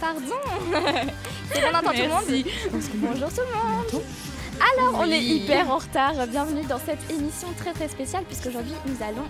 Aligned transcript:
pardon. 0.00 0.20
C'est 1.52 1.60
bon, 1.60 1.66
on 1.72 1.76
entend 1.78 1.90
tout 1.90 2.02
le 2.02 2.08
monde 2.08 2.44
Bonjour 2.94 3.28
tout 3.28 3.40
le 3.40 3.96
monde. 3.96 4.02
Alors 4.80 5.00
on 5.00 5.10
est 5.10 5.22
hyper 5.22 5.70
en 5.70 5.78
retard, 5.78 6.14
bienvenue 6.26 6.64
dans 6.68 6.78
cette 6.78 6.98
émission 7.10 7.48
très 7.58 7.72
très 7.72 7.88
spéciale 7.88 8.24
puisqu'aujourd'hui 8.24 8.74
nous 8.86 8.96
allons 9.04 9.22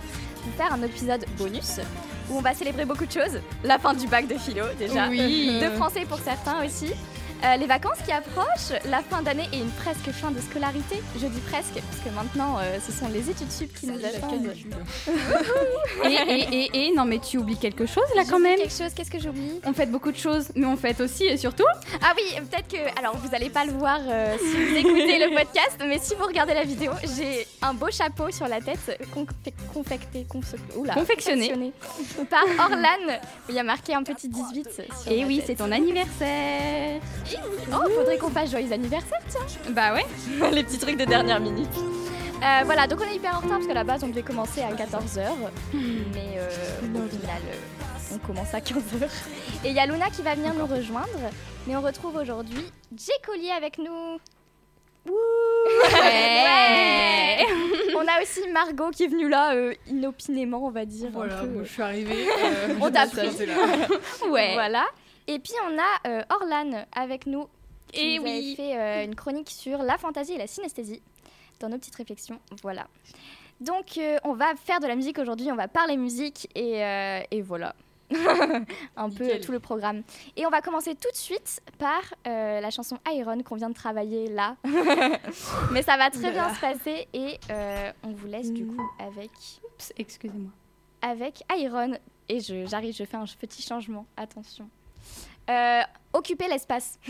vous 0.43 0.51
faire 0.57 0.73
un 0.73 0.81
épisode 0.81 1.25
bonus 1.37 1.79
où 2.29 2.37
on 2.37 2.41
va 2.41 2.53
célébrer 2.53 2.85
beaucoup 2.85 3.05
de 3.05 3.11
choses. 3.11 3.39
La 3.63 3.77
fin 3.77 3.93
du 3.93 4.07
bac 4.07 4.27
de 4.27 4.35
philo 4.35 4.65
déjà, 4.77 5.07
Oui. 5.07 5.59
de 5.61 5.69
français 5.75 6.05
pour 6.07 6.19
certains 6.19 6.65
aussi. 6.65 6.93
Euh, 7.45 7.55
les 7.55 7.67
vacances 7.67 7.99
qui 8.05 8.11
approchent, 8.11 8.77
la 8.89 9.01
fin 9.01 9.21
d'année 9.21 9.47
et 9.53 9.57
une 9.59 9.69
presque 9.71 10.11
fin 10.11 10.29
de 10.31 10.41
scolarité. 10.41 11.01
Je 11.15 11.25
dis 11.27 11.39
presque, 11.49 11.73
parce 11.75 11.99
que 12.03 12.09
maintenant, 12.13 12.57
euh, 12.59 12.77
ce 12.85 12.91
sont 12.91 13.07
les 13.07 13.29
études 13.29 13.49
sup 13.51 13.73
qui 13.79 13.87
nous 13.87 13.99
attendent. 14.03 14.53
Et, 16.05 16.13
et, 16.13 16.53
et, 16.53 16.87
et, 16.87 16.93
non 16.95 17.03
mais 17.05 17.19
tu 17.19 17.37
oublies 17.37 17.57
quelque 17.57 17.85
chose 17.85 18.03
là 18.15 18.23
quand 18.29 18.39
même 18.39 18.57
quelque 18.57 18.71
chose, 18.71 18.93
qu'est-ce 18.95 19.11
que 19.11 19.19
j'oublie? 19.19 19.59
On 19.65 19.73
fête 19.73 19.91
beaucoup 19.91 20.11
de 20.11 20.17
choses, 20.17 20.47
mais 20.55 20.65
on 20.65 20.77
fête 20.77 20.99
aussi 21.01 21.25
et 21.25 21.37
surtout 21.37 21.65
Ah 22.01 22.13
oui, 22.15 22.23
peut-être 22.49 22.67
que. 22.67 22.99
Alors, 22.99 23.17
vous 23.17 23.33
allez 23.35 23.49
pas 23.49 23.65
le 23.65 23.73
voir 23.73 23.99
euh, 24.07 24.35
si 24.39 24.45
vous 24.65 24.75
écoutez 24.75 25.19
le 25.19 25.29
podcast, 25.35 25.77
mais 25.85 25.99
si 25.99 26.15
vous 26.15 26.25
regardez 26.25 26.53
la 26.53 26.63
vidéo, 26.63 26.91
j'ai 27.17 27.45
un 27.61 27.73
beau 27.73 27.89
chapeau 27.91 28.31
sur 28.31 28.47
la 28.47 28.61
tête, 28.61 28.79
confec- 29.13 29.53
confecté, 29.73 30.25
confe- 30.29 30.55
oula, 30.75 30.93
Confectionné. 30.93 31.73
par 32.29 32.43
Orlan. 32.65 33.13
où 33.47 33.49
Il 33.49 33.55
y 33.55 33.59
a 33.59 33.63
marqué 33.63 33.93
un 33.93 34.03
petit 34.03 34.29
18. 34.29 34.69
sur 35.03 35.11
Et 35.11 35.25
oui, 35.25 35.41
c'est 35.45 35.55
ton 35.55 35.71
anniversaire 35.71 36.99
Oh, 37.71 37.89
faudrait 37.95 38.17
qu'on 38.17 38.29
fasse 38.29 38.51
joyeux 38.51 38.71
anniversaire, 38.71 39.19
tiens 39.29 39.41
Bah 39.71 39.93
ouais 39.93 40.05
Les 40.51 40.63
petits 40.63 40.77
trucs 40.79 40.97
de 40.97 41.05
dernière 41.05 41.39
minute. 41.39 41.69
Euh, 42.41 42.61
voilà, 42.65 42.87
donc 42.87 42.99
on 43.01 43.11
est 43.11 43.15
hyper 43.15 43.35
en 43.35 43.39
retard 43.39 43.57
parce 43.57 43.67
qu'à 43.67 43.73
la 43.73 43.83
base 43.83 44.03
on 44.03 44.07
devait 44.07 44.21
commencer 44.23 44.61
à 44.61 44.71
14h, 44.71 45.21
mais 45.73 46.37
euh, 46.37 46.47
au 46.95 47.09
final 47.09 47.41
euh, 47.49 48.15
on 48.15 48.17
commence 48.25 48.53
à 48.53 48.59
15h. 48.59 49.03
Et 49.65 49.69
il 49.69 49.73
y 49.75 49.79
a 49.79 49.85
Luna 49.85 50.09
qui 50.09 50.21
va 50.21 50.35
venir 50.35 50.53
nous 50.53 50.65
rejoindre, 50.65 51.07
mais 51.67 51.75
on 51.75 51.81
retrouve 51.81 52.15
aujourd'hui 52.15 52.63
Jay 52.95 53.11
Collier 53.25 53.51
avec 53.51 53.77
nous. 53.77 54.19
Ouais. 55.99 57.45
On 57.95 58.01
a 58.07 58.21
aussi 58.21 58.47
Margot 58.51 58.89
qui 58.91 59.03
est 59.03 59.07
venue 59.07 59.27
là 59.29 59.53
euh, 59.55 59.73
inopinément, 59.87 60.65
on 60.65 60.71
va 60.71 60.85
dire. 60.85 61.07
un 61.07 61.11
Voilà, 61.11 61.35
peu. 61.41 61.63
je 61.63 61.69
suis 61.71 61.81
arrivée. 61.81 62.27
euh, 62.43 62.75
On 62.81 62.89
t'a 62.89 63.05
pris. 63.07 63.27
Ouais 64.29 64.53
Voilà. 64.53 64.85
Et 65.29 65.39
puis 65.39 65.53
on 65.69 65.77
a 65.77 66.09
euh, 66.09 66.23
Orlan 66.29 66.85
avec 66.91 67.25
nous. 67.25 67.47
qui 67.91 67.99
Et 68.01 68.17
nous 68.19 68.25
avait 68.25 68.39
oui. 68.39 68.55
fait 68.55 68.77
euh, 68.77 69.05
une 69.05 69.15
chronique 69.15 69.49
sur 69.49 69.79
la 69.83 69.97
fantaisie 69.97 70.33
et 70.33 70.37
la 70.37 70.47
synesthésie 70.47 71.01
dans 71.59 71.69
nos 71.69 71.77
petites 71.77 71.95
réflexions. 71.95 72.39
Voilà. 72.63 72.87
Donc 73.61 73.97
euh, 73.97 74.17
on 74.23 74.33
va 74.33 74.55
faire 74.55 74.79
de 74.79 74.87
la 74.87 74.95
musique 74.95 75.19
aujourd'hui, 75.19 75.51
on 75.51 75.55
va 75.55 75.67
parler 75.67 75.97
musique 75.97 76.49
et, 76.55 76.83
euh, 76.83 77.19
et 77.31 77.41
voilà. 77.41 77.75
Un 78.97 79.09
peu 79.11 79.39
tout 79.39 79.51
le 79.51 79.59
programme. 79.59 80.01
Et 80.35 80.45
on 80.47 80.49
va 80.49 80.61
commencer 80.61 80.95
tout 80.95 81.11
de 81.11 81.15
suite 81.17 81.61
par 81.77 82.01
euh, 82.25 82.59
la 82.59 82.71
chanson 82.71 82.97
Iron 83.11 83.43
qu'on 83.43 83.55
vient 83.55 83.69
de 83.69 83.75
travailler 83.75 84.29
là. 84.29 84.55
Mais 85.71 85.83
ça 85.83 85.95
va 85.97 86.09
très 86.09 86.31
bien 86.31 86.51
se 86.55 86.59
passer 86.59 87.07
et 87.13 87.39
euh, 87.51 87.91
on 88.03 88.09
vous 88.13 88.25
laisse 88.27 88.51
du 88.51 88.65
coup 88.65 88.81
avec, 88.97 89.29
Oups, 89.63 89.93
excusez-moi. 89.97 90.49
avec 91.03 91.43
Iron. 91.55 91.91
Et 92.29 92.39
je- 92.39 92.65
j'arrive, 92.65 92.95
je 92.95 93.03
fais 93.03 93.17
un 93.17 93.25
petit 93.39 93.61
changement. 93.61 94.05
Attention. 94.17 94.67
Euh, 95.49 95.81
occuper 96.13 96.47
l'espace. 96.47 96.99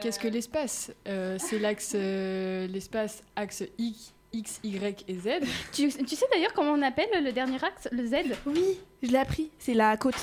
Qu'est-ce 0.00 0.18
que 0.18 0.28
l'espace? 0.28 0.90
Euh, 1.06 1.36
C'est 1.38 1.58
l'axe, 1.58 1.92
euh, 1.94 2.66
l'espace 2.68 3.22
axe 3.36 3.64
X, 3.78 4.12
X, 4.32 4.60
Y 4.62 5.04
et 5.08 5.14
Z. 5.14 5.28
Tu, 5.72 5.88
tu 5.92 6.16
sais 6.16 6.26
d'ailleurs 6.32 6.52
comment 6.54 6.72
on 6.72 6.82
appelle 6.82 7.08
le 7.22 7.32
dernier 7.32 7.62
axe, 7.62 7.88
le 7.92 8.06
Z? 8.06 8.14
Oui, 8.46 8.78
je 9.02 9.08
l'ai 9.10 9.18
appris. 9.18 9.50
C'est 9.58 9.74
la 9.74 9.96
côte. 9.96 10.14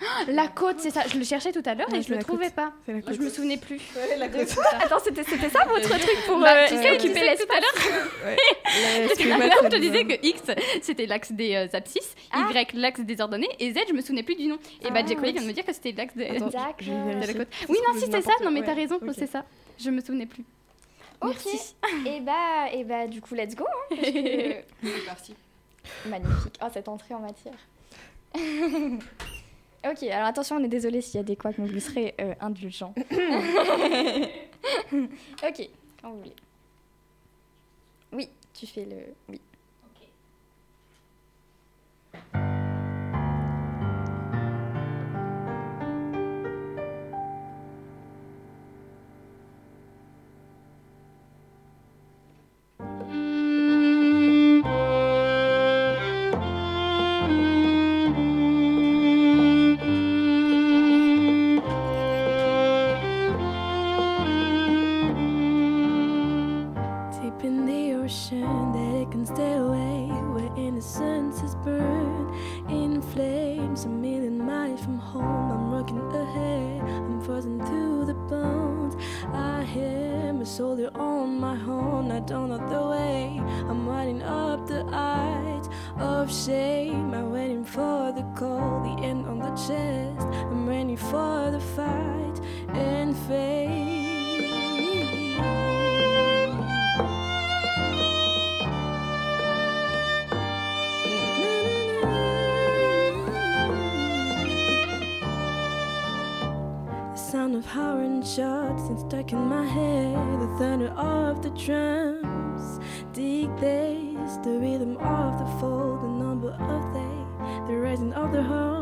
La 0.28 0.48
côte, 0.48 0.76
c'est 0.78 0.90
ça. 0.90 1.02
Je 1.10 1.18
le 1.18 1.24
cherchais 1.24 1.50
tout 1.52 1.62
à 1.64 1.74
l'heure 1.74 1.88
Ouais, 1.90 1.98
et 1.98 2.02
je 2.02 2.12
le 2.14 2.18
trouvais 2.20 2.46
côte. 2.46 2.54
pas. 2.54 2.72
C'est 2.86 2.92
la 2.92 3.02
côte. 3.02 3.14
Je 3.14 3.20
me 3.20 3.28
souvenais 3.30 3.56
plus. 3.56 3.80
Attends, 4.80 4.98
c'était 5.04 5.24
c'était 5.24 5.48
ça 5.48 5.64
votre 5.66 5.88
truc 5.88 6.18
pour 6.26 6.38
Bah, 6.40 6.52
euh, 6.54 6.66
tu 6.68 6.76
sais, 6.76 6.90
occuper 6.92 7.14
tu 7.14 7.14
sais 7.14 7.36
que 7.36 7.46
tout 7.46 7.52
à 7.52 7.60
l'espace 7.60 7.60
l'heure, 7.60 8.36
Parce 9.08 9.18
que 9.18 9.22
tout 9.24 9.32
à 9.32 9.38
maths, 9.38 9.48
l'heure, 9.48 9.58
ça 9.62 9.68
je 9.70 9.76
te 9.76 9.96
a- 9.96 10.04
que 10.16 10.26
X 10.26 10.42
c'était 10.82 11.06
l'axe 11.06 11.32
des 11.32 11.54
euh, 11.56 11.66
abscisses, 11.76 12.14
Ah. 12.32 12.48
Y 12.52 12.72
l'axe 12.74 13.00
des 13.00 13.20
ordonnées 13.20 13.48
et 13.58 13.72
Z 13.72 13.78
je 13.88 13.92
me 13.94 14.00
souvenais 14.00 14.22
plus 14.22 14.36
du 14.36 14.46
nom. 14.46 14.58
Et 14.82 14.90
bah 14.90 15.00
Ah. 15.02 15.06
Jay 15.06 15.14
Collier 15.16 15.32
vient 15.32 15.42
de 15.42 15.46
me 15.48 15.52
dire 15.52 15.64
que 15.64 15.72
c'était 15.72 15.92
l'axe 15.92 16.14
de 16.16 16.22
la 16.22 16.38
côte. 17.34 17.48
Oui 17.68 17.78
non 17.86 17.98
si 17.98 18.06
c'est 18.10 18.22
ça, 18.22 18.32
non 18.44 18.50
mais 18.50 18.62
t'as 18.62 18.74
raison, 18.74 19.00
c'est 19.16 19.26
ça. 19.26 19.44
Je 19.78 19.90
me 19.90 20.00
souvenais 20.00 20.26
plus. 20.26 20.44
Ok. 21.20 21.30
Merci. 21.44 21.74
Et 22.06 22.20
bah, 22.20 22.70
et 22.72 22.84
bah, 22.84 23.08
du 23.08 23.20
coup, 23.20 23.34
let's 23.34 23.56
go. 23.56 23.64
hein, 23.90 23.96
C'est 24.00 24.64
parti. 25.04 25.34
Magnifique. 26.06 26.54
Oh, 26.62 26.66
cette 26.72 26.86
entrée 26.88 27.14
en 27.14 27.18
matière. 27.18 27.54
Ok, 29.84 30.02
alors 30.04 30.28
attention, 30.28 30.56
on 30.56 30.64
est 30.64 30.68
désolé 30.68 31.00
s'il 31.00 31.16
y 31.16 31.20
a 31.20 31.24
des 31.24 31.36
couacs, 31.36 31.58
mais 31.58 31.68
vous 31.68 31.80
serez 31.80 32.14
euh, 32.20 32.34
indulgents. 32.40 32.94
ok, 34.92 35.70
quand 36.00 36.10
vous 36.10 36.18
voulez. 36.18 36.36
Oui, 38.12 38.28
tu 38.54 38.66
fais 38.66 38.84
le. 38.84 38.96
Oui. 39.28 39.40
And 108.88 108.98
stuck 108.98 109.32
in 109.32 109.46
my 109.46 109.66
head. 109.66 110.14
The 110.40 110.56
thunder 110.58 110.88
of 110.88 111.42
the 111.42 111.50
drums 111.50 112.80
dictates 113.12 114.38
the 114.38 114.58
rhythm 114.58 114.96
of 114.96 115.38
the 115.38 115.46
fall, 115.60 115.98
the 115.98 116.08
number 116.08 116.50
of 116.50 116.94
day, 116.94 117.72
the 117.72 117.78
rising 117.78 118.12
of 118.14 118.32
the 118.32 118.42
horns 118.42 118.77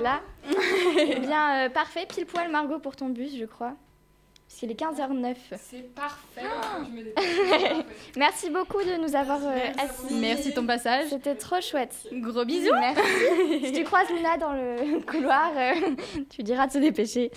Là. 0.00 0.20
Eh 0.98 1.18
bien, 1.20 1.66
euh, 1.66 1.68
parfait, 1.70 2.06
pile 2.06 2.26
poil 2.26 2.50
Margot 2.50 2.78
pour 2.78 2.94
ton 2.96 3.08
bus, 3.08 3.36
je 3.38 3.44
crois. 3.46 3.74
Puisqu'il 4.46 4.70
est 4.70 4.78
15h09. 4.78 5.34
C'est 5.56 5.94
parfait. 5.94 6.42
Je 6.84 6.90
me 6.90 7.02
dépêche. 7.04 7.84
Merci 8.16 8.50
beaucoup 8.50 8.82
de 8.82 9.00
nous 9.00 9.16
avoir 9.16 9.40
euh, 9.42 9.56
assis. 9.78 10.14
Merci 10.20 10.52
ton 10.52 10.66
passage. 10.66 11.06
C'était 11.08 11.34
trop 11.34 11.60
chouette. 11.62 11.96
Gros 12.12 12.44
bisous. 12.44 12.70
Merci. 12.78 13.66
si 13.66 13.72
tu 13.72 13.84
croises 13.84 14.10
Luna 14.10 14.36
dans 14.36 14.52
le 14.52 15.00
couloir, 15.10 15.50
euh, 15.56 15.72
tu 16.28 16.42
diras 16.42 16.66
de 16.66 16.72
se 16.72 16.78
dépêcher. 16.78 17.30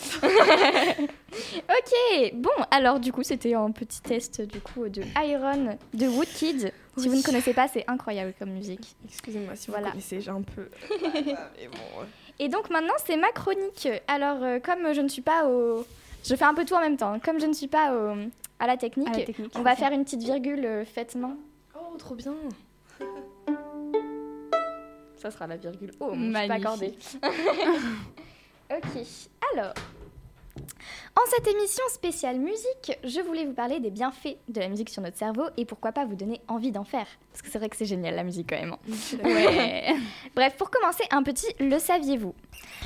ok, 1.69 2.33
bon, 2.33 2.49
alors 2.71 2.99
du 2.99 3.11
coup, 3.13 3.23
c'était 3.23 3.53
un 3.53 3.71
petit 3.71 4.01
test 4.01 4.41
du 4.41 4.59
coup 4.59 4.89
de 4.89 5.01
Iron 5.23 5.77
de 5.93 6.07
Woodkid. 6.07 6.71
Si 6.97 7.07
vous 7.09 7.15
ne 7.15 7.21
connaissez 7.23 7.53
pas, 7.53 7.67
c'est 7.69 7.83
incroyable 7.87 8.33
comme 8.39 8.51
musique. 8.51 8.95
Excusez-moi 9.05 9.55
si 9.55 9.69
Voilà. 9.69 9.87
vous 9.87 9.91
connaissez, 9.91 10.21
j'ai 10.21 10.31
un 10.31 10.41
peu. 10.41 10.69
Mais 11.13 11.67
bon. 11.67 12.05
Et 12.39 12.49
donc 12.49 12.69
maintenant, 12.69 12.93
c'est 13.05 13.17
ma 13.17 13.31
chronique. 13.31 13.87
Alors, 14.07 14.43
euh, 14.43 14.59
comme 14.59 14.93
je 14.93 15.01
ne 15.01 15.07
suis 15.07 15.21
pas 15.21 15.45
au. 15.47 15.85
Je 16.23 16.35
fais 16.35 16.43
un 16.45 16.53
peu 16.53 16.65
tout 16.65 16.73
en 16.73 16.81
même 16.81 16.97
temps. 16.97 17.13
hein. 17.13 17.19
Comme 17.19 17.39
je 17.39 17.45
ne 17.45 17.53
suis 17.53 17.67
pas 17.67 17.93
au- 17.93 18.15
à 18.59 18.67
la 18.67 18.77
technique, 18.77 19.07
À 19.09 19.17
la 19.19 19.25
technique, 19.25 19.51
on 19.57 19.61
va 19.61 19.75
faire 19.75 19.91
une 19.91 20.03
petite 20.03 20.23
virgule 20.23 20.65
euh, 20.65 20.85
faite 20.85 21.15
main. 21.15 21.35
Oh, 21.75 21.95
trop 21.97 22.15
bien. 22.15 22.33
Ça 25.17 25.31
sera 25.31 25.47
la 25.47 25.57
virgule. 25.57 25.91
Oh, 25.99 26.11
je 26.13 26.23
suis 26.23 26.47
pas 26.47 26.53
accordée. 26.55 26.93
ok, 28.71 28.85
alors. 29.53 29.73
En 31.15 31.21
cette 31.29 31.47
émission 31.47 31.83
spéciale 31.89 32.37
musique, 32.39 32.97
je 33.03 33.19
voulais 33.21 33.45
vous 33.45 33.53
parler 33.53 33.79
des 33.79 33.89
bienfaits 33.91 34.37
de 34.49 34.59
la 34.59 34.67
musique 34.67 34.89
sur 34.89 35.01
notre 35.01 35.17
cerveau 35.17 35.43
et 35.57 35.65
pourquoi 35.65 35.91
pas 35.91 36.05
vous 36.05 36.15
donner 36.15 36.41
envie 36.47 36.71
d'en 36.71 36.83
faire. 36.83 37.07
Parce 37.31 37.41
que 37.41 37.49
c'est 37.49 37.57
vrai 37.57 37.69
que 37.69 37.75
c'est 37.77 37.85
génial 37.85 38.15
la 38.15 38.23
musique 38.23 38.49
quand 38.49 38.59
même. 38.59 38.73
hein. 38.73 38.79
Ouais. 39.23 39.95
Bref, 40.35 40.55
pour 40.57 40.69
commencer, 40.69 41.03
un 41.11 41.23
petit 41.23 41.47
le 41.59 41.79
saviez-vous 41.79 42.33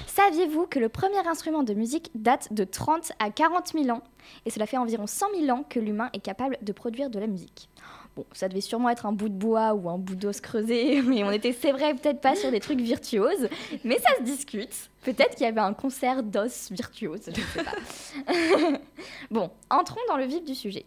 Saviez-vous 0.07 0.67
que 0.67 0.79
le 0.79 0.89
premier 0.89 1.25
instrument 1.27 1.63
de 1.63 1.73
musique 1.73 2.11
date 2.15 2.53
de 2.53 2.63
30 2.63 3.11
à 3.19 3.29
40 3.31 3.69
000 3.73 3.89
ans? 3.89 4.03
Et 4.45 4.49
cela 4.49 4.65
fait 4.65 4.77
environ 4.77 5.07
100 5.07 5.25
000 5.39 5.49
ans 5.57 5.63
que 5.67 5.79
l'humain 5.79 6.09
est 6.13 6.19
capable 6.19 6.57
de 6.61 6.71
produire 6.71 7.09
de 7.09 7.19
la 7.19 7.27
musique. 7.27 7.69
Bon, 8.15 8.25
ça 8.33 8.49
devait 8.49 8.61
sûrement 8.61 8.89
être 8.89 9.05
un 9.05 9.11
bout 9.11 9.29
de 9.29 9.33
bois 9.33 9.73
ou 9.73 9.89
un 9.89 9.97
bout 9.97 10.15
d'os 10.15 10.41
creusé, 10.41 11.01
mais 11.05 11.23
on 11.23 11.31
était, 11.31 11.53
c'est 11.53 11.71
vrai, 11.71 11.93
peut-être 11.93 12.21
pas 12.21 12.35
sur 12.35 12.51
des 12.51 12.59
trucs 12.59 12.81
virtuoses, 12.81 13.47
mais 13.83 13.99
ça 13.99 14.09
se 14.17 14.23
discute. 14.23 14.89
Peut-être 15.03 15.35
qu'il 15.35 15.45
y 15.45 15.49
avait 15.49 15.61
un 15.61 15.73
concert 15.73 16.23
d'os 16.23 16.71
virtuose, 16.71 17.21
je 17.27 17.31
ne 17.31 17.35
sais 17.35 17.63
pas. 17.63 18.79
bon, 19.31 19.49
entrons 19.69 20.01
dans 20.07 20.17
le 20.17 20.25
vif 20.25 20.43
du 20.43 20.55
sujet. 20.55 20.85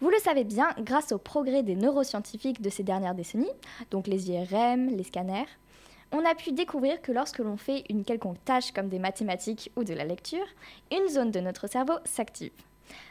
Vous 0.00 0.10
le 0.10 0.18
savez 0.18 0.44
bien, 0.44 0.70
grâce 0.78 1.12
au 1.12 1.18
progrès 1.18 1.62
des 1.62 1.76
neuroscientifiques 1.76 2.60
de 2.60 2.70
ces 2.70 2.82
dernières 2.82 3.14
décennies, 3.14 3.52
donc 3.90 4.06
les 4.06 4.30
IRM, 4.30 4.88
les 4.88 5.04
scanners, 5.04 5.46
on 6.12 6.24
a 6.26 6.34
pu 6.34 6.52
découvrir 6.52 7.00
que 7.00 7.10
lorsque 7.10 7.38
l'on 7.38 7.56
fait 7.56 7.84
une 7.88 8.04
quelconque 8.04 8.44
tâche 8.44 8.72
comme 8.72 8.88
des 8.88 8.98
mathématiques 8.98 9.72
ou 9.76 9.84
de 9.84 9.94
la 9.94 10.04
lecture, 10.04 10.44
une 10.90 11.08
zone 11.08 11.30
de 11.30 11.40
notre 11.40 11.68
cerveau 11.68 11.94
s'active. 12.04 12.52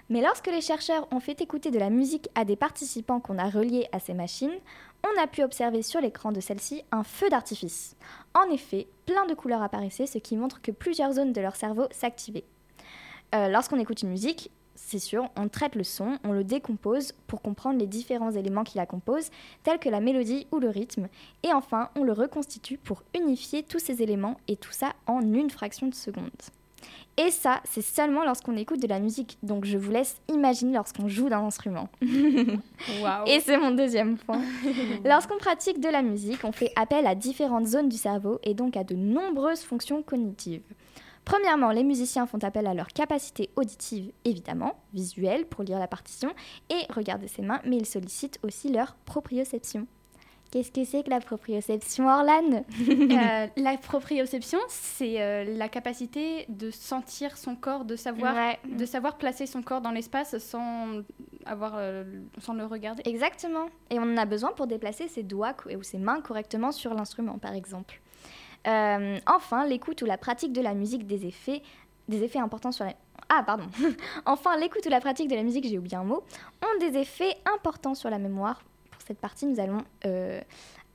Mais 0.09 0.21
lorsque 0.21 0.47
les 0.47 0.61
chercheurs 0.61 1.07
ont 1.11 1.19
fait 1.19 1.41
écouter 1.41 1.71
de 1.71 1.79
la 1.79 1.89
musique 1.89 2.29
à 2.35 2.45
des 2.45 2.55
participants 2.55 3.19
qu'on 3.19 3.37
a 3.37 3.49
reliés 3.49 3.87
à 3.91 3.99
ces 3.99 4.13
machines, 4.13 4.59
on 5.03 5.21
a 5.21 5.27
pu 5.27 5.43
observer 5.43 5.81
sur 5.81 6.01
l'écran 6.01 6.31
de 6.31 6.39
celle-ci 6.39 6.83
un 6.91 7.03
feu 7.03 7.29
d'artifice. 7.29 7.95
En 8.33 8.51
effet, 8.51 8.87
plein 9.05 9.25
de 9.25 9.33
couleurs 9.33 9.61
apparaissaient, 9.61 10.05
ce 10.05 10.19
qui 10.19 10.37
montre 10.37 10.61
que 10.61 10.71
plusieurs 10.71 11.13
zones 11.13 11.33
de 11.33 11.41
leur 11.41 11.55
cerveau 11.55 11.87
s'activaient. 11.91 12.45
Euh, 13.33 13.47
Lorsqu'on 13.47 13.79
écoute 13.79 14.01
une 14.01 14.09
musique, 14.09 14.51
c'est 14.75 14.99
sûr, 14.99 15.29
on 15.37 15.47
traite 15.47 15.75
le 15.75 15.83
son, 15.83 16.17
on 16.23 16.31
le 16.31 16.43
décompose 16.43 17.13
pour 17.27 17.41
comprendre 17.41 17.79
les 17.79 17.87
différents 17.87 18.31
éléments 18.31 18.63
qui 18.63 18.77
la 18.77 18.85
composent, 18.85 19.29
tels 19.63 19.79
que 19.79 19.89
la 19.89 20.01
mélodie 20.01 20.47
ou 20.51 20.59
le 20.59 20.69
rythme, 20.69 21.07
et 21.43 21.53
enfin, 21.53 21.89
on 21.95 22.03
le 22.03 22.13
reconstitue 22.13 22.77
pour 22.77 23.03
unifier 23.15 23.63
tous 23.63 23.79
ces 23.79 24.01
éléments 24.01 24.37
et 24.47 24.57
tout 24.57 24.71
ça 24.71 24.93
en 25.07 25.21
une 25.21 25.49
fraction 25.49 25.87
de 25.87 25.95
seconde. 25.95 26.29
Et 27.17 27.29
ça, 27.29 27.61
c'est 27.65 27.81
seulement 27.81 28.23
lorsqu'on 28.23 28.55
écoute 28.55 28.81
de 28.81 28.87
la 28.87 28.99
musique, 28.99 29.37
donc 29.43 29.65
je 29.65 29.77
vous 29.77 29.91
laisse 29.91 30.15
imaginer 30.29 30.73
lorsqu'on 30.73 31.07
joue 31.07 31.29
d'un 31.29 31.43
instrument. 31.43 31.89
Et 33.27 33.39
c'est 33.41 33.57
mon 33.57 33.71
deuxième 33.71 34.17
point. 34.17 34.41
Lorsqu'on 35.05 35.37
pratique 35.37 35.79
de 35.79 35.89
la 35.89 36.01
musique, 36.01 36.43
on 36.43 36.51
fait 36.51 36.71
appel 36.75 37.05
à 37.05 37.15
différentes 37.15 37.67
zones 37.67 37.89
du 37.89 37.97
cerveau 37.97 38.39
et 38.43 38.53
donc 38.53 38.77
à 38.77 38.83
de 38.83 38.95
nombreuses 38.95 39.61
fonctions 39.61 40.01
cognitives. 40.01 40.63
Premièrement, 41.25 41.71
les 41.71 41.83
musiciens 41.83 42.25
font 42.25 42.39
appel 42.43 42.65
à 42.65 42.73
leur 42.73 42.87
capacité 42.87 43.51
auditive, 43.55 44.11
évidemment, 44.25 44.75
visuelle 44.93 45.45
pour 45.45 45.63
lire 45.63 45.79
la 45.79 45.87
partition 45.87 46.33
et 46.69 46.91
regarder 46.91 47.27
ses 47.27 47.43
mains, 47.43 47.61
mais 47.65 47.77
ils 47.77 47.85
sollicitent 47.85 48.39
aussi 48.43 48.69
leur 48.69 48.95
proprioception. 49.05 49.85
Qu'est-ce 50.51 50.71
que 50.71 50.83
c'est 50.83 51.03
que 51.03 51.09
la 51.09 51.21
proprioception, 51.21 52.07
Orlan 52.07 52.63
Euh, 52.81 53.47
la 53.55 53.77
proprioception, 53.77 54.59
c'est 54.67 55.21
euh, 55.21 55.45
la 55.57 55.69
capacité 55.69 56.45
de 56.49 56.71
sentir 56.71 57.37
son 57.37 57.55
corps, 57.55 57.85
de 57.85 57.95
savoir, 57.95 58.35
Ouais. 58.35 58.59
de 58.69 58.85
savoir 58.85 59.17
placer 59.17 59.45
son 59.45 59.61
corps 59.63 59.79
dans 59.81 59.91
l'espace 59.91 60.37
sans 60.39 61.03
avoir, 61.45 61.75
euh, 61.77 62.03
sans 62.39 62.53
le 62.53 62.65
regarder. 62.65 63.01
Exactement. 63.05 63.67
Et 63.89 63.97
on 63.99 64.03
en 64.03 64.17
a 64.17 64.25
besoin 64.25 64.51
pour 64.51 64.67
déplacer 64.67 65.07
ses 65.07 65.23
doigts 65.23 65.55
ou 65.75 65.83
ses 65.83 65.97
mains 65.97 66.19
correctement 66.21 66.71
sur 66.73 66.93
l'instrument, 66.93 67.37
par 67.37 67.53
exemple. 67.53 68.01
Enfin, 68.65 69.65
l'écoute 69.65 70.01
ou 70.01 70.05
la 70.05 70.17
pratique 70.17 70.53
de 70.53 70.61
la 70.61 70.73
musique 70.73 71.07
des 71.07 71.25
effets, 71.25 71.61
des 72.09 72.23
effets 72.23 72.39
importants 72.39 72.71
sur 72.71 72.85
la... 72.85 72.93
Ah, 73.29 73.43
pardon. 73.43 73.65
enfin, 74.25 74.57
l'écoute 74.57 74.85
ou 74.85 74.89
la 74.89 74.99
pratique 74.99 75.29
de 75.29 75.35
la 75.35 75.43
musique, 75.43 75.65
j'ai 75.67 75.77
oublié 75.77 75.95
un 75.95 76.03
mot, 76.03 76.23
ont 76.61 76.79
des 76.79 76.97
effets 76.97 77.35
importants 77.55 77.95
sur 77.95 78.09
la 78.09 78.19
mémoire. 78.19 78.61
Pour 79.01 79.07
cette 79.07 79.19
partie, 79.19 79.47
nous 79.47 79.59
allons... 79.59 79.83
Euh, 80.05 80.39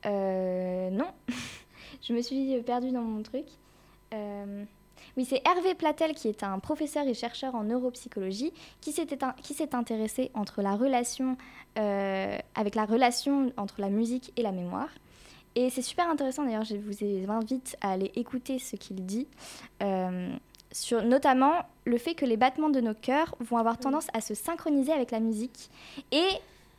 euh, 0.06 0.90
non, 0.90 1.08
je 2.02 2.12
me 2.12 2.22
suis 2.22 2.62
perdue 2.62 2.92
dans 2.92 3.02
mon 3.02 3.20
truc. 3.24 3.46
Euh, 4.14 4.62
oui, 5.16 5.24
c'est 5.24 5.42
Hervé 5.44 5.74
Platel 5.74 6.14
qui 6.14 6.28
est 6.28 6.44
un 6.44 6.60
professeur 6.60 7.04
et 7.08 7.14
chercheur 7.14 7.56
en 7.56 7.64
neuropsychologie 7.64 8.52
qui 8.80 8.92
s'est 8.92 9.06
éteint- 9.06 9.34
qui 9.42 9.54
s'est 9.54 9.74
intéressé 9.74 10.30
entre 10.34 10.62
la 10.62 10.76
relation 10.76 11.36
euh, 11.78 12.38
avec 12.54 12.76
la 12.76 12.84
relation 12.84 13.52
entre 13.56 13.80
la 13.80 13.88
musique 13.88 14.32
et 14.36 14.42
la 14.42 14.52
mémoire. 14.52 14.90
Et 15.56 15.68
c'est 15.68 15.82
super 15.82 16.08
intéressant 16.08 16.44
d'ailleurs, 16.44 16.62
je 16.62 16.76
vous 16.76 17.02
invite 17.32 17.76
à 17.80 17.90
aller 17.90 18.12
écouter 18.14 18.60
ce 18.60 18.76
qu'il 18.76 19.04
dit, 19.04 19.26
euh, 19.82 20.32
sur 20.70 21.02
notamment 21.02 21.54
le 21.84 21.98
fait 21.98 22.14
que 22.14 22.24
les 22.24 22.36
battements 22.36 22.70
de 22.70 22.80
nos 22.80 22.94
cœurs 22.94 23.34
vont 23.40 23.56
avoir 23.56 23.78
tendance 23.78 24.06
à 24.12 24.20
se 24.20 24.34
synchroniser 24.34 24.92
avec 24.92 25.10
la 25.10 25.18
musique. 25.18 25.70
Et 26.12 26.28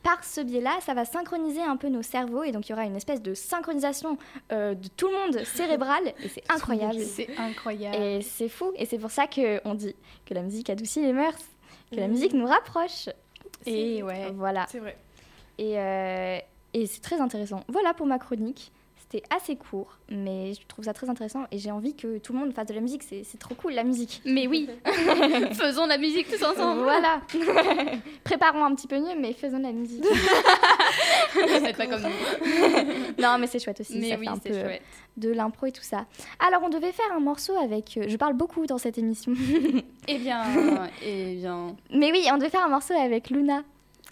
par 0.07 0.23
ce 0.23 0.39
biais-là, 0.39 0.77
ça 0.79 0.93
va 0.93 1.03
synchroniser 1.03 1.61
un 1.61 1.75
peu 1.75 1.89
nos 1.89 2.01
cerveaux 2.01 2.43
et 2.43 2.53
donc 2.53 2.69
il 2.69 2.71
y 2.71 2.73
aura 2.73 2.85
une 2.85 2.95
espèce 2.95 3.21
de 3.21 3.33
synchronisation 3.33 4.17
euh, 4.53 4.73
de 4.73 4.87
tout 4.87 5.07
le 5.09 5.13
monde 5.13 5.43
cérébrale 5.45 6.13
et 6.23 6.29
c'est 6.29 6.49
incroyable. 6.49 7.01
C'est 7.01 7.37
incroyable. 7.37 7.97
Et 7.97 8.21
c'est 8.21 8.47
fou. 8.47 8.71
Et 8.77 8.85
c'est 8.85 8.99
pour 8.99 9.11
ça 9.11 9.27
qu'on 9.27 9.73
dit 9.73 9.95
que 10.25 10.33
la 10.33 10.43
musique 10.43 10.69
adoucit 10.69 11.01
les 11.01 11.11
mœurs, 11.11 11.43
que 11.91 11.97
la 11.97 12.07
musique 12.07 12.31
nous 12.31 12.45
rapproche. 12.45 13.09
Et 13.65 14.01
ouais. 14.01 14.31
Voilà. 14.33 14.65
C'est 14.69 14.79
vrai. 14.79 14.97
Et, 15.57 15.77
euh, 15.77 16.39
et 16.73 16.85
c'est 16.85 17.01
très 17.01 17.19
intéressant. 17.19 17.65
Voilà 17.67 17.93
pour 17.93 18.07
ma 18.07 18.17
chronique. 18.17 18.71
C'était 19.09 19.23
assez 19.33 19.55
court, 19.55 19.97
mais 20.09 20.53
je 20.53 20.59
trouve 20.67 20.83
ça 20.83 20.91
très 20.93 21.09
intéressant 21.09 21.45
et 21.53 21.59
j'ai 21.59 21.71
envie 21.71 21.95
que 21.95 22.17
tout 22.17 22.33
le 22.33 22.39
monde 22.39 22.53
fasse 22.53 22.67
de 22.67 22.73
la 22.73 22.81
musique. 22.81 23.03
C'est 23.03 23.39
trop 23.39 23.55
cool 23.55 23.71
la 23.71 23.85
musique. 23.85 24.21
Mais 24.25 24.47
oui, 24.47 24.67
faisons 25.53 25.85
la 25.85 25.97
musique 25.97 26.27
tous 26.27 26.43
ensemble. 26.43 26.81
Voilà. 26.81 27.21
Préparons 28.25 28.65
un 28.65 28.75
petit 28.75 28.87
peu 28.87 28.99
mieux, 28.99 29.15
mais 29.17 29.31
faisons 29.31 29.59
de 29.59 29.63
la 29.63 29.71
musique. 29.71 30.03
Faites 31.31 31.77
pas 31.77 31.87
comme 31.87 32.01
nous. 32.01 33.21
non, 33.23 33.37
mais 33.39 33.47
c'est 33.47 33.59
chouette 33.59 33.79
aussi. 33.79 33.97
Mais 33.97 34.09
ça 34.09 34.17
oui, 34.17 34.25
fait 34.25 34.31
un 34.31 34.39
c'est 34.43 34.49
peu 34.49 34.59
chouette. 34.59 34.81
de 35.15 35.29
l'impro 35.31 35.67
et 35.67 35.71
tout 35.71 35.83
ça. 35.83 36.05
Alors, 36.45 36.61
on 36.63 36.69
devait 36.69 36.91
faire 36.91 37.11
un 37.15 37.19
morceau 37.21 37.55
avec. 37.57 37.97
euh, 37.97 38.05
je 38.09 38.17
parle 38.17 38.33
beaucoup 38.33 38.65
dans 38.65 38.77
cette 38.77 38.97
émission. 38.97 39.31
Eh 40.09 40.17
bien, 40.17 40.43
eh 41.05 41.35
bien, 41.35 41.75
mais 41.93 42.11
oui, 42.11 42.27
on 42.33 42.37
devait 42.37 42.49
faire 42.49 42.65
un 42.65 42.69
morceau 42.69 42.93
avec 42.93 43.29
Luna, 43.29 43.63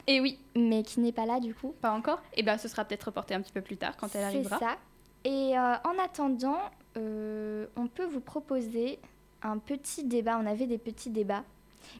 et 0.07 0.19
oui, 0.21 0.39
mais 0.55 0.83
qui 0.83 0.99
n'est 0.99 1.11
pas 1.11 1.25
là 1.25 1.39
du 1.39 1.53
coup. 1.55 1.73
pas 1.81 1.91
encore? 1.91 2.21
Eh 2.35 2.43
bien, 2.43 2.57
ce 2.57 2.67
sera 2.67 2.85
peut-être 2.85 3.03
reporté 3.05 3.33
un 3.33 3.41
petit 3.41 3.51
peu 3.53 3.61
plus 3.61 3.77
tard 3.77 3.95
quand 3.97 4.07
elle 4.07 4.21
C'est 4.21 4.23
arrivera. 4.23 4.59
ça. 4.59 4.77
Et 5.23 5.57
euh, 5.57 5.75
en 5.83 5.97
attendant, 6.03 6.59
euh, 6.97 7.65
on 7.75 7.87
peut 7.87 8.05
vous 8.05 8.19
proposer 8.21 8.99
un 9.41 9.57
petit 9.57 10.03
débat. 10.03 10.37
On 10.41 10.45
avait 10.45 10.67
des 10.67 10.77
petits 10.77 11.09
débats. 11.09 11.43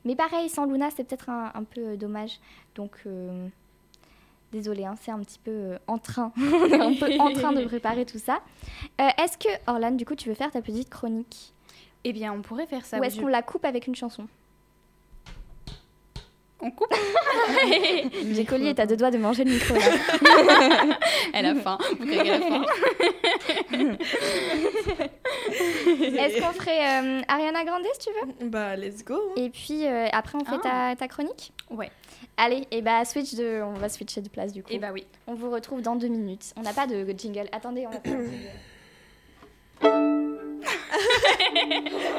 Mais 0.04 0.16
pareil, 0.16 0.50
sans 0.50 0.66
Luna, 0.66 0.90
c'est 0.96 1.04
peut-être 1.04 1.30
un, 1.30 1.52
un 1.54 1.64
peu 1.64 1.82
euh, 1.82 1.96
dommage. 1.96 2.40
Donc, 2.76 2.92
euh, 3.08 3.48
désolé, 4.52 4.86
hein, 4.86 4.96
c'est 5.02 5.12
un 5.12 5.20
petit 5.20 5.40
peu 5.40 5.78
en 5.88 5.98
train. 5.98 6.32
on 6.38 6.66
est 6.66 6.80
un 6.80 6.94
peu 6.94 7.20
en 7.20 7.34
train 7.34 7.52
de 7.54 7.66
préparer 7.66 8.06
tout 8.06 8.20
ça. 8.20 8.42
Est-ce 9.00 9.38
que, 9.38 9.50
Orlan, 9.68 9.92
du 9.92 10.06
coup, 10.06 10.16
tu 10.16 10.30
veux 10.30 10.36
faire 10.36 10.52
ta 10.52 10.62
petite 10.62 10.90
chronique? 10.90 11.54
Eh 12.04 12.14
bien, 12.14 12.32
on 12.34 12.42
pourrait 12.44 12.68
faire 12.68 12.86
ça. 12.86 13.00
Ou 13.00 13.04
est-ce 13.04 13.16
je- 13.18 13.22
qu'on 13.22 13.28
la 13.28 13.42
coupe 13.42 13.66
avec 13.66 13.88
une 13.88 13.96
chanson? 13.96 14.28
On 16.66 16.72
coupe 16.72 16.92
J'ai 18.34 18.44
collier 18.44 18.74
à 18.78 18.88
deux 18.88 18.98
doigts 18.98 19.12
de 19.12 19.20
manger 19.20 19.44
le 19.44 19.52
micro. 19.52 19.76
là. 19.76 19.82
Elle 21.32 21.46
a 21.46 21.54
faim. 21.54 21.78
Vous 22.00 22.08
faim 22.08 22.66
Est-ce 26.18 26.42
qu'on 26.42 26.54
ferait 26.54 27.04
euh, 27.04 27.22
Ariana 27.28 27.64
Grande 27.66 27.84
si 27.94 28.00
tu 28.08 28.14
veux? 28.16 28.26
Bah, 28.50 28.76
let's 28.76 29.06
go. 29.06 29.14
hein. 29.14 29.34
Et 29.36 29.52
puis 29.52 29.86
euh, 29.86 30.08
après, 30.12 30.40
on 30.42 30.46
fait 30.46 30.58
ta, 30.60 30.96
ta 30.96 31.08
chronique? 31.08 31.54
Ouais. 31.70 31.92
Allez, 32.38 32.66
et 32.72 32.82
bah 32.82 33.06
switch 33.06 33.36
de, 33.36 33.62
on 33.62 33.74
va 33.74 33.88
switcher 33.88 34.22
de 34.22 34.30
place 34.30 34.52
du 34.52 34.64
coup. 34.64 34.74
Et 34.74 34.80
bah 34.80 34.90
oui. 34.92 35.06
On 35.28 35.36
vous 35.36 35.52
retrouve 35.52 35.84
dans 35.84 35.96
deux 35.96 36.08
minutes. 36.08 36.54
On 36.58 36.64
n'a 36.64 36.74
pas 36.74 36.88
de 36.88 37.06
jingle. 37.16 37.48
Attendez, 37.52 37.86
on 37.86 37.92
va 37.92 38.00
faire 38.00 38.18
un 38.18 38.26
jingle. 38.26 38.50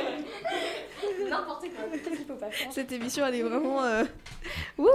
N'importe 1.28 1.61
quoi. 1.75 1.85
Qu'est-ce 1.92 2.16
qu'il 2.16 2.26
faut 2.26 2.35
pas 2.35 2.50
faire 2.50 2.73
Cette 2.73 2.92
émission, 2.92 3.26
elle 3.26 3.35
est 3.37 3.42
vraiment 3.42 3.83
euh, 3.83 4.04
wouh, 4.78 4.87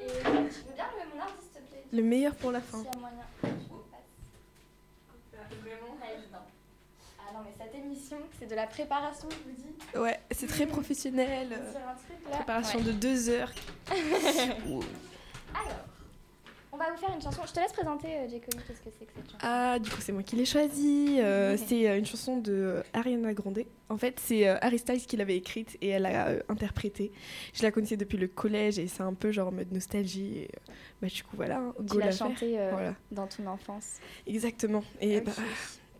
Et 0.00 0.06
tu 0.06 0.12
veux 0.14 0.74
bien 0.74 0.84
lever 0.92 1.06
mon 1.14 1.20
ordi, 1.22 1.32
s'il 1.40 1.62
te 1.62 1.68
plaît? 1.70 1.84
Le 1.92 2.02
meilleur 2.02 2.34
pour 2.36 2.52
la 2.52 2.60
fin. 2.60 2.78
S'il 2.78 2.86
y 2.86 2.96
a 2.96 2.98
moyen. 2.98 3.16
Je 3.42 3.48
passe. 3.90 4.00
Vraiment 5.62 5.96
évident. 6.16 6.46
Ah 7.18 7.32
non, 7.34 7.40
mais 7.44 7.52
cette 7.64 7.74
émission, 7.74 8.18
c'est 8.38 8.46
de 8.46 8.54
la 8.54 8.66
préparation, 8.66 9.28
je 9.30 9.36
vous 9.36 9.56
dis. 9.56 9.98
Ouais, 9.98 10.20
c'est 10.30 10.46
très 10.46 10.66
professionnel. 10.66 11.48
Sur 11.48 11.80
un 11.88 11.94
truc 11.94 12.30
là. 12.30 12.36
Préparation 12.36 12.78
Ouais. 12.78 12.84
de 12.84 12.92
deux 12.92 13.28
heures. 13.28 13.52
Alors, 15.54 15.84
on 16.74 16.76
va 16.76 16.90
vous 16.90 16.96
faire 16.96 17.14
une 17.14 17.22
chanson. 17.22 17.42
Je 17.46 17.52
te 17.52 17.60
laisse 17.60 17.72
présenter, 17.72 18.08
euh, 18.08 18.28
Jacobi, 18.28 18.56
qu'est-ce 18.66 18.80
que 18.80 18.90
c'est 18.98 19.04
que 19.06 19.12
cette 19.14 19.26
chanson 19.26 19.38
Ah, 19.40 19.78
du 19.78 19.88
coup, 19.90 20.00
c'est 20.00 20.10
moi 20.12 20.22
qui 20.24 20.34
l'ai 20.36 20.44
choisie. 20.44 21.18
Euh. 21.20 21.56
C'est 21.68 21.88
euh, 21.88 21.96
une 21.98 22.04
chanson 22.04 22.38
de 22.38 22.52
euh, 22.52 22.82
Ariana 22.92 23.32
Grande. 23.32 23.60
En 23.88 23.96
fait, 23.96 24.18
c'est 24.18 24.48
Harry 24.48 24.78
Styles 24.78 25.06
qui 25.06 25.16
l'avait 25.16 25.36
écrite 25.36 25.76
et 25.80 25.88
elle 25.90 26.02
l'a 26.02 26.30
interprétée. 26.48 27.12
Je 27.52 27.62
la 27.62 27.70
connaissais 27.70 27.96
depuis 27.96 28.18
le 28.18 28.26
collège 28.26 28.78
et 28.78 28.88
c'est 28.88 29.02
un 29.02 29.14
peu 29.14 29.30
genre 29.30 29.48
en 29.48 29.52
mode 29.52 29.70
nostalgie. 29.72 30.38
Et, 30.38 30.50
bah, 31.00 31.08
du 31.08 31.22
coup, 31.22 31.36
voilà, 31.36 31.58
hein, 31.58 31.74
Tu 31.88 31.98
l'as 31.98 32.06
la 32.06 32.12
faire. 32.12 32.26
chanté 32.26 32.58
euh, 32.58 32.70
Voilà, 32.72 32.94
dans 33.12 33.26
ton 33.26 33.46
enfance. 33.46 33.98
exactement. 34.26 34.82
Et 35.00 35.20
bah, 35.20 35.32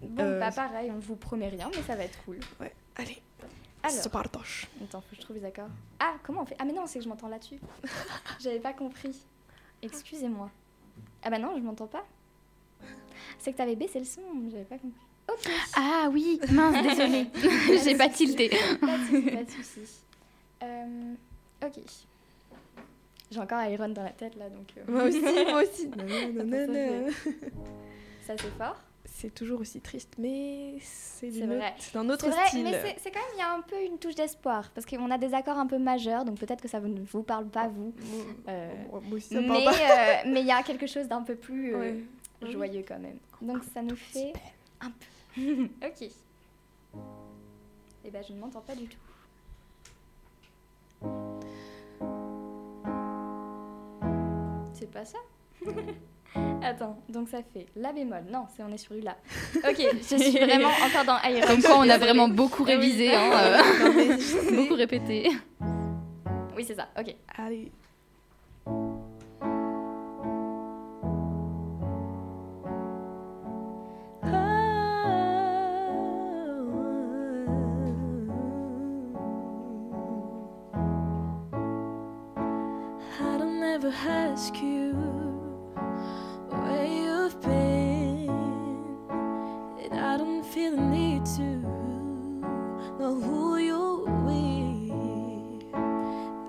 Bon, 0.02 0.38
bah 0.40 0.50
pareil, 0.50 0.90
on 0.90 0.96
ne 0.96 1.00
vous 1.00 1.16
promet 1.16 1.48
rien, 1.48 1.70
mais 1.74 1.82
ça 1.82 1.94
va 1.94 2.04
être 2.04 2.18
cool. 2.24 2.38
ouais, 2.60 2.74
allez, 2.96 3.22
Alors, 3.82 3.96
se 4.02 4.08
partage. 4.08 4.68
attends, 4.82 5.00
faut 5.00 5.10
que 5.10 5.16
je 5.16 5.20
trouve 5.20 5.36
les 5.36 5.44
accords. 5.44 5.68
Ah, 6.00 6.14
comment 6.24 6.42
on 6.42 6.46
fait? 6.46 6.56
Ah, 6.58 6.64
mais 6.64 6.72
non, 6.72 6.86
c'est 6.86 6.98
que 6.98 7.04
je 7.04 7.08
m'entends 7.08 7.28
là-dessus. 7.28 7.60
J'avais 8.40 8.58
pas 8.60 8.72
compris. 8.72 9.24
Excusez-moi. 9.82 10.50
Ah, 11.22 11.30
bah 11.30 11.38
non, 11.38 11.52
je 11.56 11.62
m'entends 11.62 11.86
pas. 11.86 12.04
C'est 13.38 13.52
que 13.52 13.56
t'avais 13.58 13.76
baissé 13.76 13.98
le 13.98 14.04
son, 14.04 14.20
j'avais 14.50 14.64
pas 14.64 14.78
compris. 14.78 15.00
Ok. 15.32 15.50
Ah 15.76 16.08
oui, 16.12 16.38
mince, 16.50 16.82
désolée. 16.86 17.26
J'ai 17.84 17.96
pas 17.96 18.08
tilté. 18.08 18.50
Pas 18.80 18.98
de 18.98 19.04
soucis, 19.04 19.30
pas 19.30 19.42
de 19.44 19.50
soucis. 19.50 20.00
Euh, 20.62 21.14
ok. 21.64 21.72
J'ai 23.30 23.40
encore 23.40 23.62
Iron 23.64 23.88
dans 23.88 24.02
la 24.04 24.10
tête 24.10 24.36
là, 24.36 24.48
donc. 24.50 24.68
euh, 24.76 24.82
Moi 24.86 25.04
aussi, 25.04 25.20
moi 25.50 25.62
aussi. 25.62 25.88
Nanana. 26.34 27.10
Ça, 28.26 28.34
c'est 28.38 28.56
fort. 28.58 28.76
C'est 29.16 29.32
toujours 29.32 29.60
aussi 29.60 29.80
triste, 29.80 30.14
mais 30.18 30.74
c'est 30.80 31.30
vrai. 31.30 31.72
autre- 32.10 32.28
vrai, 32.28 32.46
style. 32.48 32.64
mais 32.64 32.72
c'est- 32.98 33.10
quand 33.12 33.20
même, 33.20 33.28
il 33.34 33.38
y 33.38 33.42
a 33.42 33.52
un 33.54 33.60
peu 33.60 33.80
une 33.80 33.96
touche 33.96 34.16
d'espoir. 34.16 34.70
Parce 34.74 34.84
qu'on 34.84 35.08
a 35.10 35.16
des 35.18 35.32
accords 35.34 35.56
un 35.56 35.68
peu 35.68 35.78
majeurs, 35.78 36.24
donc 36.24 36.38
peut-être 36.38 36.60
que 36.60 36.66
ça 36.68 36.80
ne 36.80 37.00
vous 37.00 37.22
parle 37.22 37.46
pas, 37.46 37.68
vous. 37.68 37.94
Moi, 37.96 38.24
Euh, 38.48 38.72
moi- 38.90 39.00
moi 39.04 39.16
aussi, 39.16 39.28
ça 39.34 39.40
me 39.40 39.48
mais 39.48 39.64
parle 39.64 39.76
pas. 39.76 39.82
euh, 39.82 40.22
mais 40.26 40.40
il 40.40 40.46
y 40.46 40.50
a 40.50 40.62
quelque 40.64 40.88
chose 40.88 41.06
d'un 41.06 41.22
peu 41.22 41.36
plus 41.36 41.74
euh, 41.74 41.78
Ouais. 42.42 42.50
joyeux 42.50 42.84
quand 42.86 42.98
même. 42.98 43.18
Donc 43.40 43.62
ça 43.72 43.82
nous 43.82 43.94
fait 43.96 44.32
un 44.80 44.90
peu. 44.90 45.06
ok. 45.86 46.02
Et 48.04 48.10
ben 48.10 48.22
je 48.26 48.32
ne 48.32 48.38
m'entends 48.40 48.60
pas 48.62 48.74
du 48.74 48.86
tout. 48.88 48.98
C'est 54.72 54.90
pas 54.90 55.04
ça 55.04 55.18
Attends, 56.64 56.96
donc 57.10 57.28
ça 57.28 57.38
fait 57.52 57.66
La 57.76 57.92
bémol. 57.92 58.24
Non, 58.32 58.46
c'est 58.56 58.62
on 58.62 58.72
est 58.72 58.78
sur 58.78 58.94
du 58.94 59.02
La. 59.02 59.16
Ok, 59.68 59.76
je 59.78 60.16
suis 60.16 60.38
vraiment 60.38 60.68
encore 60.68 61.04
dans 61.04 61.18
Iron. 61.28 61.46
Comme 61.46 61.62
quoi, 61.62 61.78
on 61.78 61.88
a 61.88 61.98
vraiment 61.98 62.28
beaucoup 62.28 62.64
révisé, 62.64 63.14
hein, 63.14 63.30
euh, 63.34 64.16
beaucoup 64.56 64.74
répété. 64.74 65.30
Oui, 66.56 66.64
c'est 66.66 66.74
ça. 66.74 66.88
Ok. 66.98 67.14
Allez. 67.36 67.70
I 83.20 83.38
don't 83.38 83.62
ever 83.62 83.92
ask 84.08 84.56
you 84.56 84.93
know 93.04 93.20
who 93.20 93.58
with. 94.24 95.66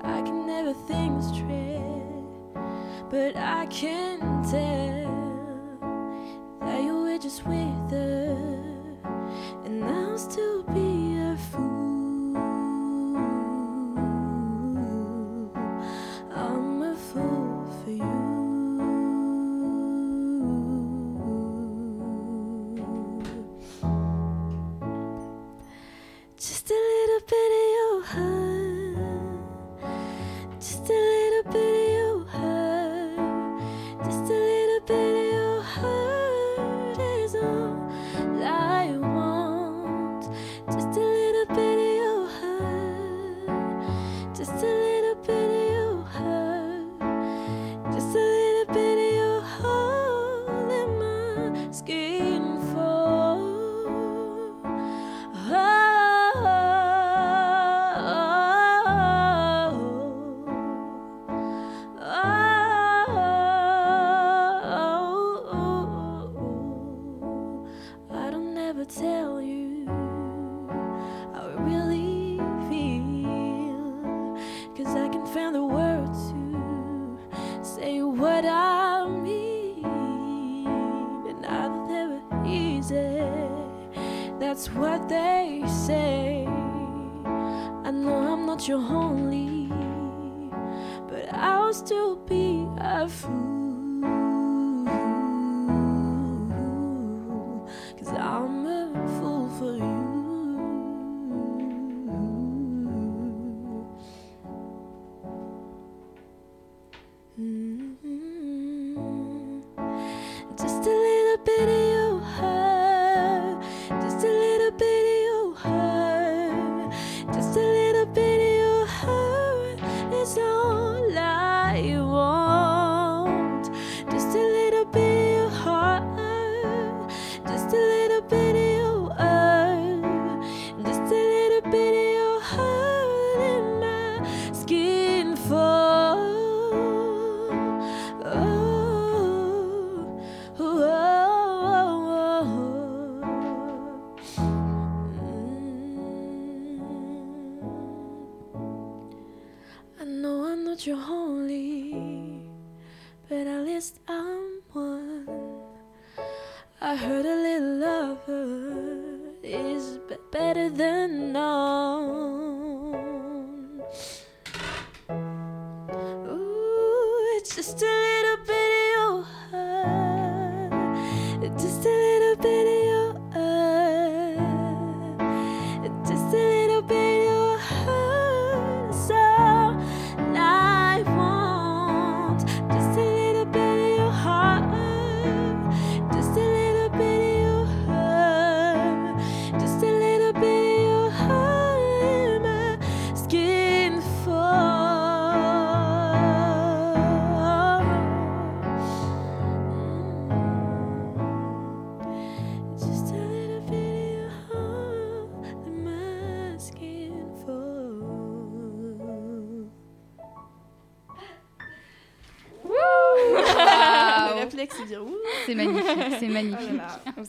I 0.04 0.22
can 0.22 0.48
never 0.48 0.74
think 0.88 1.22
straight, 1.22 1.82
but 3.10 3.36
I 3.36 3.66
can 3.66 4.20
tell 4.54 5.12
that 6.62 6.82
you 6.82 6.96
were 7.04 7.18
just 7.18 7.46
with 7.46 7.92
her, 7.92 8.38
and 9.66 9.84
I'll 9.84 10.18
still 10.18 10.55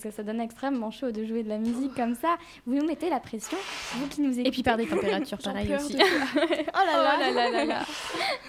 que 0.08 0.14
ça 0.14 0.22
donne 0.22 0.40
extrêmement 0.40 0.90
chaud 0.90 1.10
de 1.10 1.24
jouer 1.24 1.42
de 1.42 1.48
la 1.48 1.58
musique 1.58 1.94
comme 1.94 2.14
ça. 2.14 2.36
Vous 2.66 2.74
nous 2.74 2.86
mettez 2.86 3.10
la 3.10 3.20
pression, 3.20 3.56
vous 3.94 4.06
qui 4.08 4.20
nous 4.20 4.32
écoutez. 4.32 4.48
Et 4.48 4.50
puis 4.50 4.62
par 4.62 4.76
des 4.76 4.86
températures 4.86 5.38
J'en 5.42 5.52
pareilles 5.52 5.74
aussi. 5.74 5.94
de 5.94 5.98
tout. 5.98 6.04
Oh 6.74 6.86
là 6.86 7.30
là, 7.30 7.30
là, 7.50 7.64
là, 7.64 7.84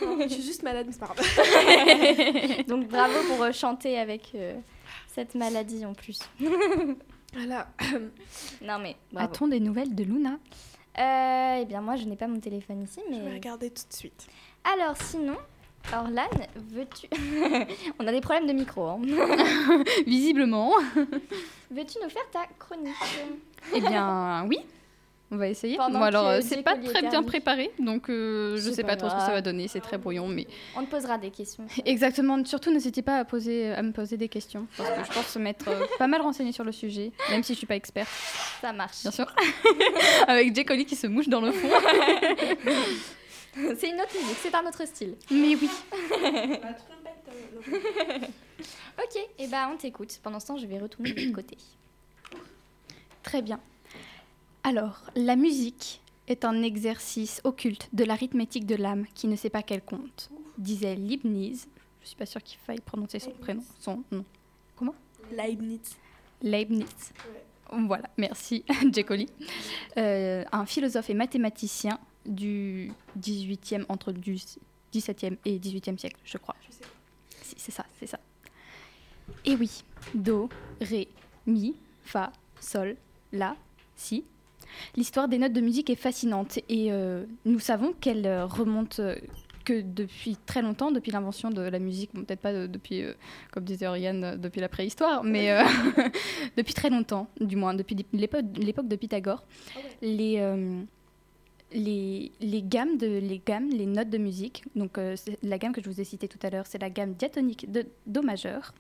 Non, 0.02 0.18
Je 0.22 0.28
suis 0.28 0.44
juste 0.44 0.64
malade, 0.64 0.86
mais 0.88 0.94
c'est 0.94 1.00
pas 1.00 1.08
grave. 1.14 2.66
Donc 2.68 2.88
bravo 2.88 3.14
pour 3.28 3.44
euh, 3.44 3.52
chanter 3.52 3.98
avec 4.00 4.32
euh, 4.36 4.54
cette 5.08 5.36
maladie 5.36 5.86
en 5.86 5.94
plus. 5.94 6.20
Voilà. 7.34 7.68
Non 8.62 8.80
mais. 8.80 8.96
A-t-on 9.16 9.48
des 9.50 9.60
nouvelles 9.60 9.94
de 9.94 10.04
Luna? 10.04 10.40
Euh, 10.98 11.60
eh 11.62 11.66
bien 11.66 11.82
moi 11.82 11.96
je 11.98 12.06
n'ai 12.06 12.16
pas 12.16 12.26
mon 12.28 12.40
téléphone 12.40 12.84
ici, 12.84 13.02
Je 13.12 13.16
vais 13.16 13.22
mais 13.22 13.34
regarder 13.34 13.70
tout 13.70 13.84
de 13.88 13.94
suite. 13.94 14.26
alors 14.64 14.96
sinon, 14.98 15.36
Orlan, 15.94 16.24
veux-tu? 16.72 17.08
On 18.00 18.08
a 18.08 18.12
des 18.12 18.22
problèmes 18.22 18.48
de 18.48 18.54
micro. 18.54 18.88
Hein. 18.88 19.02
Visiblement. 20.08 20.72
Veux-tu 21.72 21.98
nous 22.04 22.10
faire 22.10 22.30
ta 22.32 22.46
chronique 22.60 22.94
Eh 23.76 23.82
bien, 23.82 24.46
oui. 24.48 24.60
On 25.30 25.36
va 25.36 25.50
essayer. 25.50 25.76
Pendant 25.76 26.00
Bon, 26.00 26.06
alors, 26.06 26.28
euh, 26.28 26.40
c'est 26.42 26.64
pas 26.64 26.76
Collier 26.76 26.88
très 26.88 27.02
bien 27.02 27.22
préparé, 27.22 27.70
donc 27.80 28.10
euh, 28.10 28.56
je 28.56 28.72
sais 28.72 28.84
pas 28.84 28.92
pas 28.92 28.96
trop 28.96 29.10
ce 29.10 29.16
que 29.16 29.20
ça 29.22 29.32
va 29.34 29.42
donner. 29.42 29.68
C'est 29.68 29.82
très 29.82 29.98
brouillon, 29.98 30.26
mais 30.30 30.48
On 30.78 30.86
te 30.86 30.90
posera 30.90 31.18
des 31.18 31.32
questions. 31.32 31.66
exactement. 31.86 32.44
Surtout, 32.46 32.72
n'hésitez 32.72 33.02
pas 33.02 33.18
à 33.18 33.26
poser, 33.26 33.74
à 33.74 33.82
me 33.82 33.92
poser 33.92 34.16
des 34.16 34.30
questions, 34.30 34.68
parce 34.78 34.90
que 34.90 35.04
je 35.06 35.12
pense 35.12 35.36
m'être 35.36 35.68
euh, 35.68 35.86
pas 36.00 36.08
mal 36.08 36.22
renseignée 36.22 36.54
sur 36.54 36.64
le 36.64 36.72
sujet, 36.72 37.12
même 37.30 37.44
si 37.44 37.52
je 37.54 37.58
suis 37.58 37.68
pas 37.68 37.76
experte, 37.76 38.08
Ça 38.62 38.72
marche. 38.72 39.02
bien 39.02 39.12
sûr. 39.12 39.26
Avec 40.28 40.56
Jay 40.56 40.64
Collie 40.64 40.86
qui 40.86 40.96
se 40.96 41.08
mouche 41.08 41.28
dans 41.28 41.42
le 41.42 41.52
fond. 41.52 41.68
C'est 43.78 43.90
une 43.90 44.00
autre 44.00 44.14
musique, 44.14 44.38
c'est 44.42 44.56
un 44.56 44.66
autre 44.66 44.86
style. 44.88 45.16
Mais 45.32 45.56
oui. 45.56 45.70
Ok, 49.00 49.20
et 49.38 49.48
ben 49.48 49.70
on 49.72 49.78
t'écoute. 49.78 50.20
Pendant 50.24 50.40
ce 50.40 50.48
temps, 50.48 50.58
je 50.58 50.66
vais 50.66 50.80
retourner 50.80 51.14
de 51.14 51.22
l'autre 51.22 51.36
côté. 51.36 51.58
Très 53.22 53.44
bien. 53.44 53.60
Alors, 54.64 55.04
la 55.16 55.36
musique 55.36 56.02
est 56.28 56.44
un 56.44 56.64
exercice 56.64 57.40
occulte 57.44 57.90
de 57.94 58.04
l'arithmétique 58.04 58.66
de 58.66 58.76
l'âme 58.76 59.06
qui 59.14 59.28
ne 59.28 59.36
sait 59.36 59.52
pas 59.52 59.62
qu'elle 59.62 59.84
compte, 59.84 60.32
disait 60.58 60.96
Leibniz. 60.96 61.68
Je 62.02 62.08
suis 62.08 62.16
pas 62.18 62.26
sûre 62.26 62.42
qu'il 62.42 62.58
faille 62.58 62.82
prononcer 62.82 63.20
son 63.20 63.32
prénom, 63.32 63.64
son 63.80 64.04
nom. 64.12 64.26
Leibniz. 65.32 65.96
Leibniz. 66.42 67.14
Voilà, 67.72 68.10
merci, 68.18 68.64
Jekoli. 68.92 69.28
Euh, 69.98 70.44
un 70.52 70.66
philosophe 70.66 71.10
et 71.10 71.14
mathématicien 71.14 72.00
du 72.26 72.92
18e, 73.20 73.86
entre 73.90 74.12
du 74.12 74.36
17e 74.94 75.38
et 75.46 75.60
18e 75.60 75.98
siècle, 75.98 76.18
je 76.24 76.38
crois. 76.38 76.56
Je 76.68 76.74
sais 76.74 76.84
pas. 76.84 76.97
C'est 77.58 77.72
ça, 77.72 77.86
c'est 78.00 78.08
ça. 78.08 78.20
Et 79.46 79.56
oui, 79.56 79.84
Do, 80.14 80.50
Ré, 80.82 81.08
Mi, 81.46 81.76
Fa, 82.04 82.32
Sol, 82.60 82.96
La, 83.32 83.56
Si. 83.96 84.24
L'histoire 84.96 85.28
des 85.28 85.38
notes 85.38 85.54
de 85.54 85.62
musique 85.62 85.90
est 85.90 85.96
fascinante 85.96 86.60
et 86.70 86.92
euh, 86.92 87.26
nous 87.46 87.60
savons 87.60 87.94
qu'elle 87.94 88.26
euh, 88.28 88.46
remonte 88.46 89.00
euh, 89.00 89.16
que 89.66 89.82
depuis 89.82 90.38
très 90.46 90.62
longtemps, 90.62 90.92
depuis 90.92 91.12
l'invention 91.12 91.50
de 91.50 91.62
la 91.62 91.80
musique, 91.80 92.12
bon, 92.14 92.24
peut-être 92.24 92.42
pas 92.42 92.54
de- 92.54 92.68
depuis, 92.68 93.02
euh, 93.04 93.14
comme 93.52 93.64
disait 93.64 93.88
Oriane, 93.88 94.38
depuis 94.40 94.62
la 94.62 94.70
préhistoire, 94.70 95.24
mais 95.24 95.52
euh, 95.52 95.64
depuis 96.58 96.74
très 96.74 96.90
longtemps, 96.90 97.28
du 97.42 97.56
moins, 97.56 97.74
depuis 97.74 97.96
l'époque 98.14 98.88
de 98.88 98.96
Pythagore, 98.96 99.44
les, 100.02 100.38
les 101.72 102.32
gammes 102.64 102.98
les 102.98 103.86
notes 103.86 104.10
de 104.10 104.18
musique. 104.18 104.64
Donc 104.76 104.98
euh, 104.98 105.16
la 105.44 105.58
gamme 105.58 105.74
que 105.74 105.82
je 105.82 105.90
vous 105.90 106.00
ai 106.02 106.04
citée 106.04 106.28
tout 106.28 106.40
à 106.44 106.50
l'heure, 106.50 106.66
c'est 106.68 106.82
la 106.82 106.90
gamme 106.90 107.14
diatonique 107.14 107.72
de 107.72 107.86
do 108.06 108.22
majeur. 108.22 108.74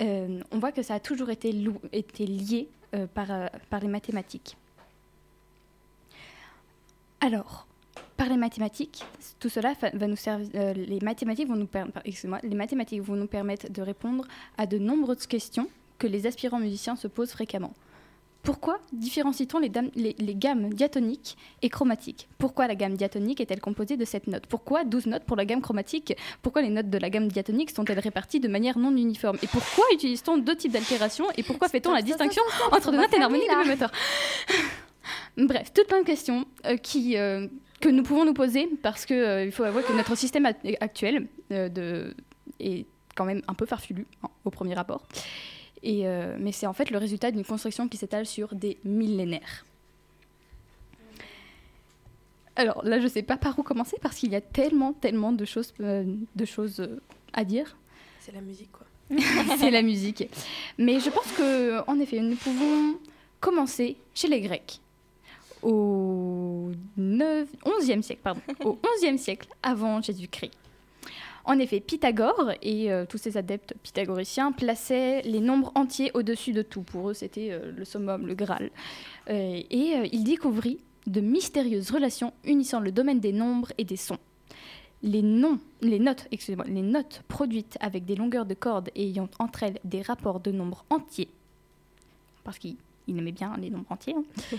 Euh, 0.00 0.40
on 0.50 0.58
voit 0.58 0.72
que 0.72 0.82
ça 0.82 0.94
a 0.94 1.00
toujours 1.00 1.30
été, 1.30 1.52
lié 1.52 2.68
euh, 2.94 3.06
par, 3.06 3.80
les 3.80 3.88
mathématiques. 3.88 4.56
Alors, 7.20 7.68
par 8.16 8.28
les 8.28 8.36
mathématiques, 8.36 9.04
tout 9.38 9.48
cela 9.48 9.74
va 9.92 10.06
nous 10.08 10.16
servir. 10.16 10.74
les 10.74 10.98
mathématiques 11.00 11.48
vont 11.48 13.16
nous 13.16 13.26
permettre 13.26 13.70
de 13.70 13.82
répondre 13.82 14.26
à 14.58 14.66
de 14.66 14.78
nombreuses 14.78 15.26
questions 15.26 15.68
que 15.98 16.08
les 16.08 16.26
aspirants 16.26 16.58
musiciens 16.58 16.96
se 16.96 17.06
posent 17.06 17.30
fréquemment. 17.30 17.74
Pourquoi 18.42 18.78
différencie-t-on 18.92 19.60
les, 19.60 19.68
dames- 19.68 19.90
les- 19.94 20.16
les 20.18 20.34
gammes 20.34 20.74
diatoniques 20.74 21.36
et 21.62 21.68
chromatiques? 21.68 22.28
Pourquoi 22.38 22.66
la 22.66 22.74
gamme 22.74 22.96
diatonique 22.96 23.40
est-elle 23.40 23.60
composée 23.60 23.96
de 23.96 24.04
7 24.04 24.26
notes? 24.26 24.46
Pourquoi 24.46 24.82
12 24.84 25.06
notes 25.06 25.22
pour 25.24 25.36
la 25.36 25.44
gamme 25.44 25.60
chromatique? 25.62 26.14
Pourquoi 26.42 26.62
les 26.62 26.68
notes 26.70 26.90
de 26.90 26.98
la 26.98 27.08
gamme 27.08 27.28
diatonique 27.28 27.70
sont-elles 27.70 28.00
réparties 28.00 28.40
de 28.40 28.48
manière 28.48 28.78
non 28.78 28.90
uniforme? 28.96 29.38
Et 29.42 29.46
pourquoi 29.46 29.84
utilise-t-on 29.94 30.38
deux 30.38 30.56
types 30.56 30.72
d'altération 30.72 31.26
Et 31.36 31.44
pourquoi 31.44 31.68
fait-on 31.68 31.92
la 31.92 32.02
distinction 32.02 32.42
entre 32.72 32.90
deux 32.90 32.96
notes 32.96 33.14
et 33.14 33.18
l'harmonie 33.20 33.44
de 33.46 33.68
moteur? 33.68 33.92
Bref, 35.36 35.72
toutes 35.72 35.86
plein 35.86 36.00
de 36.00 36.06
questions 36.06 36.44
euh, 36.66 36.76
qui, 36.76 37.16
euh, 37.16 37.46
que 37.80 37.88
nous 37.88 38.02
pouvons 38.02 38.24
nous 38.24 38.34
poser 38.34 38.68
parce 38.82 39.06
que 39.06 39.14
euh, 39.14 39.50
faut 39.50 39.62
avouer 39.64 39.82
que 39.82 39.92
notre 39.92 40.16
système 40.16 40.46
actuel 40.80 41.28
de, 41.50 42.14
est 42.60 42.86
quand 43.14 43.24
même 43.24 43.42
un 43.48 43.54
peu 43.54 43.66
farfelu 43.66 44.06
hein, 44.22 44.28
au 44.44 44.50
premier 44.50 44.74
rapport. 44.74 45.02
Et, 45.82 46.06
euh, 46.06 46.36
mais 46.38 46.52
c'est 46.52 46.66
en 46.66 46.72
fait 46.72 46.90
le 46.90 46.98
résultat 46.98 47.30
d'une 47.30 47.44
construction 47.44 47.88
qui 47.88 47.96
s'étale 47.96 48.26
sur 48.26 48.54
des 48.54 48.78
millénaires. 48.84 49.64
Alors 52.54 52.84
là, 52.84 53.00
je 53.00 53.08
sais 53.08 53.22
pas 53.22 53.36
par 53.36 53.58
où 53.58 53.62
commencer 53.62 53.96
parce 54.00 54.16
qu'il 54.16 54.30
y 54.30 54.36
a 54.36 54.40
tellement, 54.40 54.92
tellement 54.92 55.32
de 55.32 55.44
choses, 55.44 55.72
euh, 55.80 56.04
de 56.36 56.44
choses 56.44 56.80
euh, 56.80 57.00
à 57.32 57.44
dire. 57.44 57.76
C'est 58.20 58.32
la 58.32 58.42
musique, 58.42 58.70
quoi. 58.70 58.86
c'est 59.58 59.70
la 59.70 59.82
musique. 59.82 60.28
Mais 60.78 61.00
je 61.00 61.10
pense 61.10 61.30
que, 61.32 61.82
en 61.88 61.98
effet, 61.98 62.20
nous 62.20 62.36
pouvons 62.36 62.98
commencer 63.40 63.96
chez 64.14 64.28
les 64.28 64.40
Grecs 64.40 64.80
au 65.62 66.70
9, 66.96 67.48
11e 67.64 68.02
siècle, 68.02 68.20
pardon, 68.22 68.40
au 68.64 68.78
11e 69.00 69.16
siècle 69.16 69.48
avant 69.62 70.00
Jésus-Christ. 70.00 70.52
En 71.44 71.58
effet, 71.58 71.80
Pythagore 71.80 72.52
et 72.62 72.92
euh, 72.92 73.04
tous 73.04 73.18
ses 73.18 73.36
adeptes 73.36 73.74
pythagoriciens 73.82 74.52
plaçaient 74.52 75.22
les 75.22 75.40
nombres 75.40 75.72
entiers 75.74 76.10
au-dessus 76.14 76.52
de 76.52 76.62
tout. 76.62 76.82
Pour 76.82 77.10
eux, 77.10 77.14
c'était 77.14 77.48
euh, 77.50 77.72
le 77.76 77.84
summum, 77.84 78.26
le 78.26 78.34
Graal. 78.34 78.70
Euh, 79.28 79.60
et 79.70 80.08
il 80.12 80.24
découvrit 80.24 80.78
de 81.06 81.20
mystérieuses 81.20 81.90
relations 81.90 82.32
unissant 82.44 82.78
le 82.80 82.92
domaine 82.92 83.18
des 83.18 83.32
nombres 83.32 83.72
et 83.76 83.84
des 83.84 83.96
sons. 83.96 84.18
Les, 85.02 85.20
notes, 85.22 86.28
produites 87.26 87.76
avec 87.80 88.04
des 88.04 88.14
longueurs 88.14 88.46
de 88.46 88.54
cordes 88.54 88.90
et 88.94 89.08
ayant 89.08 89.28
entre 89.40 89.64
elles 89.64 89.80
des 89.82 90.00
rapports 90.00 90.38
de 90.38 90.52
nombres 90.52 90.84
entiers, 90.90 91.28
parce 92.44 92.58
qu'il 92.58 92.76
il 93.08 93.18
aimait 93.18 93.32
bien 93.32 93.56
les 93.56 93.68
nombres 93.68 93.90
entiers, 93.90 94.14
hein, 94.14 94.22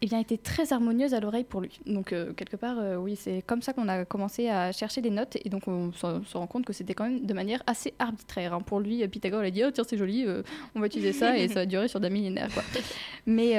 eh 0.00 0.06
bien, 0.06 0.20
étaient 0.20 0.36
très 0.38 0.72
harmonieuses 0.72 1.12
à 1.12 1.20
l'oreille 1.20 1.44
pour 1.44 1.60
lui. 1.60 1.80
Donc, 1.86 2.12
euh, 2.12 2.32
quelque 2.32 2.56
part, 2.56 2.78
euh, 2.78 2.96
oui, 2.96 3.16
c'est 3.16 3.42
comme 3.44 3.62
ça 3.62 3.72
qu'on 3.72 3.88
a 3.88 4.04
commencé 4.04 4.48
à 4.48 4.70
chercher 4.70 5.00
des 5.00 5.10
notes, 5.10 5.36
et 5.44 5.48
donc 5.48 5.66
on 5.66 5.92
se, 5.92 6.36
rend 6.36 6.46
compte 6.46 6.64
que 6.64 6.72
c'était 6.72 6.94
quand 6.94 7.04
même 7.04 7.26
de 7.26 7.34
manière 7.34 7.62
assez 7.66 7.94
arbitraire. 7.98 8.54
hein. 8.54 8.60
Pour 8.60 8.78
lui, 8.78 9.02
euh, 9.02 9.08
Pythagore, 9.08 9.42
il 9.42 9.48
a 9.48 9.50
dit, 9.50 9.64
oh 9.64 9.70
tiens, 9.72 9.84
c'est 9.86 9.96
joli, 9.96 10.24
euh, 10.24 10.42
on 10.76 10.80
va 10.80 10.86
utiliser 10.86 11.12
ça, 11.12 11.36
et 11.36 11.48
ça 11.48 11.54
va 11.54 11.66
durer 11.66 11.88
sur 11.88 11.98
des 11.98 12.10
millénaires, 12.10 12.52
quoi. 12.54 12.62
Mais 13.26 13.56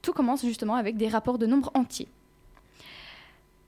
tout 0.00 0.12
commence 0.12 0.44
justement 0.44 0.74
avec 0.76 0.96
des 0.96 1.08
rapports 1.08 1.38
de 1.38 1.46
nombres 1.46 1.70
entiers. 1.74 2.08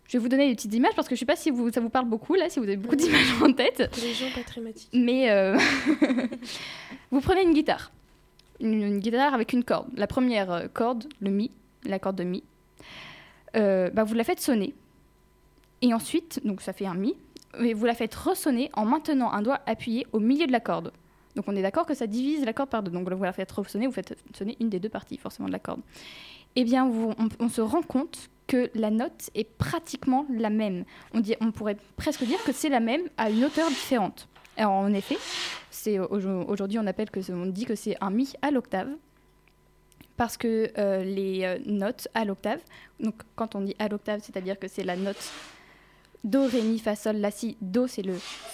Je 0.07 0.19
vais 0.19 0.23
vous 0.23 0.29
donner 0.29 0.49
des 0.49 0.55
petites 0.55 0.75
images 0.75 0.95
parce 0.95 1.09
que 1.09 1.15
je 1.15 1.21
sais 1.21 1.27
pas 1.27 1.35
si 1.35 1.51
vous, 1.51 1.73
ça 1.73 1.81
vous 1.81 1.89
parle 1.89 2.07
beaucoup 2.07 2.35
là, 2.35 2.49
si 2.49 2.59
vous 2.59 2.67
avez 2.67 2.77
beaucoup 2.77 2.95
d'images 2.95 3.43
en 3.43 3.53
tête. 3.53 3.91
Les 4.01 4.13
gens 4.13 4.27
pas 4.35 4.43
thématiques. 4.43 4.91
Mais 4.93 5.55
vous 7.11 7.21
prenez 7.21 7.43
une 7.43 7.53
guitare. 7.53 7.91
Une, 8.61 8.83
une 8.83 8.99
guitare 9.01 9.35
avec 9.35 9.53
une 9.53 9.65
corde. 9.65 9.89
La 9.97 10.07
première 10.07 10.69
corde, 10.73 11.05
le 11.21 11.31
Mi, 11.31 11.51
la 11.85 11.99
corde 11.99 12.17
de 12.17 12.25
Mi, 12.25 12.43
euh, 13.57 13.91
bah, 13.91 14.05
vous 14.05 14.15
la 14.15 14.25
faites 14.25 14.41
sonner. 14.41 14.75
Et 15.83 15.93
ensuite, 15.93 16.45
donc 16.45 16.61
ça 16.61 16.73
fait 16.73 16.87
un 16.87 16.95
Mi, 16.95 17.15
et 17.61 17.75
vous 17.75 17.85
la 17.85 17.95
faites 17.95 18.15
ressonner 18.15 18.71
en 18.75 18.85
maintenant 18.85 19.31
un 19.31 19.43
doigt 19.43 19.61
appuyé 19.67 20.07
au 20.13 20.21
milieu 20.21 20.47
de 20.47 20.53
la 20.53 20.61
corde. 20.61 20.93
Donc 21.37 21.47
on 21.49 21.57
est 21.57 21.63
d'accord 21.63 21.87
que 21.87 21.95
ça 21.95 22.07
divise 22.07 22.45
la 22.45 22.53
corde 22.53 22.71
par 22.71 22.83
deux. 22.83 22.91
Donc 22.91 23.09
vous 23.09 23.25
la 23.25 23.33
faites 23.33 23.51
ressonner, 23.51 23.87
vous 23.87 23.93
faites 23.93 24.17
sonner 24.37 24.57
une 24.61 24.69
des 24.69 24.81
deux 24.81 24.89
parties 24.89 25.17
forcément 25.17 25.49
de 25.49 25.53
la 25.53 25.59
corde. 25.59 25.81
Eh 26.57 26.65
bien, 26.65 26.89
on, 27.41 27.49
se 27.49 27.61
rend 27.61 27.83
compte 27.83 28.31
que 28.47 28.71
la 28.77 28.91
note 28.91 29.31
est 29.35 29.45
pratiquement 29.45 30.25
la 30.31 30.51
même. 30.51 30.85
On, 31.13 31.21
on 31.41 31.51
pourrait 31.51 31.77
presque 31.97 32.23
dire 32.25 32.43
que 32.45 32.53
c'est 32.53 32.69
la 32.69 32.79
même 32.79 33.03
à 33.17 33.31
une 33.31 33.45
hauteur 33.45 33.69
différente. 33.69 34.29
Alors, 34.57 34.73
en 34.73 34.93
effet, 34.93 35.19
aujourd'hui 36.09 36.79
on 36.79 36.87
appelle 36.87 37.11
que 37.11 37.21
on 37.33 37.47
dit 37.47 37.65
que 37.65 37.75
c'est 37.75 37.97
un 38.01 38.11
mi 38.11 38.33
à 38.43 38.51
l'octave 38.51 38.89
parce 40.17 40.37
que 40.37 40.71
euh, 40.79 41.03
les 41.03 41.45
euh, 41.45 41.59
notes 41.67 42.09
à 42.15 42.25
l'octave, 42.25 42.61
donc 43.01 43.15
quand 43.37 43.55
on 43.55 43.63
dit 43.63 43.75
à 43.79 43.89
l'octave, 43.89 44.21
c'est-à-dire 44.23 44.59
que 44.59 44.69
c'est 44.69 44.85
la 44.85 44.97
note 44.97 45.33
do 46.23 46.47
ré 46.47 46.63
mi 46.63 46.79
fa 46.79 46.97
sol 46.97 47.17
la 47.17 47.31
si 47.31 47.57
do 47.61 47.87
c'est 47.87 48.05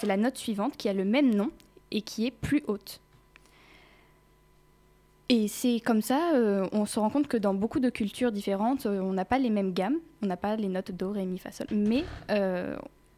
la 0.03 0.17
note 0.17 0.37
suivante 0.37 0.75
qui 0.75 0.89
a 0.89 0.93
le 0.93 1.05
même 1.05 1.33
nom 1.33 1.51
et 1.91 2.01
qui 2.01 2.25
est 2.25 2.31
plus 2.31 2.63
haute. 2.67 2.99
Et 5.29 5.47
c'est 5.47 5.79
comme 5.79 6.01
ça, 6.01 6.33
euh, 6.33 6.67
on 6.73 6.85
se 6.85 6.99
rend 6.99 7.09
compte 7.09 7.27
que 7.27 7.37
dans 7.37 7.53
beaucoup 7.53 7.79
de 7.79 7.89
cultures 7.89 8.33
différentes, 8.33 8.85
on 8.85 9.13
n'a 9.13 9.23
pas 9.23 9.37
les 9.37 9.49
mêmes 9.49 9.71
gammes, 9.71 9.95
on 10.21 10.25
n'a 10.25 10.35
pas 10.35 10.57
les 10.57 10.67
notes 10.67 10.91
do, 10.91 11.11
ré, 11.11 11.25
mi, 11.25 11.37
fa, 11.37 11.51
sol. 11.51 11.67
Mais 11.71 12.03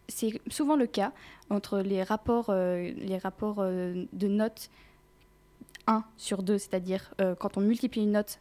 c'est 0.08 0.40
souvent 0.48 0.76
le 0.76 0.86
cas 0.86 1.12
entre 1.50 1.80
les 1.80 2.04
rapports, 2.04 2.54
les 2.54 3.18
rapports 3.18 3.64
de 3.64 4.28
notes 4.28 4.70
1 5.88 6.04
sur 6.18 6.44
2, 6.44 6.58
c'est-à-dire 6.58 7.14
euh, 7.22 7.36
quand 7.36 7.58
on 7.58 7.62
multiplie 7.62 8.04
une 8.04 8.12
note, 8.12 8.40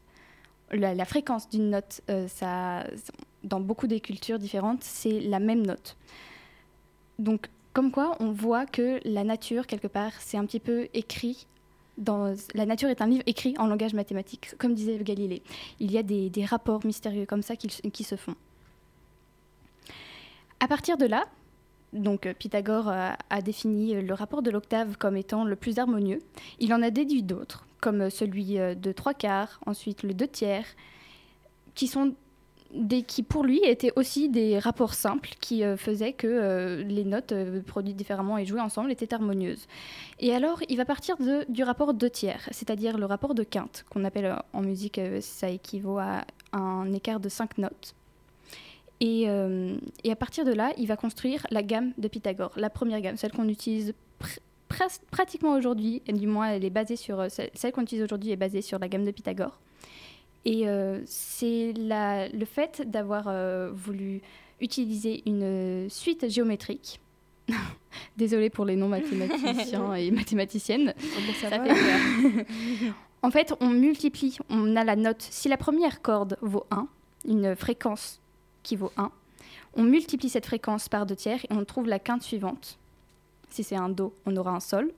la, 0.72 1.04
fréquence 1.04 1.48
d'une 1.48 1.70
note, 1.70 2.00
euh, 2.10 2.26
ça, 2.28 2.86
dans 3.44 3.60
beaucoup 3.60 3.86
des 3.86 4.00
cultures 4.00 4.38
différentes, 4.38 4.82
c'est 4.82 5.20
la 5.20 5.38
même 5.38 5.66
note. 5.66 5.96
Donc, 7.18 7.48
comme 7.72 7.90
quoi, 7.90 8.16
on 8.20 8.32
voit 8.32 8.66
que 8.66 9.00
la 9.04 9.24
nature, 9.24 9.66
quelque 9.66 9.86
part, 9.86 10.12
c'est 10.20 10.36
un 10.36 10.46
petit 10.46 10.60
peu 10.60 10.88
écrit 10.94 11.46
dans, 11.98 12.34
la 12.54 12.64
nature 12.66 12.88
est 12.88 13.02
un 13.02 13.06
livre 13.06 13.22
écrit 13.26 13.54
en 13.58 13.66
langage 13.66 13.92
mathématique, 13.92 14.54
comme 14.58 14.74
disait 14.74 14.98
Galilée. 14.98 15.42
Il 15.78 15.92
y 15.92 15.98
a 15.98 16.02
des, 16.02 16.30
des 16.30 16.44
rapports 16.44 16.84
mystérieux 16.86 17.26
comme 17.26 17.42
ça 17.42 17.54
qui, 17.54 17.68
qui 17.68 18.04
se 18.04 18.16
font. 18.16 18.34
À 20.60 20.68
partir 20.68 20.96
de 20.96 21.06
là, 21.06 21.26
donc 21.92 22.26
euh, 22.26 22.34
Pythagore 22.34 22.88
a, 22.88 23.16
a 23.30 23.42
défini 23.42 23.94
euh, 23.94 24.02
le 24.02 24.14
rapport 24.14 24.42
de 24.42 24.50
l'octave 24.50 24.96
comme 24.96 25.16
étant 25.16 25.44
le 25.44 25.56
plus 25.56 25.78
harmonieux. 25.78 26.20
Il 26.58 26.72
en 26.72 26.82
a 26.82 26.90
déduit 26.90 27.22
d'autres, 27.22 27.66
comme 27.80 28.02
euh, 28.02 28.10
celui 28.10 28.58
euh, 28.58 28.74
de 28.74 28.92
trois 28.92 29.14
quarts, 29.14 29.60
ensuite 29.66 30.02
le 30.02 30.14
deux 30.14 30.28
tiers, 30.28 30.66
qui 31.74 31.86
sont 31.86 32.14
des, 32.74 33.02
qui 33.02 33.22
pour 33.22 33.44
lui 33.44 33.60
étaient 33.64 33.92
aussi 33.96 34.30
des 34.30 34.58
rapports 34.58 34.94
simples 34.94 35.30
qui 35.40 35.62
euh, 35.62 35.76
faisaient 35.76 36.14
que 36.14 36.26
euh, 36.26 36.82
les 36.84 37.04
notes 37.04 37.32
euh, 37.32 37.60
produites 37.60 37.96
différemment 37.96 38.38
et 38.38 38.46
jouées 38.46 38.62
ensemble 38.62 38.90
étaient 38.90 39.12
harmonieuses. 39.12 39.66
Et 40.20 40.34
alors, 40.34 40.60
il 40.70 40.78
va 40.78 40.86
partir 40.86 41.18
de- 41.18 41.44
du 41.50 41.64
rapport 41.64 41.92
deux 41.92 42.08
tiers, 42.08 42.48
c'est-à-dire 42.50 42.96
le 42.96 43.04
rapport 43.04 43.34
de 43.34 43.42
quinte, 43.42 43.84
qu'on 43.90 44.04
appelle 44.04 44.24
euh, 44.24 44.36
en 44.54 44.62
musique, 44.62 44.98
euh, 44.98 45.20
ça 45.20 45.50
équivaut 45.50 45.98
à 45.98 46.24
un 46.54 46.90
écart 46.94 47.20
de 47.20 47.28
cinq 47.28 47.58
notes. 47.58 47.94
Et, 49.04 49.24
euh, 49.28 49.76
et 50.04 50.12
à 50.12 50.16
partir 50.16 50.44
de 50.44 50.52
là, 50.52 50.72
il 50.78 50.86
va 50.86 50.96
construire 50.96 51.44
la 51.50 51.64
gamme 51.64 51.92
de 51.98 52.06
Pythagore, 52.06 52.52
la 52.54 52.70
première 52.70 53.00
gamme, 53.00 53.16
celle 53.16 53.32
qu'on 53.32 53.48
utilise 53.48 53.94
pr- 54.20 55.00
pratiquement 55.10 55.54
aujourd'hui, 55.54 56.02
du 56.06 56.28
moins 56.28 56.50
elle 56.50 56.64
est 56.64 56.70
basée 56.70 56.94
sur 56.94 57.18
euh, 57.18 57.26
celle, 57.28 57.72
qu'on 57.72 57.82
utilise 57.82 58.04
aujourd'hui 58.04 58.30
est 58.30 58.36
basée 58.36 58.62
sur 58.62 58.78
la 58.78 58.86
gamme 58.88 59.04
de 59.04 59.10
Pythagore. 59.10 59.58
Et 60.44 60.68
euh, 60.68 61.00
c'est 61.04 61.72
le 61.76 62.44
fait 62.44 62.82
d'avoir 62.88 63.24
euh, 63.26 63.70
voulu 63.74 64.20
utiliser 64.60 65.22
une 65.26 65.88
suite 65.90 66.28
géométrique. 66.30 67.00
Désolée 68.16 68.50
pour 68.50 68.64
les 68.64 68.76
non-mathématiciens 68.76 69.94
et 69.96 70.12
mathématiciennes. 70.12 70.94
Ça 71.40 71.50
fait 71.50 71.58
peur. 71.58 71.76
en 73.22 73.30
fait, 73.32 73.52
on 73.60 73.68
multiplie, 73.68 74.38
on 74.48 74.76
a 74.76 74.84
la 74.84 74.94
note. 74.94 75.22
Si 75.22 75.48
la 75.48 75.56
première 75.56 76.02
corde 76.02 76.38
vaut 76.40 76.66
1, 76.70 76.86
une 77.26 77.56
fréquence 77.56 78.20
qui 78.62 78.76
vaut 78.76 78.92
1, 78.96 79.10
on 79.74 79.82
multiplie 79.82 80.28
cette 80.28 80.46
fréquence 80.46 80.88
par 80.88 81.06
deux 81.06 81.16
tiers 81.16 81.44
et 81.44 81.52
on 81.52 81.64
trouve 81.64 81.86
la 81.88 81.98
quinte 81.98 82.22
suivante. 82.22 82.78
Si 83.50 83.62
c'est 83.62 83.76
un 83.76 83.88
Do, 83.88 84.14
on 84.26 84.36
aura 84.36 84.52
un 84.52 84.60
Sol. 84.60 84.92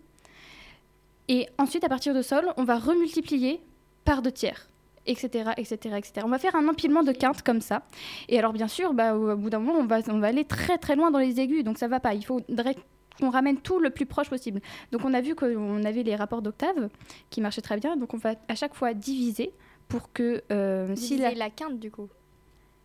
Et 1.28 1.48
ensuite, 1.58 1.84
à 1.84 1.88
partir 1.88 2.14
de 2.14 2.22
Sol, 2.22 2.52
on 2.56 2.64
va 2.64 2.78
remultiplier 2.78 3.60
par 4.04 4.20
deux 4.20 4.32
tiers, 4.32 4.68
etc., 5.06 5.52
etc., 5.56 5.96
etc. 5.96 6.12
On 6.24 6.28
va 6.28 6.38
faire 6.38 6.54
un 6.54 6.68
empilement 6.68 7.02
de 7.02 7.12
quintes 7.12 7.42
comme 7.42 7.60
ça. 7.60 7.82
Et 8.28 8.38
alors, 8.38 8.52
bien 8.52 8.68
sûr, 8.68 8.92
bah, 8.92 9.16
au 9.16 9.36
bout 9.36 9.50
d'un 9.50 9.58
moment, 9.58 9.78
on 9.78 10.18
va, 10.18 10.26
aller 10.26 10.44
très 10.44 10.78
très 10.78 10.96
loin 10.96 11.10
dans 11.10 11.18
les 11.18 11.40
aigus, 11.40 11.64
donc 11.64 11.78
ça 11.78 11.88
va 11.88 12.00
pas. 12.00 12.14
Il 12.14 12.24
faudrait 12.24 12.76
qu'on 13.18 13.30
ramène 13.30 13.58
tout 13.58 13.78
le 13.78 13.90
plus 13.90 14.06
proche 14.06 14.28
possible. 14.28 14.60
Donc 14.92 15.02
on 15.04 15.14
a 15.14 15.20
vu 15.20 15.34
qu'on 15.34 15.84
avait 15.84 16.02
les 16.02 16.16
rapports 16.16 16.42
d'octave 16.42 16.88
qui 17.30 17.40
marchaient 17.40 17.62
très 17.62 17.78
bien, 17.78 17.96
donc 17.96 18.12
on 18.12 18.18
va 18.18 18.34
à 18.48 18.54
chaque 18.54 18.74
fois 18.74 18.92
diviser 18.92 19.52
pour 19.88 20.12
que 20.12 20.42
euh, 20.50 20.94
si 20.96 21.16
Diviser 21.16 21.30
la, 21.30 21.46
la 21.46 21.50
quinte 21.50 21.78
du 21.78 21.90
coup. 21.90 22.08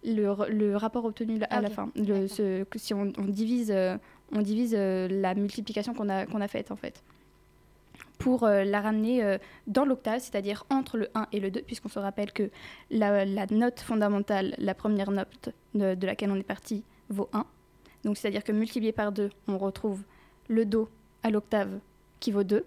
Le, 0.04 0.34
le 0.50 0.76
rapport 0.78 1.06
obtenu 1.06 1.40
à 1.50 1.62
la 1.62 1.70
fin, 1.70 1.92
le- 1.96 2.28
ce- 2.28 2.66
si 2.76 2.94
on, 2.94 3.12
on 3.18 3.26
divise, 3.26 3.72
euh, 3.72 3.98
on 4.34 4.42
divise 4.42 4.74
euh, 4.78 5.08
la 5.10 5.34
multiplication 5.36 5.94
qu'on 5.94 6.10
a, 6.10 6.26
qu'on 6.26 6.42
a 6.42 6.48
faite 6.48 6.72
en 6.72 6.76
fait, 6.76 7.04
pour 8.18 8.44
euh, 8.44 8.64
la 8.64 8.82
ramener 8.82 9.24
euh, 9.24 9.38
dans 9.68 9.86
l'octave, 9.86 10.20
c'est-à-dire 10.20 10.66
entre 10.70 10.98
le 10.98 11.10
1 11.16 11.28
et 11.32 11.40
le 11.40 11.52
2, 11.52 11.62
puisqu'on 11.62 11.90
se 11.90 12.00
rappelle 12.00 12.32
que 12.32 12.50
la, 12.92 13.26
la 13.26 13.46
note 13.48 13.80
fondamentale, 13.80 14.56
la 14.58 14.74
première 14.74 15.12
note 15.12 15.50
de, 15.74 15.96
de 15.96 16.06
laquelle 16.06 16.32
on 16.32 16.36
est 16.36 16.44
parti, 16.44 16.84
vaut 17.10 17.30
1. 17.34 17.46
Donc 18.06 18.18
c'est-à-dire 18.18 18.44
que 18.44 18.52
multiplié 18.52 18.92
par 18.92 19.12
2, 19.12 19.30
on 19.48 19.58
retrouve 19.58 20.02
le 20.48 20.66
Do 20.66 20.90
à 21.24 21.30
l'octave 21.30 21.80
qui 22.20 22.32
vaut 22.32 22.44
2. 22.44 22.66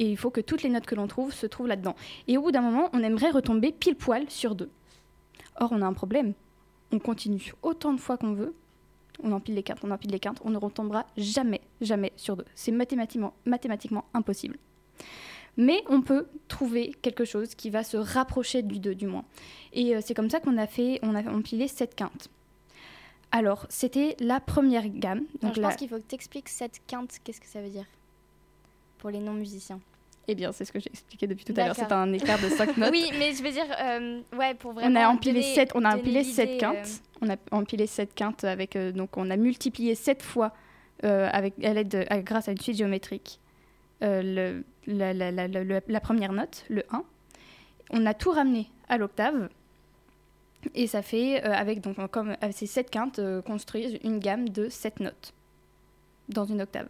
Et 0.00 0.08
il 0.10 0.16
faut 0.16 0.30
que 0.30 0.40
toutes 0.40 0.62
les 0.62 0.68
notes 0.68 0.86
que 0.86 0.94
l'on 0.94 1.08
trouve 1.08 1.32
se 1.32 1.46
trouvent 1.46 1.66
là-dedans. 1.66 1.96
Et 2.28 2.38
au 2.38 2.42
bout 2.42 2.52
d'un 2.52 2.60
moment, 2.60 2.88
on 2.92 3.02
aimerait 3.02 3.30
retomber 3.30 3.72
pile 3.72 3.96
poil 3.96 4.28
sur 4.30 4.54
2. 4.54 4.68
Or, 5.60 5.70
on 5.72 5.82
a 5.82 5.86
un 5.86 5.92
problème. 5.92 6.34
On 6.92 6.98
continue 6.98 7.52
autant 7.62 7.92
de 7.92 8.00
fois 8.00 8.16
qu'on 8.16 8.32
veut. 8.32 8.54
On 9.22 9.32
empile 9.32 9.54
les 9.56 9.62
quintes, 9.62 9.80
on 9.82 9.90
empile 9.90 10.10
les 10.12 10.20
quintes. 10.20 10.40
On 10.44 10.50
ne 10.50 10.58
retombera 10.58 11.06
jamais, 11.16 11.60
jamais 11.80 12.12
sur 12.16 12.36
2. 12.36 12.44
C'est 12.54 12.70
mathématiquement, 12.72 13.34
mathématiquement 13.46 14.04
impossible. 14.14 14.56
Mais 15.56 15.82
on 15.88 16.02
peut 16.02 16.28
trouver 16.46 16.92
quelque 17.02 17.24
chose 17.24 17.54
qui 17.56 17.68
va 17.68 17.82
se 17.82 17.96
rapprocher 17.96 18.62
du 18.62 18.78
2 18.78 18.94
du 18.94 19.06
moins. 19.08 19.24
Et 19.72 19.96
euh, 19.96 20.00
c'est 20.04 20.14
comme 20.14 20.30
ça 20.30 20.38
qu'on 20.38 20.56
a 20.56 20.68
fait, 20.68 21.00
on 21.02 21.16
a 21.16 21.22
empilé 21.32 21.66
cette 21.66 21.96
quinte. 21.96 22.28
Alors, 23.32 23.66
c'était 23.68 24.16
la 24.20 24.38
première 24.40 24.88
gamme. 24.88 25.24
Alors, 25.42 25.54
je 25.56 25.60
la- 25.60 25.68
pense 25.68 25.76
qu'il 25.76 25.88
faut 25.88 25.96
que 25.96 26.06
tu 26.08 26.14
expliques 26.14 26.48
cette 26.48 26.80
quinte, 26.86 27.18
qu'est-ce 27.24 27.40
que 27.40 27.46
ça 27.48 27.60
veut 27.60 27.70
dire? 27.70 27.86
Pour 28.98 29.10
les 29.10 29.18
non-musiciens. 29.18 29.80
Eh 30.30 30.34
bien, 30.34 30.52
c'est 30.52 30.66
ce 30.66 30.72
que 30.72 30.78
j'ai 30.78 30.90
expliqué 30.90 31.26
depuis 31.26 31.44
tout 31.46 31.54
à 31.56 31.64
l'heure. 31.64 31.74
C'est 31.74 31.90
un 31.90 32.12
écart 32.12 32.38
de 32.38 32.50
5 32.50 32.76
notes. 32.76 32.90
Oui, 32.92 33.10
mais 33.18 33.32
je 33.32 33.42
veux 33.42 33.50
dire, 33.50 33.64
euh, 33.80 34.20
ouais, 34.36 34.54
pour 34.54 34.72
vraiment. 34.72 35.00
on 35.00 35.02
a 35.02 35.08
empilé 35.08 35.40
donner- 35.40 35.54
7, 35.54 35.72
on 35.74 35.84
a 35.86 35.96
empilé 35.96 36.20
l'idée, 36.20 36.24
sept 36.32 36.50
euh, 36.50 36.58
quintes. 36.58 37.02
On 37.22 37.30
a 37.30 37.36
empilé 37.50 37.86
7 37.86 38.14
quintes 38.14 38.44
avec 38.44 38.76
euh, 38.76 38.92
donc 38.92 39.16
on 39.16 39.30
a 39.30 39.36
multiplié 39.36 39.94
7 39.94 40.22
fois 40.22 40.52
avec 41.02 41.54
à 41.64 41.72
l'aide 41.74 42.06
grâce 42.24 42.48
à 42.48 42.52
une 42.52 42.58
suite 42.60 42.76
géométrique 42.76 43.38
le- 44.00 44.62
la, 44.86 45.12
la- 45.14 45.30
la- 45.30 45.46
la- 45.48 45.64
la- 45.64 45.80
la 45.86 46.00
première 46.00 46.32
note, 46.32 46.64
le 46.68 46.82
1. 46.90 47.04
On 47.90 48.04
a 48.04 48.14
tout 48.14 48.30
ramené 48.32 48.68
à 48.88 48.98
l'octave 48.98 49.48
et 50.74 50.86
ça 50.88 51.02
fait 51.02 51.40
avec 51.42 51.80
donc 51.80 51.96
comme 52.10 52.36
avec 52.40 52.54
ces 52.54 52.66
7 52.66 52.90
quintes 52.90 53.20
construisent 53.46 53.96
une 54.04 54.18
gamme 54.18 54.48
de 54.50 54.68
7 54.68 55.00
notes 55.00 55.32
dans 56.28 56.44
une 56.44 56.60
octave. 56.60 56.88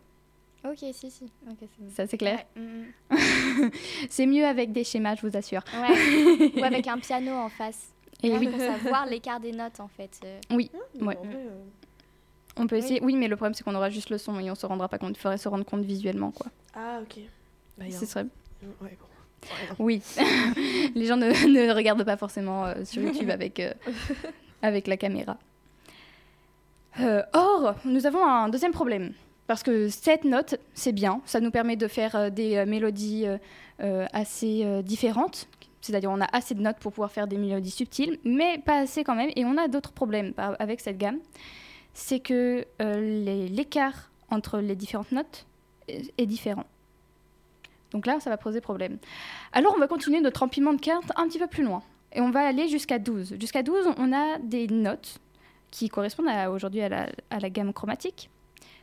Ok, 0.70 0.78
si, 0.92 1.10
si. 1.10 1.24
Ok, 1.48 1.56
c'est 1.60 1.68
bon. 1.78 1.90
Ça 1.94 2.06
c'est 2.06 2.18
clair. 2.18 2.40
Ouais, 2.56 2.62
mm, 2.62 3.70
C'est 4.10 4.26
mieux 4.26 4.44
avec 4.44 4.72
des 4.72 4.84
schémas, 4.84 5.14
je 5.16 5.26
vous 5.26 5.36
assure. 5.36 5.62
mm. 5.72 5.80
Ouais. 5.80 6.52
Ou 6.60 6.64
avec 6.64 6.86
un 6.86 6.98
piano 6.98 7.32
en 7.32 7.48
face. 7.48 7.88
Et 8.22 8.30
Là, 8.30 8.38
oui, 8.38 8.48
Pour 8.48 8.58
savoir 8.60 9.06
l'écart 9.06 9.38
des 9.40 9.52
notes, 9.52 9.78
en 9.80 9.88
fait. 9.88 10.10
euh. 10.24 10.40
oui. 10.50 10.70
Ouais. 11.00 11.14
vrai, 11.14 11.18
euh, 11.34 11.60
On 12.56 12.66
peut 12.66 12.76
essayer. 12.76 13.00
Oui, 13.02 13.14
mais 13.14 13.28
le 13.28 13.36
problème 13.36 13.54
c'est 13.54 13.62
qu'on 13.62 13.74
aura 13.74 13.90
juste 13.90 14.10
le 14.10 14.18
son 14.18 14.38
et 14.40 14.50
on 14.50 14.54
se 14.56 14.66
rendra 14.66 14.88
pas 14.88 14.98
compte. 14.98 15.16
Il 15.16 15.20
faudrait 15.20 15.38
se 15.38 15.48
rendre 15.48 15.64
compte 15.64 15.84
visuellement, 15.84 16.32
quoi. 16.32 16.46
Ah, 16.74 16.98
ok. 17.02 17.20
Bah, 17.78 17.84
Ce 17.90 18.04
serait. 18.06 18.26
Ouais, 18.80 18.96
bon. 19.00 19.06
Oui. 19.78 20.02
Les 20.96 21.06
gens 21.06 21.16
ne, 21.16 21.28
ne 21.28 21.72
regardent 21.72 22.04
pas 22.04 22.16
forcément 22.16 22.66
euh, 22.66 22.84
sur 22.84 23.00
YouTube 23.00 23.30
avec 23.30 23.60
euh, 23.60 23.72
avec 24.62 24.88
la 24.88 24.96
caméra. 24.96 25.38
Euh, 26.98 27.22
or, 27.32 27.76
nous 27.84 28.04
avons 28.06 28.24
un 28.26 28.48
deuxième 28.48 28.72
problème. 28.72 29.12
Parce 29.48 29.62
que 29.62 29.88
cette 29.88 30.24
note, 30.24 30.56
c'est 30.74 30.92
bien. 30.92 31.22
Ça 31.24 31.40
nous 31.40 31.50
permet 31.50 31.74
de 31.74 31.88
faire 31.88 32.14
euh, 32.14 32.30
des 32.30 32.56
euh, 32.56 32.66
mélodies 32.66 33.26
euh, 33.80 34.06
assez 34.12 34.82
différentes. 34.82 35.48
C'est-à-dire, 35.80 36.10
on 36.10 36.20
a 36.20 36.28
assez 36.36 36.54
de 36.54 36.60
notes 36.60 36.76
pour 36.76 36.92
pouvoir 36.92 37.10
faire 37.10 37.26
des 37.26 37.38
mélodies 37.38 37.70
subtiles, 37.70 38.18
mais 38.24 38.58
pas 38.58 38.80
assez 38.80 39.04
quand 39.04 39.14
même. 39.14 39.30
Et 39.36 39.46
on 39.46 39.56
a 39.56 39.66
d'autres 39.66 39.92
problèmes 39.92 40.34
avec 40.36 40.80
cette 40.80 40.98
gamme. 40.98 41.18
c'est 41.94 42.20
que 42.20 42.66
l'écart 42.80 44.10
entre 44.30 44.58
les 44.58 44.76
différentes 44.76 45.12
notes 45.12 45.46
est, 45.86 46.26
différent. 46.26 46.64
Donc 47.92 48.06
là, 48.06 48.20
ça 48.20 48.28
va 48.28 48.36
poser 48.36 48.60
problème. 48.60 48.98
Alors, 49.52 49.72
on 49.74 49.78
va 49.78 49.86
continuer 49.86 50.20
notre 50.20 50.42
empilement 50.42 50.74
de 50.74 50.80
cartes 50.80 51.10
un 51.16 51.26
petit 51.26 51.38
peu 51.38 51.46
plus 51.46 51.64
loin. 51.64 51.82
Et 52.12 52.20
on 52.20 52.30
va 52.30 52.40
aller 52.40 52.68
jusqu'à 52.68 52.98
12. 52.98 53.36
Jusqu'à 53.40 53.62
12, 53.62 53.94
on 53.96 54.12
a 54.12 54.38
des 54.40 54.66
notes 54.66 55.20
qui 55.70 55.88
correspondent 55.88 56.28
aujourd'hui 56.50 56.82
à 56.82 56.88
la 56.90 57.50
gamme 57.50 57.72
chromatique, 57.72 58.28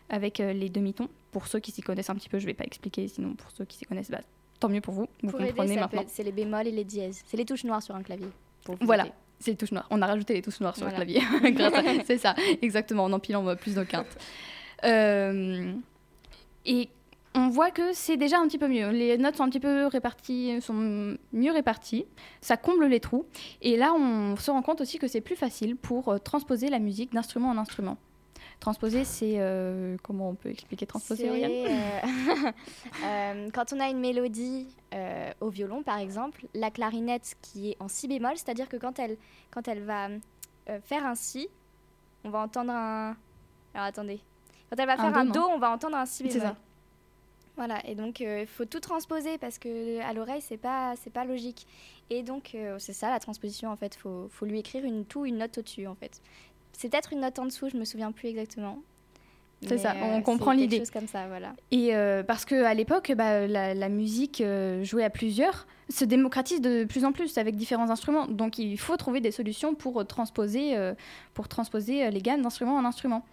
avec 0.10 0.40
euh, 0.40 0.54
les 0.54 0.70
demi-tons. 0.70 1.10
Pour 1.32 1.48
ceux 1.48 1.60
qui 1.60 1.72
s'y 1.72 1.82
connaissent 1.82 2.10
un 2.10 2.16
petit 2.16 2.30
peu, 2.30 2.40
je 2.40 2.44
ne 2.46 2.48
vais 2.50 2.54
pas 2.54 2.64
expliquer, 2.64 3.08
sinon 3.08 3.34
pour 3.34 3.52
ceux 3.52 3.66
qui 3.66 3.78
s'y 3.78 3.86
connaissent, 3.86 4.10
bah, 4.12 4.22
tant 4.60 4.70
mieux 4.70 4.82
pour 4.82 4.94
vous. 4.94 5.08
Vous 5.24 5.32
Pour 5.32 5.42
aider, 5.42 5.50
comprenez 5.50 5.76
ça 5.76 5.82
maintenant. 5.82 6.04
c'est 6.08 6.24
les 6.24 6.32
bémols 6.32 6.68
et 6.68 6.72
les 6.72 6.84
dièses. 6.86 7.22
C'est 7.26 7.38
les 7.38 7.46
touches 7.46 7.64
noires 7.66 7.82
sur 7.84 7.96
un 7.96 8.02
clavier. 8.04 8.28
pour 8.64 8.78
Voilà. 8.82 9.06
aider. 9.06 9.14
C'est 9.40 9.52
les 9.52 9.58
touches 9.58 9.74
noires. 9.74 9.88
On 9.90 10.02
a 10.02 10.06
rajouté 10.08 10.34
les 10.34 10.42
touches 10.42 10.62
noires 10.62 10.78
sur 10.78 10.88
Voilà. 10.88 11.04
le 11.04 11.12
clavier. 11.12 12.04
C'est 12.06 12.18
ça, 12.18 12.36
exactement, 12.62 13.04
en 13.04 13.12
empilant 13.14 13.54
plus 13.58 13.76
de 13.76 13.84
cartes. 13.84 14.18
Euh, 14.86 15.74
et 16.66 16.90
on 17.34 17.50
voit 17.50 17.70
que 17.72 17.92
c'est 17.94 18.16
déjà 18.16 18.40
un 18.40 18.48
petit 18.48 18.58
peu 18.58 18.68
mieux. 18.70 18.90
Les 18.92 19.18
notes 19.18 19.36
sont 19.36 19.44
un 19.44 19.50
petit 19.50 19.60
peu 19.60 19.88
réparties, 19.88 20.62
sont 20.62 21.18
mieux 21.34 21.52
réparties. 21.52 22.06
Ça 22.40 22.56
comble 22.56 22.86
les 22.86 23.02
trous. 23.02 23.26
Et 23.62 23.76
là, 23.76 23.94
on 23.94 24.38
se 24.38 24.50
rend 24.52 24.62
compte 24.62 24.80
aussi 24.80 25.00
que 25.00 25.08
c'est 25.08 25.20
plus 25.22 25.36
facile 25.36 25.76
pour 25.76 26.08
euh, 26.10 26.18
transposer 26.18 26.70
la 26.70 26.80
musique 26.80 27.12
d'instrument 27.14 27.50
en 27.50 27.58
instrument. 27.58 27.98
Transposer, 28.60 29.04
c'est 29.04 29.36
euh, 29.38 29.98
comment 30.02 30.30
on 30.30 30.36
peut 30.36 30.50
expliquer 30.50 30.86
transposer 30.86 31.30
euh, 31.30 31.68
euh, 33.04 33.50
quand 33.54 33.74
on 33.74 33.80
a 33.80 33.90
une 33.90 34.00
mélodie 34.00 34.68
euh, 34.94 35.32
au 35.42 35.50
violon, 35.50 35.84
par 35.84 36.00
exemple, 36.00 36.46
la 36.54 36.72
clarinette 36.72 37.36
qui 37.42 37.72
est 37.72 37.78
en 37.80 37.88
si 37.88 38.08
bémol, 38.08 38.32
c'est-à-dire 38.36 38.70
que 38.70 38.78
quand 38.78 38.98
elle, 39.00 39.18
quand 39.52 39.68
elle 39.68 39.84
va 39.84 40.08
faire 40.84 41.06
un 41.06 41.16
si, 41.16 41.48
on 42.24 42.30
va 42.30 42.40
entendre 42.40 42.72
un. 42.72 43.16
Alors 43.74 43.88
attendez. 43.88 44.20
Quand 44.70 44.78
elle 44.80 44.88
va 44.88 44.96
faire 44.96 45.16
un 45.16 45.26
do, 45.26 45.42
on 45.42 45.60
va 45.60 45.70
entendre 45.70 45.98
un 45.98 46.06
si 46.06 46.24
C'est 46.30 46.40
bémol. 46.40 46.42
ça. 46.42 46.56
Voilà, 47.58 47.86
et 47.88 47.96
donc 47.96 48.20
il 48.20 48.48
faut 48.48 48.66
tout 48.66 48.80
transposer 48.82 49.38
parce 49.38 49.60
que 49.60 50.02
à 50.02 50.12
l'oreille 50.12 50.42
c'est 50.42 50.58
pas 50.58 50.96
c'est 50.98 51.14
pas 51.14 51.24
logique. 51.24 51.68
Et 52.10 52.24
donc 52.24 52.58
c'est 52.80 52.94
ça 52.94 53.10
la 53.10 53.20
transposition 53.20 53.70
en 53.70 53.76
fait, 53.76 53.96
faut 53.96 54.28
faut 54.30 54.46
lui 54.46 54.60
écrire 54.60 54.84
une 54.84 55.06
tout 55.06 55.26
une 55.26 55.38
note 55.38 55.58
au-dessus 55.58 55.88
en 55.88 55.96
fait. 55.96 56.22
C'est 56.78 56.90
peut-être 56.90 57.14
une 57.14 57.22
note 57.22 57.38
en 57.40 57.46
dessous, 57.46 57.70
je 57.70 57.78
me 57.78 57.86
souviens 57.86 58.12
plus 58.12 58.28
exactement. 58.30 58.80
C'est 59.68 59.78
ça, 59.78 59.96
on 60.02 60.18
c'est 60.18 60.22
comprend 60.24 60.52
l'idée. 60.52 60.84
comme 60.94 61.08
ça, 61.08 61.28
voilà. 61.28 61.56
Et 61.72 61.96
euh, 61.96 62.22
parce 62.24 62.46
qu'à 62.46 62.74
l'époque, 62.74 63.14
bah, 63.16 63.48
la, 63.48 63.74
la 63.74 63.90
musique 63.90 64.42
euh, 64.42 64.84
jouée 64.84 65.04
à 65.04 65.10
plusieurs 65.10 65.66
se 65.90 66.04
démocratise 66.06 66.62
de 66.62 66.84
plus 66.84 67.06
en 67.06 67.12
plus 67.12 67.38
avec 67.38 67.56
différents 67.56 67.90
instruments. 67.90 68.28
Donc 68.28 68.60
il 68.60 68.78
faut 68.78 68.98
trouver 68.98 69.22
des 69.22 69.32
solutions 69.32 69.74
pour 69.74 70.02
euh, 70.02 70.04
transposer, 70.04 70.76
euh, 70.76 70.94
pour 71.34 71.48
transposer 71.48 72.06
euh, 72.06 72.10
les 72.10 72.22
gammes 72.22 72.42
d'instruments 72.42 72.76
en 72.76 72.86
instruments. 72.86 73.26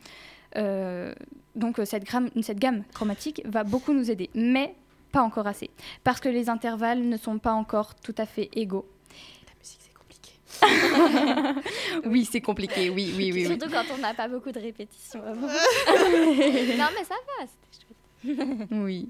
Euh, 0.57 1.13
donc 1.55 1.79
euh, 1.79 1.85
cette, 1.85 2.05
gramme- 2.05 2.31
cette 2.43 2.59
gamme 2.59 2.85
chromatique 2.95 3.43
va 3.45 3.65
beaucoup 3.65 3.93
nous 3.93 4.11
aider, 4.11 4.31
mais 4.35 4.75
pas 5.11 5.23
encore 5.23 5.47
assez. 5.49 5.71
Parce 6.05 6.21
que 6.21 6.29
les 6.31 6.49
intervalles 6.49 7.03
ne 7.07 7.17
sont 7.17 7.39
pas 7.39 7.53
encore 7.53 7.95
tout 7.97 8.15
à 8.17 8.25
fait 8.27 8.49
égaux. 8.55 8.87
La 9.49 9.53
musique, 9.61 9.81
c'est 9.83 9.93
compliqué. 9.95 10.33
Oui, 12.05 12.29
c'est 12.31 12.41
compliqué, 12.41 12.91
oui, 12.91 13.12
oui, 13.17 13.33
oui. 13.33 13.47
oui. 13.47 13.47
Surtout 13.47 13.71
quand 13.71 13.85
on 13.95 13.99
n'a 13.99 14.15
pas 14.15 14.29
beaucoup 14.29 14.51
de 14.53 14.61
répétitions. 14.61 15.23
avant. 15.23 15.47
non 15.47 16.88
mais 16.95 17.05
ça 17.05 17.15
va, 17.27 17.47
c'était 17.47 17.73
chouette. 17.81 18.69
oui. 18.71 19.09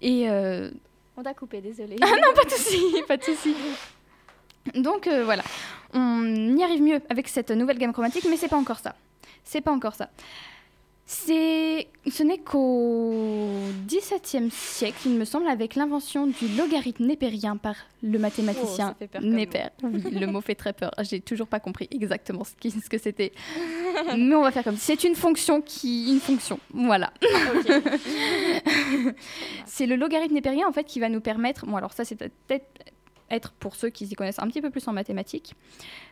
Et 0.00 0.28
euh, 0.28 0.70
On 1.16 1.22
t'a 1.22 1.34
coupé, 1.34 1.60
désolé. 1.60 1.96
pas 1.96 2.44
de 2.44 2.50
souci, 2.50 2.82
pas 3.08 3.16
de 3.16 3.22
souci. 3.24 3.54
Donc 4.74 5.06
euh, 5.06 5.24
voilà, 5.24 5.44
on 5.92 6.56
y 6.56 6.62
arrive 6.62 6.82
mieux 6.82 7.00
avec 7.08 7.28
cette 7.28 7.50
nouvelle 7.50 7.78
gamme 7.78 7.92
chromatique, 7.92 8.26
mais 8.28 8.36
c'est 8.36 8.48
pas 8.48 8.56
encore 8.56 8.78
ça. 8.78 8.94
C'est 9.44 9.60
pas 9.60 9.72
encore 9.72 9.94
ça. 9.94 10.10
C'est, 11.08 11.86
ce 12.10 12.24
n'est 12.24 12.38
qu'au 12.38 13.12
XVIIe 13.86 14.50
siècle, 14.50 14.98
il 15.06 15.12
me 15.12 15.24
semble, 15.24 15.46
avec 15.46 15.76
l'invention 15.76 16.26
du 16.26 16.48
logarithme 16.56 17.06
népérien 17.06 17.56
par 17.56 17.76
le 18.02 18.18
Oh, 18.18 18.20
mathématicien 18.20 18.96
mot. 19.14 19.20
Népère. 19.20 19.70
Oui, 19.84 20.02
le 20.10 20.26
mot 20.26 20.40
fait 20.40 20.56
très 20.56 20.72
peur. 20.72 20.90
J'ai 21.02 21.20
toujours 21.20 21.46
pas 21.46 21.60
compris 21.60 21.86
exactement 21.92 22.42
ce, 22.42 22.54
qui- 22.58 22.72
ce 22.72 22.90
que 22.90 22.98
c'était. 22.98 23.30
Mais 24.18 24.34
on 24.34 24.42
va 24.42 24.50
faire 24.50 24.64
comme 24.64 24.76
si 24.76 24.84
c'est 24.86 25.04
une 25.04 25.14
fonction 25.14 25.60
qui, 25.62 26.10
une 26.10 26.18
fonction. 26.20 26.58
Voilà. 26.74 27.12
C'est 29.66 29.86
le 29.86 29.96
logarithme 29.96 30.34
népérien 30.34 30.66
en 30.68 30.72
fait 30.72 30.84
qui 30.84 31.00
va 31.00 31.08
nous 31.08 31.20
permettre, 31.20 31.66
bon 31.66 31.76
alors 31.76 31.92
ça 31.92 32.04
c'est 32.04 32.16
peut-être 32.16 32.66
être 33.30 33.52
pour 33.52 33.74
ceux 33.76 33.88
qui 33.90 34.06
s'y 34.06 34.14
connaissent 34.14 34.38
un 34.38 34.46
petit 34.48 34.60
peu 34.60 34.70
plus 34.70 34.86
en 34.88 34.92
mathématiques, 34.92 35.54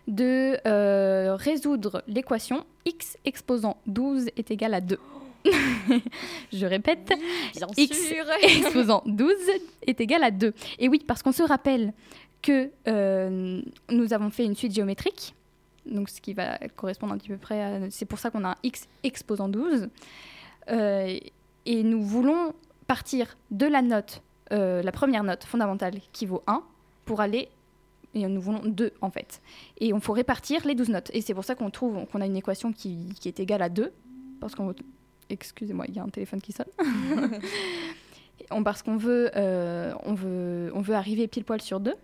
de 0.09 0.59
euh, 0.67 1.37
résoudre 1.37 2.03
l'équation 2.09 2.65
x 2.85 3.17
exposant 3.25 3.77
12 3.87 4.27
est 4.37 4.51
égal 4.51 4.75
à 4.75 4.81
2. 4.81 4.99
Je 6.53 6.67
répète, 6.67 7.13
Bien 7.55 7.67
X. 7.77 8.09
sûr. 8.09 8.25
exposant 8.43 9.03
12 9.07 9.35
est 9.87 10.01
égal 10.01 10.25
à 10.25 10.31
2. 10.31 10.53
Et 10.79 10.89
oui, 10.89 11.03
parce 11.07 11.23
qu'on 11.23 11.33
se 11.33 11.43
rappelle 11.43 11.93
que 12.43 12.71
euh, 12.89 13.61
nous 13.91 14.13
avons 14.13 14.31
fait 14.31 14.45
une 14.45 14.57
suite 14.57 14.75
géométrique, 14.75 15.35
donc 15.87 16.09
ce 16.09 16.21
qui 16.21 16.33
va 16.35 16.59
correspondre 16.77 17.13
un 17.15 17.19
petit 17.19 17.29
peu 17.29 17.37
près 17.37 17.63
à... 17.63 17.91
C'est 17.91 18.05
pour 18.07 18.19
ça 18.19 18.31
qu'on 18.31 18.45
a 18.45 18.51
un 18.51 18.57
x 18.63 18.87
exposant 19.03 19.49
12. 19.49 19.89
Euh, 20.71 21.19
et 21.67 21.83
nous 21.83 22.03
voulons 22.03 22.55
partir 22.87 23.37
de 23.51 23.67
la 23.67 23.83
note, 23.83 24.23
euh, 24.53 24.83
la 24.83 24.93
première 24.93 25.25
note 25.25 25.45
fondamentale 25.45 25.95
qui 26.13 26.27
vaut 26.27 26.43
1, 26.47 26.63
pour 27.05 27.21
aller... 27.21 27.49
Et 28.17 28.27
nous 28.29 28.41
voulons 28.41 28.63
2 28.65 28.93
en 29.01 29.11
fait. 29.11 29.41
Et 29.81 29.93
on 29.93 29.99
faut 29.99 30.13
répartir 30.13 30.65
les 30.67 30.77
12 30.77 30.89
notes. 30.91 31.11
Et 31.13 31.21
c'est 31.21 31.35
pour 31.35 31.45
ça 31.45 31.57
qu'on 31.57 31.71
trouve 31.71 32.07
qu'on 32.07 32.21
a 32.21 32.27
une 32.27 32.37
équation 32.37 32.73
qui, 32.73 33.09
qui 33.21 33.27
est 33.29 33.41
égale 33.41 33.63
à 33.63 33.69
2. 33.69 33.93
Parce 34.41 34.55
qu'on... 34.55 34.73
Excusez-moi, 35.31 35.87
il 35.89 35.97
y 35.97 35.99
a 35.99 36.03
un 36.05 36.09
téléphone 36.09 36.41
qui 36.41 36.53
sonne. 36.53 36.67
On- 38.51 38.63
parce 38.63 38.83
qu'on 38.83 38.97
veut, 38.97 39.31
euh, 39.37 39.95
on 40.05 40.15
veut, 40.15 40.71
on 40.75 40.81
veut 40.81 40.95
arriver 40.95 41.27
pile 41.29 41.45
poil 41.45 41.61
sur 41.61 41.81
2. 41.81 41.95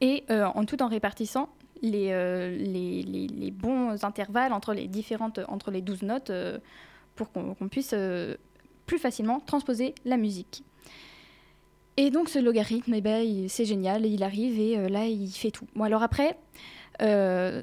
Et 0.00 0.24
euh, 0.30 0.46
en 0.46 0.64
tout 0.64 0.82
en 0.82 0.88
répartissant 0.88 1.48
les, 1.82 2.08
euh, 2.10 2.50
les, 2.56 3.02
les- 3.02 3.28
les 3.28 3.50
bons 3.50 4.04
intervalles 4.04 4.52
entre 4.52 4.72
les 4.74 4.88
différentes, 4.88 5.38
entre 5.48 5.70
les 5.70 5.80
12 5.82 6.02
notes 6.02 6.32
pour 7.16 7.30
qu'on 7.32 7.54
puisse 7.70 7.94
plus 8.86 8.98
facilement 8.98 9.40
transposer 9.40 9.94
la 10.04 10.16
musique. 10.16 10.64
Et 11.96 12.10
donc 12.10 12.28
ce 12.28 12.38
logarithme, 12.38 12.94
eh 12.94 13.00
ben, 13.00 13.48
c'est 13.48 13.64
génial, 13.64 14.06
il 14.06 14.22
arrive 14.22 14.58
et 14.58 14.78
euh, 14.78 14.88
là 14.88 15.06
il 15.06 15.30
fait 15.30 15.50
tout. 15.50 15.66
Bon 15.74 15.84
alors 15.84 16.02
après, 16.02 16.36
euh, 17.02 17.62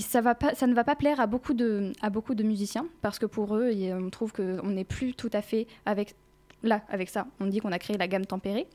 ça, 0.00 0.20
ne 0.20 0.74
va 0.74 0.84
pas 0.84 0.96
plaire 0.96 1.20
à 1.20 1.26
beaucoup 1.26 1.54
de, 1.54 2.42
musiciens 2.42 2.86
parce 3.02 3.18
que 3.18 3.26
pour 3.26 3.56
eux, 3.56 3.70
on 3.92 4.10
trouve 4.10 4.32
qu'on 4.32 4.68
n'est 4.68 4.84
plus 4.84 5.14
tout 5.14 5.30
à 5.32 5.42
fait 5.42 5.66
avec 5.84 6.14
là 6.62 6.82
avec 6.88 7.08
ça. 7.08 7.26
On 7.38 7.46
dit 7.46 7.60
qu'on 7.60 7.72
a 7.72 7.78
créé 7.78 7.96
la 7.96 8.08
gamme 8.08 8.26
tempérée 8.26 8.66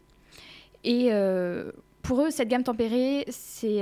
et 0.83 1.09
euh, 1.11 1.71
pour 2.01 2.23
eux, 2.23 2.31
cette 2.31 2.47
gamme 2.47 2.63
tempérée, 2.63 3.25
c'est 3.29 3.81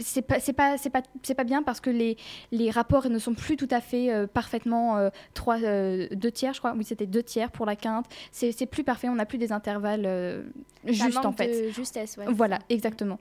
c'est 0.00 0.22
pas 0.22 0.40
c'est 0.40 0.52
pas 0.52 0.76
c'est 0.76 0.90
pas 0.90 1.02
c'est 1.22 1.34
pas 1.34 1.44
bien 1.44 1.62
parce 1.62 1.80
que 1.80 1.90
les 1.90 2.16
les 2.52 2.70
rapports 2.70 3.08
ne 3.08 3.18
sont 3.18 3.34
plus 3.34 3.56
tout 3.56 3.68
à 3.70 3.80
fait 3.80 4.12
euh, 4.12 4.26
parfaitement 4.26 4.98
euh, 4.98 5.08
trois 5.32 5.62
euh, 5.62 6.06
deux 6.12 6.30
tiers 6.30 6.52
je 6.52 6.58
crois 6.58 6.74
oui 6.76 6.84
c'était 6.84 7.06
deux 7.06 7.22
tiers 7.22 7.50
pour 7.50 7.64
la 7.64 7.74
quinte 7.74 8.06
c'est 8.30 8.52
c'est 8.52 8.66
plus 8.66 8.84
parfait 8.84 9.08
on 9.08 9.14
n'a 9.14 9.26
plus 9.26 9.38
des 9.38 9.52
intervalles 9.52 10.04
euh, 10.04 10.42
justes 10.86 11.24
en 11.24 11.32
fait 11.32 11.66
de 11.66 11.70
justesse, 11.70 12.16
ouais. 12.16 12.26
voilà, 12.28 12.58
exactement. 12.68 13.18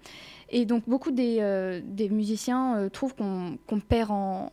Et 0.49 0.65
donc 0.65 0.83
beaucoup 0.87 1.11
des, 1.11 1.37
euh, 1.39 1.81
des 1.83 2.09
musiciens 2.09 2.77
euh, 2.77 2.89
trouvent 2.89 3.15
qu'on 3.15 3.57
qu'on 3.67 3.79
perd 3.79 4.11
en, 4.11 4.51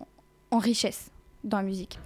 en 0.51 0.59
richesse 0.59 1.11
dans 1.45 1.59
la 1.59 1.63
musique. 1.63 1.99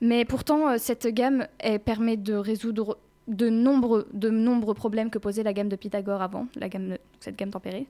Mais 0.00 0.24
pourtant, 0.24 0.68
euh, 0.68 0.76
cette 0.78 1.06
gamme, 1.06 1.46
elle 1.58 1.80
permet 1.80 2.16
de 2.16 2.34
résoudre 2.34 2.98
de 3.28 3.48
nombreux, 3.48 4.08
de 4.12 4.30
nombreux 4.30 4.74
problèmes 4.74 5.10
que 5.10 5.18
posait 5.18 5.42
la 5.42 5.52
gamme 5.52 5.68
de 5.68 5.76
Pythagore 5.76 6.22
avant, 6.22 6.46
la 6.54 6.68
gamme, 6.68 6.96
cette 7.20 7.36
gamme 7.36 7.50
tempérée. 7.50 7.86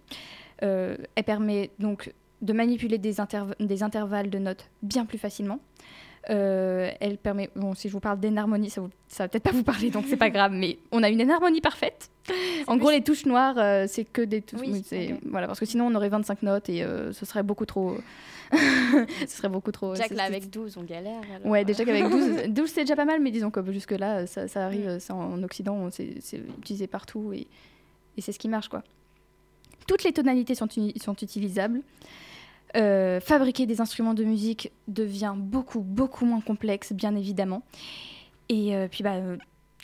Euh, 0.62 0.96
elle 1.14 1.24
permet 1.24 1.70
donc 1.78 2.12
de 2.42 2.52
manipuler 2.52 2.98
des, 2.98 3.14
interv- 3.16 3.54
des 3.60 3.82
intervalles 3.82 4.30
de 4.30 4.38
notes 4.38 4.68
bien 4.82 5.04
plus 5.06 5.18
facilement. 5.18 5.58
Euh, 6.28 6.90
elle 6.98 7.18
permet, 7.18 7.50
bon, 7.54 7.74
si 7.74 7.86
je 7.88 7.92
vous 7.92 8.00
parle 8.00 8.18
d'énharmonie, 8.18 8.68
ça, 8.68 8.80
vous- 8.80 8.90
ça 9.06 9.24
va 9.24 9.28
peut-être 9.28 9.44
pas 9.44 9.52
vous 9.52 9.62
parler, 9.62 9.90
donc 9.90 10.06
c'est 10.08 10.16
pas 10.16 10.28
grave, 10.36 10.50
mais 10.52 10.78
on 10.90 11.02
a 11.04 11.08
une 11.08 11.20
énharmonie 11.20 11.60
parfaite. 11.60 12.10
En 12.66 12.76
gros, 12.76 12.90
les 12.90 13.02
touches 13.02 13.26
noires, 13.26 13.54
euh, 13.58 13.84
c'est 13.88 14.04
que 14.04 14.22
des 14.22 14.42
touches. 14.42 14.60
Oui. 14.60 15.14
Voilà, 15.24 15.46
parce 15.46 15.60
que 15.60 15.66
sinon, 15.66 15.86
on 15.86 15.94
aurait 15.94 16.08
25 16.08 16.42
notes 16.42 16.68
et 16.68 16.82
euh, 16.82 17.12
ce 17.12 17.24
serait 17.24 17.44
beaucoup 17.44 17.64
trop. 17.64 17.96
ce 18.52 19.36
serait 19.36 19.48
beaucoup 19.48 19.70
trop. 19.72 19.94
C'est- 19.94 20.12
là 20.14 20.24
avec 20.24 20.50
12, 20.50 20.76
on 20.78 20.82
galère. 20.82 21.20
alors, 21.34 21.46
Ouais, 21.46 21.60
euh, 21.60 21.64
déjà 21.64 21.84
qu'avec 21.84 22.04
12, 22.10 22.42
12 22.48 22.70
c'est 22.70 22.80
déjà 22.82 22.96
pas 22.96 23.04
mal, 23.04 23.20
mais 23.20 23.30
disons 23.30 23.50
que 23.52 23.60
jusque-là, 23.72 24.26
ça, 24.26 24.48
ça 24.48 24.64
arrive, 24.64 24.98
c'est 24.98 25.12
en 25.12 25.40
Occident, 25.44 25.88
c'est 25.90 26.16
utilisé 26.58 26.86
partout 26.88 27.32
et, 27.32 27.46
et 28.16 28.20
c'est 28.20 28.32
ce 28.32 28.38
qui 28.40 28.48
marche, 28.48 28.68
quoi. 28.68 28.82
Toutes 29.86 30.04
les 30.04 30.12
tonalités 30.12 30.54
sont, 30.54 30.66
utilisables. 30.66 31.82
Euh, 32.76 33.20
fabriquer 33.20 33.66
des 33.66 33.80
instruments 33.80 34.14
de 34.14 34.24
musique 34.24 34.72
devient 34.88 35.34
beaucoup, 35.36 35.80
beaucoup 35.80 36.26
moins 36.26 36.40
complexe, 36.40 36.92
bien 36.92 37.14
évidemment. 37.14 37.62
Et 38.48 38.74
euh, 38.74 38.88
puis, 38.88 39.02
bah, 39.02 39.14
euh, 39.14 39.36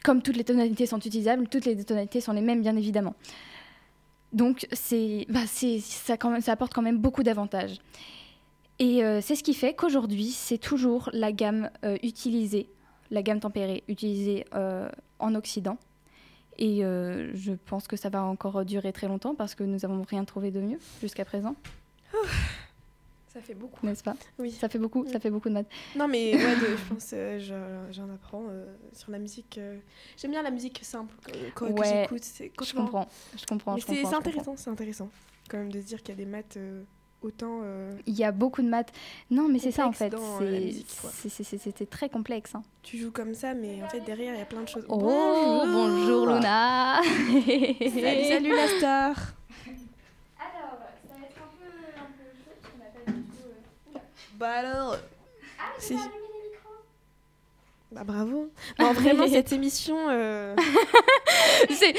comme 0.05 0.23
toutes 0.23 0.37
les 0.37 0.45
tonalités 0.45 0.87
sont 0.87 0.99
utilisables, 0.99 1.49
toutes 1.49 1.65
les 1.65 1.85
tonalités 1.85 2.21
sont 2.21 2.33
les 2.33 2.41
mêmes, 2.41 2.61
bien 2.61 2.77
évidemment. 2.77 3.15
Donc, 4.33 4.67
bah, 5.29 5.47
ça, 5.47 6.17
ça 6.41 6.53
apporte 6.53 6.75
quand 6.75 6.83
même 6.83 6.99
beaucoup 6.99 7.23
d'avantages. 7.23 7.79
Et 8.79 9.03
c'est 9.21 9.37
ce 9.37 9.45
qui 9.45 9.55
fait 9.55 9.75
qu'aujourd'hui, 9.75 10.31
c'est 10.31 10.59
toujours 10.59 11.09
la 11.13 11.31
gamme 11.31 11.71
utilisée, 12.03 12.69
la 13.13 13.23
gamme 13.23 13.39
tempérée 13.39 13.85
utilisée 13.87 14.45
en 15.21 15.35
Occident. 15.37 15.79
Et 16.59 16.85
euh, 16.85 17.31
je 17.35 17.53
pense 17.53 17.89
que 17.89 17.97
ça 17.97 18.09
va 18.11 18.23
encore 18.23 18.65
durer 18.65 18.93
très 18.93 19.09
longtemps 19.09 19.35
parce 19.35 19.55
que 19.55 19.65
nous 19.65 19.79
n'avons 19.79 20.03
rien 20.03 20.25
trouvé 20.25 20.51
de 20.51 20.61
mieux 20.61 20.79
jusqu'à 21.01 21.25
présent, 21.25 21.57
Ça 23.29 23.41
fait 23.41 23.55
beaucoup. 23.55 23.87
n'est-ce 23.87 24.03
pas? 24.03 24.15
Oui. 24.39 24.51
Ça 24.51 24.69
fait 24.69 24.79
beaucoup, 24.79 25.07
ça 25.09 25.19
fait 25.19 25.31
beaucoup 25.31 25.49
de 25.49 25.55
maths. 25.55 25.69
Non, 25.97 26.07
mais 26.07 26.35
ouais, 26.35 26.57
de- 26.57 26.77
je 26.77 26.93
pense 26.93 27.11
euh, 27.15 27.39
je- 27.39 27.93
j'en 27.93 28.11
apprends 28.11 28.45
euh, 28.51 28.67
sur 28.93 29.11
la 29.11 29.19
musique. 29.19 29.57
euh, 29.57 29.79
J'aime 30.19 30.33
bien 30.33 30.43
la 30.43 30.51
musique 30.51 30.81
simple 30.83 31.15
que, 31.25 31.33
que- 31.33 31.51
que 31.55 31.65
Ouais, 31.73 32.07
j'écoute. 32.11 32.53
quand 32.57 32.65
Je 32.67 32.75
comprends, 32.75 33.09
je 33.39 33.47
comprends, 33.47 33.75
Mais 33.75 33.81
c'est 33.81 34.05
intéressant, 34.15 34.55
c'est 34.59 34.71
intéressant. 34.71 35.09
Quand 35.49 35.57
même 35.59 35.73
de 35.73 35.81
se 35.81 35.87
dire 35.87 35.99
qu'il 36.03 36.11
y 36.11 36.13
a 36.13 36.25
des 36.25 36.31
maths 36.31 36.59
autant. 37.23 37.61
euh, 37.63 37.93
Il 38.07 38.15
y 38.15 38.25
a 38.25 38.33
beaucoup 38.33 38.63
de 38.63 38.69
maths. 38.69 38.93
Non, 39.31 39.49
mais 39.49 39.59
c'est 39.59 39.71
ça 39.73 39.87
en 39.87 39.93
fait. 39.93 40.13
Euh, 40.15 40.71
C'était 41.29 41.87
très 41.87 42.09
complexe. 42.09 42.55
hein. 42.55 42.63
tu 42.83 42.99
joues 42.99 43.11
comme 43.13 43.35
ça, 43.35 43.55
mais 43.55 43.83
en 43.83 43.89
fait 43.89 44.01
derrière 44.01 44.35
il 44.35 44.39
y 44.39 44.43
a 44.43 44.47
plein 44.47 44.63
de 44.63 44.69
choses. 44.69 44.85
Oh, 44.89 44.99
bonjour 45.65 46.27
Luna 46.27 47.01
Salut, 47.03 48.25
salut 48.29 48.55
la 48.57 48.69
star 48.69 49.15
Alors, 50.39 50.79
ça 51.09 51.15
va 51.15 51.27
être 51.27 51.39
un 51.39 51.51
peu, 51.59 51.71
un 51.99 52.11
peu 52.17 52.29
chaud 52.45 52.79
n'a 52.79 52.87
pas 52.87 53.11
du 53.13 53.21
tout. 53.23 53.95
euh, 53.97 53.99
Bah 54.39 54.51
alors 54.51 54.97
Ah, 55.59 55.73
mais 55.77 55.81
Si. 55.83 55.89
tu 55.89 55.95
vas 55.95 56.01
allumer 56.03 56.17
les 56.45 56.51
micros 56.51 56.83
Bah 57.93 58.05
bravo 58.05 58.49
Non, 58.79 58.93
vraiment, 58.93 59.27
cette 59.29 59.53
émission, 59.53 59.97
euh, 60.09 60.57
C'est 61.71 61.95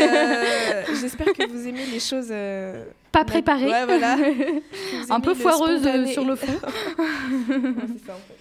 euh, 0.00 0.84
J'espère 1.00 1.32
que 1.32 1.48
vous 1.48 1.66
aimez 1.66 1.86
les 1.86 1.98
choses. 2.00 2.28
euh, 2.30 2.84
pas 3.10 3.24
préparé. 3.24 3.66
Ouais, 3.66 3.84
voilà. 3.84 4.16
Un 5.10 5.20
peu 5.20 5.34
foireuse 5.34 5.80
spontané. 5.82 6.12
sur 6.12 6.24
le 6.24 6.36
fond. 6.36 6.52
Ouais, 6.52 7.04
c'est 7.48 8.06
ça 8.06 8.14
en 8.14 8.18
fait. 8.18 8.38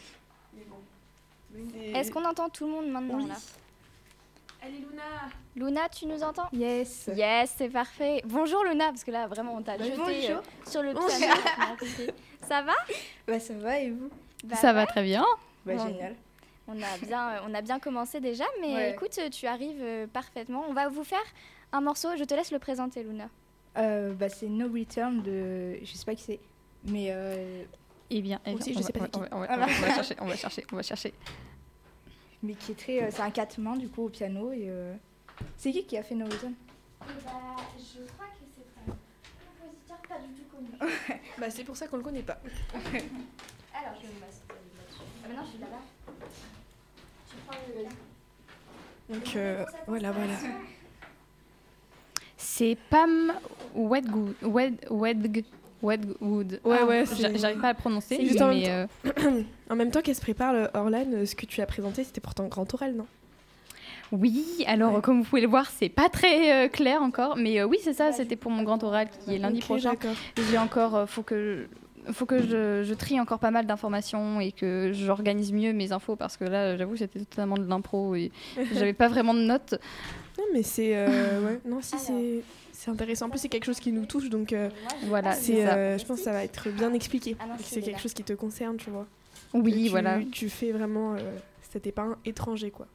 Mais 0.55 0.63
bon. 0.69 0.77
C'est- 1.73 1.99
Est-ce 1.99 2.11
qu'on 2.11 2.25
entend 2.25 2.49
tout 2.49 2.65
le 2.65 2.71
monde 2.73 2.87
maintenant 2.89 3.17
Oui. 3.17 3.27
là 3.27 3.35
Allez, 4.63 4.77
Luna 4.79 5.03
Luna, 5.55 5.89
tu 5.89 6.05
nous 6.05 6.21
entends 6.23 6.47
Yes 6.53 7.09
Yes, 7.15 7.53
c'est 7.57 7.69
parfait. 7.69 8.21
Bonjour 8.25 8.63
Luna, 8.65 8.87
parce 8.89 9.03
que 9.03 9.11
là 9.11 9.25
vraiment 9.27 9.55
on 9.55 9.61
t'a 9.63 9.77
Bah, 9.77 9.83
jeté 9.85 9.97
bonjour. 9.97 10.13
euh, 10.37 10.69
sur 10.69 10.83
le 10.83 10.93
Bonjour. 10.93 11.09
piano. 11.17 11.33
Ça 12.47 12.61
va 12.61 12.73
Bah 13.27 13.39
ça 13.39 13.53
va 13.55 13.79
et 13.79 13.89
vous 13.89 14.09
Bah 14.43 14.55
Ça 14.57 14.67
ouais, 14.67 14.73
va 14.73 14.85
très 14.85 15.01
bien. 15.03 15.25
Bah 15.65 15.73
Bon. 15.75 15.87
génial. 15.87 16.15
On 16.67 16.81
a 16.81 16.97
bien, 17.05 17.29
euh, 17.29 17.39
on 17.47 17.53
a 17.53 17.61
bien 17.61 17.79
commencé 17.79 18.19
déjà, 18.19 18.43
mais 18.61 18.73
Ouais. 18.73 18.91
écoute, 18.91 19.17
tu 19.31 19.47
arrives 19.47 19.81
euh, 19.81 20.07
parfaitement. 20.07 20.65
On 20.67 20.73
va 20.73 20.89
vous 20.89 21.03
faire 21.03 21.23
un 21.71 21.81
morceau. 21.81 22.09
Je 22.17 22.23
te 22.23 22.33
laisse 22.33 22.51
le 22.51 22.59
présenter, 22.59 23.03
Luna. 23.03 23.29
Euh, 23.77 24.13
bah 24.13 24.27
c'est 24.29 24.47
No 24.49 24.67
Return 24.71 25.21
de... 25.21 25.77
Je 25.83 25.93
sais 25.95 26.03
pas 26.05 26.15
qui 26.15 26.23
c'est. 26.23 26.39
Mais 26.85 27.07
euh, 27.11 27.63
Eh 28.09 28.21
bien, 28.21 28.39
eh 28.45 28.49
bien, 28.51 28.59
Aussi, 28.59 28.73
je 28.73 28.79
on, 28.79 28.81
sais 28.81 28.93
va, 28.93 29.07
pas 29.07 29.17
on, 29.17 29.19
va, 29.21 29.27
c'est 29.27 29.33
on, 29.35 29.39
va, 29.39 29.47
on, 29.53 29.57
va, 29.57 29.65
on 29.65 29.67
va 29.81 29.93
chercher, 29.93 30.15
on 30.19 30.25
va 30.25 30.35
chercher, 30.35 30.65
on 30.71 30.75
va 30.75 30.81
chercher. 30.81 31.13
mais 32.43 32.53
qui 32.55 32.71
est 32.71 32.75
très... 32.75 33.03
euh, 33.03 33.09
c'est 33.11 33.21
un 33.21 33.29
quatre 33.31 33.59
mains 33.59 33.75
du 33.77 33.87
coup 33.89 34.03
au 34.05 34.09
piano 34.09 34.51
et... 34.51 34.65
euh, 34.67 34.93
C'est 35.57 35.71
qui 35.71 35.85
qui 35.85 35.97
a 35.97 36.03
fait 36.03 36.15
No 36.15 36.25
Return? 36.25 36.53
Bah, 36.99 37.05
je 37.77 38.01
crois 38.11 38.25
que 38.27 38.43
c'est 38.55 38.91
un 38.91 38.95
compositeur 39.61 39.97
pas 40.09 40.17
du 40.19 40.33
tout 40.33 40.45
connu. 40.53 40.91
Bah, 41.37 41.49
c'est 41.49 41.63
pour 41.63 41.77
ça 41.77 41.87
qu'on 41.87 41.97
le 41.97 42.03
connaît 42.03 42.23
pas. 42.23 42.39
Alors, 42.73 43.93
je 44.01 44.07
vais 44.07 44.13
me 44.13 44.19
mettre 44.19 44.41
là-dessus. 44.49 45.01
Ah, 45.23 45.27
maintenant, 45.27 45.43
je 45.45 45.49
suis 45.51 45.59
là-bas. 45.59 45.81
Donc, 49.09 49.35
euh, 49.35 49.63
voilà, 49.87 50.11
voilà. 50.11 50.33
C'est 52.35 52.77
Pam 52.89 53.33
Wedgwood. 53.75 54.35
Wed, 54.43 54.85
Wedg. 54.89 55.43
Ouais, 55.81 55.97
Ah, 56.65 56.85
ouais, 56.85 57.03
J'arrive 57.35 57.59
pas 57.61 57.69
à 57.69 57.73
le 57.73 57.77
prononcer. 57.77 58.15
C'est 58.17 58.25
juste 58.25 58.41
en 58.41 58.49
mais, 58.49 58.61
même 58.67 58.87
euh, 59.05 59.43
En 59.69 59.75
même 59.75 59.91
temps 59.91 60.01
qu'elle 60.01 60.15
se 60.15 60.21
prépare, 60.21 60.51
le 60.53 60.67
Orlan, 60.73 61.05
euh, 61.13 61.25
ce 61.25 61.35
que 61.35 61.45
tu 61.45 61.61
as 61.61 61.67
présenté, 61.67 62.03
c'était 62.03 62.19
pourtant 62.21 62.47
grand 62.47 62.71
oral, 62.73 62.95
non? 62.95 63.05
Oui, 64.11 64.63
alors 64.67 64.95
Ouais. 64.95 65.01
comme 65.01 65.19
vous 65.19 65.25
pouvez 65.25 65.41
le 65.41 65.47
voir, 65.47 65.69
c'est 65.69 65.89
pas 65.89 66.09
très 66.09 66.65
euh, 66.65 66.67
clair 66.67 67.01
encore. 67.03 67.37
Mais 67.37 67.61
oui, 67.63 67.77
c'est 67.83 67.93
ça, 67.93 68.11
c'était 68.11 68.35
pour 68.37 68.49
mon 68.51 68.63
grand 68.63 68.81
oral 68.83 69.07
qui 69.23 69.35
est 69.35 69.37
lundi 69.37 69.59
prochain. 69.59 69.93
J'ai 70.49 70.57
encore, 70.57 71.07
faut 71.09 71.23
que, 71.23 71.67
faut 72.11 72.25
que 72.25 72.41
je, 72.41 72.83
je 72.83 72.93
trie 72.93 73.19
encore 73.19 73.39
pas 73.39 73.51
mal 73.51 73.65
d'informations 73.65 74.39
et 74.39 74.51
que 74.51 74.91
j'organise 74.93 75.51
mieux 75.51 75.73
mes 75.73 75.91
infos 75.91 76.15
parce 76.15 76.37
que 76.37 76.43
là, 76.45 76.77
j'avoue, 76.77 76.95
c'était 76.95 77.19
totalement 77.19 77.57
de 77.57 77.67
l'impro 77.67 78.15
et 78.15 78.31
j'avais 78.73 78.93
pas 78.93 79.07
vraiment 79.07 79.33
de 79.33 79.41
notes. 79.41 79.75
Non, 80.37 80.43
mais 80.53 80.63
c'est. 80.63 80.91
euh, 80.95 81.41
ouais. 81.45 81.59
Non, 81.65 81.79
si, 81.81 81.97
c'est. 81.97 82.41
C'est 82.71 82.91
intéressant. 82.91 83.25
En 83.25 83.29
plus, 83.29 83.39
c'est 83.39 83.49
quelque 83.49 83.65
chose 83.65 83.79
qui 83.79 83.91
nous 83.91 84.05
touche, 84.05 84.29
donc 84.29 84.53
euh, 84.53 84.69
Voilà, 85.05 85.31
c'est, 85.33 85.67
euh, 85.67 85.97
je 85.97 86.05
pense 86.05 86.19
que 86.19 86.23
ça 86.25 86.31
va 86.31 86.43
être 86.43 86.69
bien 86.69 86.93
expliqué. 86.93 87.35
Ah 87.39 87.45
c'est 87.59 87.81
quelque 87.81 87.99
chose 87.99 88.13
qui 88.13 88.23
te 88.23 88.33
concerne, 88.33 88.77
tu 88.77 88.91
vois. 88.91 89.07
Oui, 89.55 89.85
tu, 89.85 89.89
voilà. 89.89 90.19
Tu 90.31 90.47
fais 90.47 90.71
vraiment. 90.71 91.15
Euh, 91.15 91.17
c'était 91.71 91.91
pas 91.91 92.03
un 92.03 92.17
étranger, 92.23 92.69
quoi. 92.69 92.85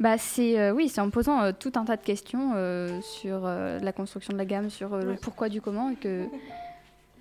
Bah 0.00 0.18
c'est 0.18 0.58
euh, 0.58 0.72
oui, 0.72 0.88
c'est 0.88 1.00
en 1.00 1.10
posant 1.10 1.40
euh, 1.42 1.52
tout 1.58 1.72
un 1.76 1.84
tas 1.84 1.96
de 1.96 2.02
questions 2.02 2.52
euh, 2.56 3.00
sur 3.02 3.42
euh, 3.44 3.78
la 3.78 3.92
construction 3.92 4.32
de 4.32 4.38
la 4.38 4.44
gamme, 4.44 4.68
sur 4.68 4.94
euh, 4.94 5.02
le 5.02 5.14
pourquoi 5.14 5.48
du 5.48 5.60
comment 5.60 5.90
et 5.90 5.96
que 5.96 6.24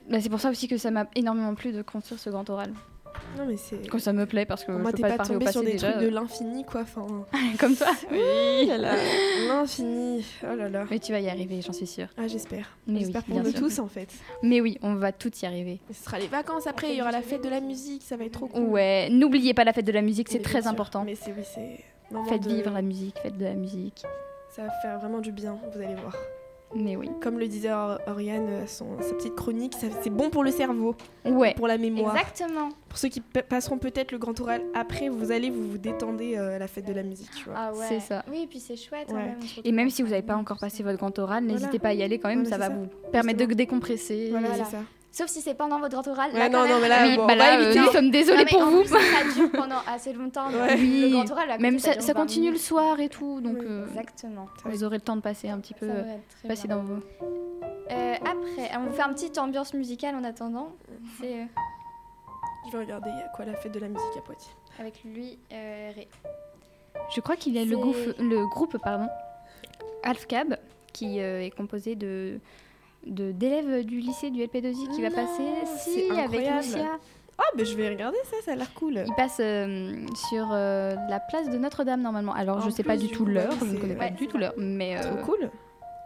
bah, 0.09 0.19
c'est 0.21 0.29
pour 0.29 0.39
ça 0.39 0.49
aussi 0.49 0.67
que 0.67 0.77
ça 0.77 0.91
m'a 0.91 1.07
énormément 1.15 1.53
plu 1.55 1.71
de 1.71 1.81
construire 1.81 2.19
ce 2.19 2.29
grand 2.29 2.49
oral. 2.49 2.73
Non, 3.37 3.45
mais 3.45 3.57
c'est. 3.57 3.87
Que 3.89 3.97
ça 3.99 4.13
me 4.13 4.25
plaît 4.25 4.45
parce 4.45 4.63
que 4.63 4.71
Moi, 4.71 4.91
je 4.91 4.95
peux 4.97 5.01
pas 5.01 5.17
pas 5.17 5.25
tombé 5.25 5.39
passé 5.45 5.51
sur 5.53 5.63
des 5.63 5.71
déjà. 5.73 5.91
trucs 5.91 6.03
de 6.03 6.09
l'infini, 6.09 6.63
quoi. 6.63 6.81
Enfin. 6.81 7.05
comme 7.59 7.75
ça. 7.75 7.87
Oui, 8.11 8.67
là, 8.67 8.95
l'infini. 9.47 10.23
Oh 10.43 10.55
là 10.55 10.69
là. 10.69 10.85
Mais 10.89 10.99
tu 10.99 11.11
vas 11.11 11.19
y 11.19 11.27
arriver, 11.29 11.61
j'en 11.61 11.73
suis 11.73 11.87
sûre. 11.87 12.07
Ah, 12.17 12.27
j'espère. 12.27 12.77
Mais 12.87 12.93
oui, 12.93 12.99
J'espère 13.01 13.23
pour 13.23 13.33
bien 13.33 13.43
nous 13.43 13.51
sûr. 13.51 13.59
tous, 13.59 13.79
en 13.79 13.87
fait. 13.87 14.09
Mais 14.43 14.61
oui, 14.61 14.77
on 14.83 14.95
va 14.95 15.11
tout 15.11 15.31
y 15.41 15.45
arriver. 15.45 15.79
Et 15.89 15.93
ce 15.93 16.03
sera 16.05 16.19
les 16.19 16.27
vacances 16.27 16.67
après, 16.67 16.91
il 16.91 16.97
y 16.97 17.01
aura 17.01 17.11
la 17.11 17.21
fête 17.21 17.43
de 17.43 17.49
la 17.49 17.61
musique, 17.61 18.03
ça 18.03 18.15
va 18.15 18.25
être 18.25 18.33
trop 18.33 18.47
cool. 18.47 18.63
Ouais, 18.63 19.09
n'oubliez 19.09 19.53
pas 19.53 19.63
la 19.63 19.73
fête 19.73 19.85
de 19.85 19.91
la 19.91 20.01
musique, 20.01 20.29
c'est 20.29 20.41
très 20.41 20.67
important. 20.67 21.03
Mais 21.03 21.15
c'est 21.15 21.31
oui, 21.33 21.43
c'est. 21.43 21.83
Faites 22.29 22.43
de- 22.43 22.49
vivre 22.49 22.71
la 22.71 22.81
musique, 22.81 23.17
faites 23.21 23.37
de 23.37 23.45
la 23.45 23.53
musique. 23.55 24.03
Ça 24.55 24.63
va 24.63 24.69
faire 24.81 24.99
vraiment 24.99 25.19
du 25.19 25.31
bien, 25.31 25.57
vous 25.73 25.79
allez 25.81 25.93
voir. 25.95 26.15
Mais 26.75 26.95
oui. 26.95 27.09
Comme 27.21 27.39
le 27.39 27.47
disait 27.47 27.71
Or- 27.71 27.99
Oriane, 28.07 28.45
euh, 28.47 28.67
son, 28.67 28.99
sa 29.01 29.13
petite 29.15 29.35
chronique, 29.35 29.73
c'est 29.79 30.09
bon 30.11 30.29
pour 30.29 30.43
le 30.43 30.51
cerveau, 30.51 30.95
Ouais. 31.25 31.53
pour 31.55 31.67
la 31.67 31.77
mémoire. 31.79 32.15
Exactement. 32.15 32.69
Pour 32.87 32.97
ceux 32.97 33.07
qui 33.09 33.21
pa- 33.21 33.41
passeront 33.41 33.77
peut-être 33.79 34.11
le 34.11 34.19
grand 34.19 34.39
oral 34.39 34.61
après, 34.75 35.09
vous 35.09 35.31
allez 35.31 35.49
vous, 35.49 35.67
vous 35.71 35.77
détendez 35.79 36.35
euh, 36.37 36.55
à 36.55 36.59
la 36.59 36.67
fête 36.67 36.85
de 36.85 36.93
la 36.93 37.01
musique, 37.03 37.31
tu 37.35 37.45
vois. 37.45 37.53
Ah 37.57 37.73
ouais. 37.73 37.85
C'est 37.89 37.99
ça. 37.99 38.23
Oui, 38.31 38.43
et 38.43 38.47
puis 38.47 38.59
c'est 38.59 38.75
chouette. 38.75 39.07
hein, 39.09 39.15
même, 39.15 39.37
Et 39.63 39.71
même 39.71 39.89
si 39.89 40.03
vous 40.03 40.09
n'avez 40.09 40.21
pas 40.21 40.35
encore 40.35 40.59
passé 40.59 40.83
votre 40.83 40.97
grand 40.99 41.17
oral, 41.17 41.43
Voilà. 41.43 41.59
n'hésitez 41.59 41.79
pas 41.79 41.89
à 41.89 41.93
y 41.93 42.03
aller 42.03 42.19
quand 42.19 42.29
même, 42.29 42.43
Voilà, 42.43 42.55
ça 42.57 42.69
va 42.69 42.75
ça. 42.75 42.79
vous 42.79 42.87
permettre 43.11 43.45
de 43.47 43.53
décompresser. 43.53 44.27
Voilà, 44.29 44.49
Voilà. 44.49 44.65
c'est 44.65 44.71
ça. 44.71 44.83
Sauf 45.11 45.27
si 45.27 45.41
c'est 45.41 45.55
pendant 45.55 45.79
votre 45.79 46.07
oral. 46.07 46.31
Ouais, 46.33 46.39
là, 46.39 46.49
non, 46.49 46.59
quand 46.59 46.67
non, 46.67 46.79
mais 46.81 46.87
là, 46.87 47.03
oui, 47.07 47.15
bon, 47.17 47.25
bah 47.25 47.33
là, 47.35 47.59
euh, 47.59 47.73
nous 47.73 47.91
sommes 47.91 48.11
désolés 48.11 48.43
Non, 48.43 48.59
pour 48.59 48.65
vous. 48.69 48.81
plus, 48.81 48.89
ça 48.89 49.33
dure 49.35 49.51
pendant 49.51 49.79
assez 49.87 50.13
longtemps. 50.13 50.49
Ouais. 50.51 50.75
Le 50.77 50.81
Oui. 51.05 51.11
grand 51.11 51.31
oral, 51.31 51.49
à 51.49 51.53
côté, 51.55 51.61
Même 51.63 51.79
ça, 51.79 51.99
ça 51.99 52.13
20 52.13 52.19
continue 52.21 52.51
le 52.51 52.57
soir 52.57 52.99
et 52.99 53.09
tout, 53.09 53.41
donc 53.41 53.57
Oui. 53.59 53.65
euh, 53.67 53.87
Exactement. 53.87 54.45
vous 54.65 54.83
aurez 54.83 54.97
le 54.97 55.01
temps 55.01 55.15
de 55.15 55.21
passer 55.21 55.49
un 55.49 55.57
petit 55.59 55.73
peu, 55.73 55.87
Ça 55.87 55.93
va 55.93 55.99
être 56.01 56.27
très 56.39 56.47
passer 56.47 56.67
bien. 56.67 56.77
dans 56.77 56.83
vos. 56.83 56.99
Euh, 57.91 58.13
après, 58.21 58.77
on 58.77 58.85
vous 58.85 58.93
fait 58.93 59.01
une 59.01 59.13
petite 59.15 59.37
ambiance 59.39 59.73
musicale 59.73 60.13
en 60.15 60.23
attendant. 60.23 60.73
C'est 61.19 61.33
euh, 61.41 61.45
Je 62.67 62.77
vais 62.77 62.83
regarder, 62.83 63.09
il 63.11 63.17
y 63.17 63.21
a 63.23 63.29
quoi 63.35 63.45
la 63.45 63.55
fête 63.55 63.71
de 63.71 63.79
la 63.79 63.87
musique 63.87 64.15
à 64.17 64.21
Poitiers 64.21 64.51
avec 64.79 65.03
lui, 65.03 65.39
euh, 65.51 65.89
Ré. 65.95 66.07
Je 67.15 67.19
crois 67.21 67.35
qu'il 67.35 67.53
y 67.55 67.59
a 67.59 67.65
le, 67.65 67.75
groupe- 67.75 68.15
le 68.19 68.47
groupe 68.47 68.77
pardon, 68.77 69.07
Alfcab 70.03 70.55
qui 70.93 71.19
euh, 71.19 71.41
est 71.43 71.49
composé 71.51 71.95
de- 71.95 72.39
d'élèves 73.05 73.85
du 73.85 73.99
lycée 73.99 74.29
du 74.29 74.41
LP2I 74.43 74.89
qui 74.93 75.01
va 75.01 75.09
Non, 75.09 75.15
passer 75.15 75.43
si 75.77 76.09
avec. 76.11 76.41
Lucia. 76.47 76.97
Ah, 77.37 77.43
bah 77.57 77.63
je 77.63 77.73
vais 77.75 77.87
regarder 77.89 78.17
ça, 78.25 78.35
ça 78.43 78.51
a 78.51 78.55
l'air 78.55 78.73
cool. 78.73 79.01
Il 79.07 79.13
passe 79.15 79.37
euh, 79.39 80.05
sur 80.29 80.49
euh, 80.51 80.95
la 81.09 81.21
place 81.21 81.49
de 81.49 81.57
Notre-Dame 81.57 82.01
normalement. 82.01 82.33
Alors 82.33 82.57
En 82.57 82.61
je 82.61 82.69
sais 82.69 82.83
pas 82.83 82.93
plus, 82.97 83.03
du 83.03 83.07
du 83.07 83.13
tout 83.13 83.25
l'heure, 83.25 83.53
je 83.61 83.65
ne 83.65 83.77
connais 83.79 83.95
pas 83.95 84.05
Ouais, 84.05 84.11
du 84.11 84.27
tout 84.27 84.37
l'heure, 84.37 84.53
mais 84.57 84.97
euh, 84.97 85.01
Trop 85.15 85.31
cool. 85.35 85.49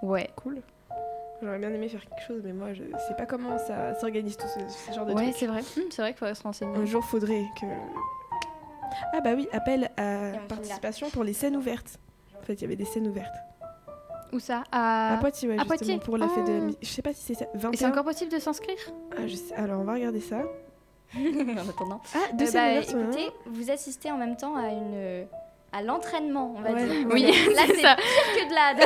ouais. 0.04 0.30
Cool. 0.36 0.62
J'aurais 1.42 1.58
bien 1.58 1.74
aimé 1.74 1.90
faire 1.90 2.06
quelque 2.08 2.22
chose, 2.26 2.42
mais 2.46 2.54
moi 2.54 2.74
je 2.74 2.84
sais 2.84 3.16
pas 3.18 3.26
comment 3.26 3.58
ça 3.58 3.96
s'organise 4.00 4.38
tout 4.38 4.48
ce, 4.48 4.60
ce 4.92 4.94
genre 4.96 5.06
de 5.08 5.14
Ouais, 5.14 5.24
trucs. 5.24 5.36
c'est 5.36 5.48
vrai. 5.48 5.60
Hum, 5.76 5.84
c'est 5.90 6.02
vrai 6.04 6.12
qu'il 6.12 6.20
faudrait 6.20 6.36
se 6.36 6.44
renseigner. 6.44 6.78
Un 6.78 6.86
jour 6.86 7.04
faudrait 7.04 7.46
que. 7.60 7.66
Ah 9.12 9.20
bah 9.22 9.32
oui, 9.36 9.48
appel 9.52 9.90
à 9.98 10.34
participation 10.48 11.10
pour 11.10 11.24
les 11.24 11.34
scènes 11.34 11.58
ouvertes. 11.58 11.98
En 12.40 12.44
fait, 12.46 12.54
il 12.54 12.62
y 12.62 12.66
avait 12.66 12.76
des 12.76 12.86
scènes 12.86 13.08
ouvertes. 13.08 13.36
Où 14.34 14.40
ça? 14.40 14.64
À... 14.72 15.14
À 15.14 15.18
Poitiers, 15.18 15.48
ouais, 15.48 15.56
à 15.56 15.58
justement, 15.60 15.78
Poitiers? 15.78 16.00
pour 16.00 16.18
la 16.18 16.28
fête 16.28 16.46
de 16.46 16.52
la 16.52 16.58
Ah. 16.58 16.62
musique. 16.62 16.80
Je 16.82 16.88
sais 16.90 17.02
pas 17.02 17.14
si 17.14 17.22
c'est 17.22 17.34
ça. 17.36 17.46
21. 17.54 17.72
Et 17.72 17.78
c'est 17.78 17.86
encore 17.86 18.04
possible 18.04 18.32
de 18.32 18.40
s'inscrire? 18.40 18.78
Ah, 19.18 19.28
je 19.28 19.36
sais- 19.36 19.54
Alors, 19.56 19.80
on 19.82 19.84
va 19.84 19.94
regarder 19.94 20.20
ça. 20.22 20.42
En 21.16 21.70
attendant. 21.70 22.02
Ah, 22.16 22.20
deux 22.34 22.48
Euh, 22.50 22.52
bah, 22.54 22.74
écoutez, 22.80 23.30
vous 23.46 23.70
assistez 23.70 24.12
en 24.12 24.18
même 24.18 24.36
temps 24.36 24.56
à 24.56 24.70
une 24.70 25.28
à 25.76 25.82
l'entraînement, 25.82 26.54
on 26.56 26.62
va 26.62 26.72
Ouais. 26.72 26.86
dire. 26.86 27.08
Oui, 27.12 27.22
Là, 27.56 27.62
c'est 27.68 27.74
pire 27.74 27.96
que 28.36 28.50
de 28.50 28.54
la. 28.54 28.74
de 28.76 28.80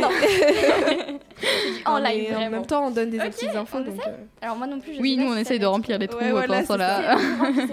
la- 0.00 1.18
en 1.86 1.98
live, 1.98 2.30
en 2.30 2.34
vraiment. 2.34 2.50
même 2.50 2.66
temps, 2.66 2.86
on 2.86 2.90
donne 2.90 3.10
des 3.10 3.18
Ok, 3.18 3.26
petites 3.30 3.54
infos. 3.54 3.80
donc, 3.80 4.00
euh, 4.06 4.16
Alors 4.40 4.56
moi 4.56 4.66
non 4.66 4.78
plus, 4.80 4.94
je 4.94 5.00
Oui, 5.00 5.16
nous 5.16 5.26
on 5.30 5.34
si 5.34 5.40
essaye 5.40 5.58
de 5.58 5.66
remplir 5.66 5.98
les 5.98 6.08
trous 6.08 6.20
Ouais, 6.20 6.30
voilà, 6.30 6.46
pendant 6.46 6.60
ce 6.60 6.66
c'est 6.66 6.68
temps-là. 6.68 7.16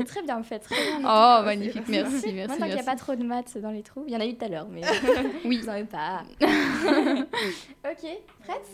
Très 0.05 0.22
bien, 0.24 0.41
très 0.41 0.57
les 0.57 0.61
Oh, 1.05 1.36
trous. 1.38 1.45
magnifique, 1.45 1.84
merci, 1.88 2.34
merci, 2.34 2.57
Moi, 2.57 2.67
qu'il 2.67 2.76
n'y 2.76 2.82
a 2.82 2.84
pas 2.84 2.95
trop 2.95 3.15
de 3.15 3.24
maths 3.24 3.57
dans 3.57 3.72
les 3.72 3.84
trous, 3.84 4.03
il 4.07 4.13
y 4.13 4.17
en 4.17 4.20
a 4.22 4.26
eu 4.26 4.36
tout 4.36 4.45
à 4.45 4.47
l'heure, 4.47 4.67
mais 4.72 4.82
Oui. 5.45 5.57
vous 5.59 5.67
n'en 5.67 5.74
avez 5.74 5.84
pas. 5.86 6.24
ok, 6.41 8.07
prête? 8.43 8.67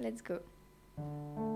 Let's 0.00 0.22
go. 0.22 1.55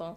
On 0.00 0.16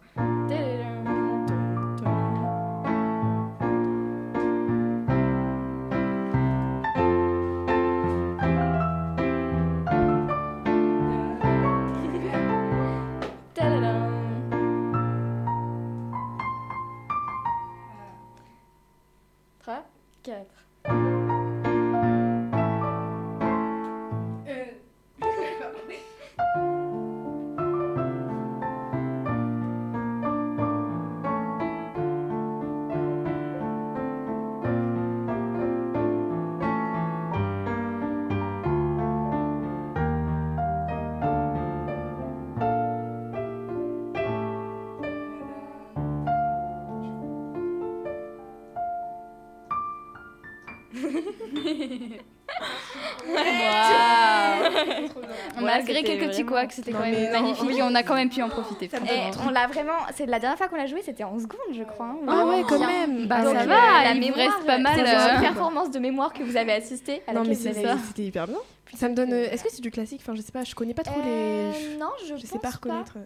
Malgré 55.94 56.04
quelques 56.04 56.30
petits 56.30 56.44
vraiment- 56.44 56.58
couacs, 56.62 56.72
c'était 56.74 56.92
quand 56.92 57.00
même 57.00 57.14
non, 57.26 57.32
magnifique. 57.32 57.66
oui. 57.68 57.80
On 57.82 57.96
a 57.96 58.04
quand 58.04 58.16
même 58.16 58.30
pu 58.30 58.42
en 58.42 58.50
profiter. 58.50 58.86
Et 58.86 59.22
on 59.46 59.50
l'a 59.50 59.68
vraiment. 59.68 59.94
C'est 60.16 60.26
la 60.26 60.40
dernière 60.40 60.58
fois 60.58 60.68
qu'on 60.68 60.76
l'a 60.78 60.86
joué, 60.88 61.02
c'était 61.04 61.24
en 61.24 61.38
seconde, 61.40 61.60
je 61.74 61.84
crois. 61.84 62.08
hein. 62.08 62.18
Ah 62.28 62.46
ouais, 62.46 62.64
quand 62.68 62.80
même. 62.80 63.28
Bah, 63.28 63.38
Ah 63.40 63.44
ça 63.46 63.66
va, 63.66 64.04
la 64.04 64.12
il 64.14 64.20
mémoire, 64.20 64.40
reste 64.56 64.66
pas 64.66 64.78
mal, 64.78 64.94
C'est 64.96 65.16
euh. 65.16 65.36
une 65.36 65.42
performance 65.42 65.92
de 65.92 66.00
mémoire 66.00 66.34
que 66.34 66.44
vous 66.44 66.58
avez 66.58 66.74
assisté. 66.74 67.22
À 67.28 67.34
Non, 67.34 67.44
mais 67.46 67.56
c'était 67.56 68.24
hyper 68.24 68.48
bien. 68.48 68.58
Ça 68.96 69.10
me 69.10 69.16
donne. 69.16 69.34
euh, 69.34 69.50
Est-ce 69.52 69.64
que 69.64 69.72
c'est 69.72 69.82
du 69.82 69.92
classique? 69.92 70.22
Enfin, 70.24 70.36
je 70.36 70.42
sais 70.42 70.52
pas, 70.52 70.64
je 70.64 70.74
connais 70.76 70.94
pas 70.94 71.04
trop 71.04 71.20
Euh, 71.20 71.72
les. 71.72 71.98
Non, 71.98 72.10
je, 72.28 72.36
Je 72.38 72.46
sais 72.46 72.60
pas 72.60 72.70
reconnaître. 72.70 73.18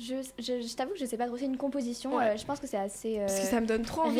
Je, 0.00 0.14
je, 0.38 0.60
je 0.60 0.76
t'avoue 0.76 0.92
que 0.92 0.98
je 0.98 1.04
sais 1.06 1.16
pas 1.16 1.26
trop. 1.26 1.36
C'est 1.36 1.44
une 1.46 1.56
composition. 1.56 2.14
Ouais. 2.16 2.28
euh, 2.30 2.36
je 2.36 2.44
pense 2.44 2.60
que 2.60 2.66
c'est 2.66 2.76
assez. 2.76 3.18
euh, 3.18 3.26
Parce 3.26 3.40
que 3.40 3.46
ça 3.46 3.60
me 3.60 3.66
donne 3.66 3.82
trop 3.82 4.02
envie 4.02 4.14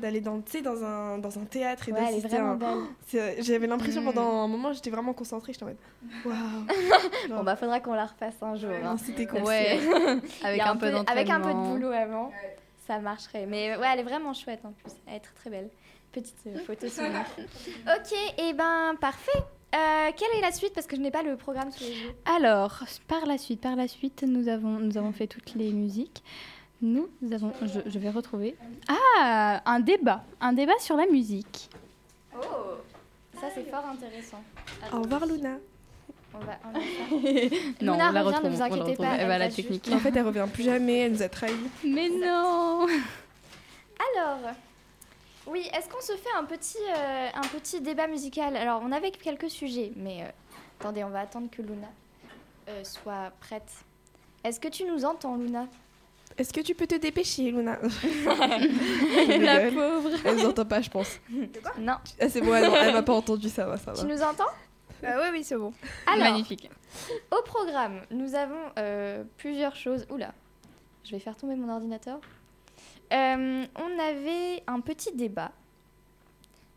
d'aller 0.00 0.20
dans, 0.20 0.40
tu 0.42 0.52
sais, 0.52 0.62
dans, 0.62 0.84
un, 0.84 1.16
dans 1.18 1.38
un 1.38 1.44
théâtre 1.44 1.88
et 1.88 1.92
Ouais, 1.92 1.98
elle 2.08 2.14
est 2.16 2.20
d'assister 2.20 2.36
un- 2.36 3.38
J'avais 3.42 3.66
l'impression 3.66 4.02
Mm. 4.02 4.04
pendant 4.04 4.42
un 4.42 4.48
moment, 4.48 4.72
j'étais 4.72 4.90
vraiment 4.90 5.12
concentrée. 5.14 5.52
J'étais 5.54 5.64
en 5.64 5.68
mode 5.68 5.76
waouh. 6.26 7.36
Bon 7.36 7.42
bah 7.44 7.56
faudra 7.56 7.80
qu'on 7.80 7.94
la 7.94 8.06
refasse 8.06 8.34
un 8.42 8.56
jour. 8.56 8.70
hein. 8.70 8.90
Non, 8.92 8.96
C'était 8.98 9.26
cool. 9.26 9.42
Ouais, 9.42 9.78
avec 10.44 10.60
a 10.60 10.70
un 10.70 10.76
peu 10.76 10.90
d'entraînement. 10.90 11.06
Avec 11.10 11.30
un 11.30 11.40
peu 11.40 11.48
de 11.48 11.68
boulot 11.68 11.92
avant, 11.92 12.30
ça 12.86 12.98
marcherait. 12.98 13.46
Mais 13.46 13.76
ouais, 13.76 13.86
elle 13.92 14.00
est 14.00 14.04
vraiment 14.04 14.34
chouette 14.34 14.60
en 14.64 14.72
plus. 14.72 14.92
Elle 15.06 15.14
est 15.16 15.20
très 15.20 15.34
très 15.34 15.50
belle. 15.50 15.68
Petite 16.12 16.36
euh, 16.46 16.58
photo 16.66 16.88
souvenir. 16.88 17.24
ok, 17.38 18.12
et 18.38 18.52
ben 18.52 18.94
parfait. 19.00 19.30
Euh, 19.74 20.10
quelle 20.16 20.38
est 20.38 20.40
la 20.42 20.52
suite? 20.52 20.74
Parce 20.74 20.86
que 20.86 20.96
je 20.96 21.00
n'ai 21.00 21.10
pas 21.10 21.22
le 21.22 21.36
programme 21.36 21.70
sous 21.72 21.84
les 21.84 21.90
yeux. 21.90 22.12
Alors, 22.26 22.82
par 23.08 23.24
la 23.26 23.38
suite, 23.38 23.60
par 23.60 23.74
la 23.76 23.88
suite, 23.88 24.22
nous 24.26 24.48
avons, 24.48 24.78
nous 24.78 24.98
avons 24.98 25.12
fait 25.12 25.26
toutes 25.26 25.54
les 25.54 25.70
musiques. 25.72 26.22
Nous 26.82 27.08
avons, 27.32 27.52
je, 27.62 27.80
je 27.86 27.98
vais 27.98 28.10
retrouver. 28.10 28.56
Ah, 28.88 29.62
un 29.64 29.80
débat, 29.80 30.24
un 30.40 30.52
débat 30.52 30.78
sur 30.80 30.96
la 30.96 31.06
musique. 31.06 31.70
Oh 32.34 32.38
Ça 33.40 33.46
c'est 33.54 33.70
fort 33.70 33.84
intéressant. 33.86 34.42
Au 34.92 35.00
revoir, 35.02 35.24
Luna. 35.26 35.58
On 36.34 36.38
va, 36.38 36.58
on 36.64 36.72
va. 36.72 36.78
Non, 37.82 37.92
Luna 37.92 38.08
on 38.08 38.12
la 38.12 38.22
revient, 38.22 38.40
ne 38.44 38.48
vous 38.50 38.62
inquiétez 38.62 38.96
pas. 38.96 39.14
Elle 39.16 39.28
va 39.28 39.38
la 39.38 39.46
juste- 39.48 39.56
technique. 39.68 39.88
En 39.92 39.98
fait, 39.98 40.14
elle 40.16 40.26
revient 40.26 40.46
plus 40.52 40.64
jamais. 40.64 40.98
Elle 41.00 41.12
nous 41.12 41.22
a 41.22 41.28
trahis. 41.28 41.52
Mais 41.84 42.08
non 42.08 42.86
Alors, 44.16 44.38
oui, 45.46 45.68
est-ce 45.74 45.88
qu'on 45.88 46.00
se 46.00 46.12
fait 46.16 46.32
un 46.38 46.44
petit, 46.44 46.78
euh, 46.96 47.28
un 47.34 47.40
petit 47.48 47.80
débat 47.80 48.06
musical? 48.06 48.56
Alors, 48.56 48.80
on 48.84 48.92
avait 48.92 49.10
quelques 49.10 49.50
sujets, 49.50 49.92
mais 49.96 50.22
euh, 50.22 50.26
attendez, 50.80 51.04
on 51.04 51.10
va 51.10 51.20
attendre 51.20 51.48
que 51.50 51.62
Luna 51.62 51.88
euh, 52.68 52.84
soit 52.84 53.32
prête. 53.40 53.70
Est-ce 54.44 54.60
que 54.60 54.68
tu 54.68 54.84
nous 54.84 55.04
entends, 55.04 55.36
Luna? 55.36 55.66
Est-ce 56.38 56.52
que 56.52 56.60
tu 56.60 56.74
peux 56.74 56.86
te 56.86 56.94
dépêcher, 56.94 57.50
Luna? 57.50 57.78
La 59.28 59.62
Elle 59.62 59.74
pauvre 59.74 60.10
nous 60.34 60.46
entend 60.46 60.64
pas, 60.64 60.80
je 60.80 60.90
pense. 60.90 61.18
Non. 61.78 61.96
Ah, 62.20 62.28
c'est 62.28 62.40
bon, 62.40 62.54
elle, 62.54 62.70
elle 62.80 62.94
m'a 62.94 63.02
pas 63.02 63.12
entendu, 63.12 63.48
ça 63.48 63.66
va, 63.66 63.76
ça 63.76 63.92
Tu 63.92 64.06
va. 64.06 64.14
nous 64.14 64.22
entends? 64.22 64.48
Oui, 65.02 65.08
oui, 65.32 65.44
c'est 65.44 65.56
bon. 65.56 65.72
Alors, 66.06 66.30
Magnifique. 66.30 66.70
au 67.30 67.42
programme, 67.42 68.00
nous 68.10 68.34
avons 68.34 68.60
euh, 68.78 69.24
plusieurs 69.36 69.74
choses. 69.74 70.06
Oula, 70.10 70.32
je 71.04 71.10
vais 71.10 71.18
faire 71.18 71.36
tomber 71.36 71.56
mon 71.56 71.68
ordinateur. 71.72 72.20
Euh, 73.12 73.66
on 73.76 73.98
avait 73.98 74.62
un 74.66 74.80
petit 74.80 75.12
débat, 75.12 75.52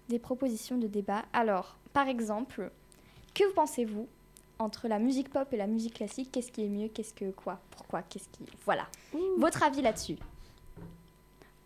des 0.09 0.19
propositions 0.19 0.77
de 0.77 0.87
débat. 0.87 1.23
Alors, 1.33 1.77
par 1.93 2.07
exemple, 2.07 2.71
que 3.33 3.43
pensez-vous 3.53 4.07
entre 4.59 4.87
la 4.87 4.99
musique 4.99 5.29
pop 5.29 5.47
et 5.53 5.57
la 5.57 5.67
musique 5.67 5.95
classique? 5.95 6.29
Qu'est-ce 6.31 6.51
qui 6.51 6.65
est 6.65 6.69
mieux? 6.69 6.89
Qu'est-ce 6.89 7.13
que 7.13 7.31
quoi? 7.31 7.59
Pourquoi? 7.71 8.01
Qu'est-ce 8.03 8.27
qui 8.29 8.43
Voilà. 8.65 8.87
Votre 9.37 9.63
avis 9.63 9.81
là-dessus? 9.81 10.17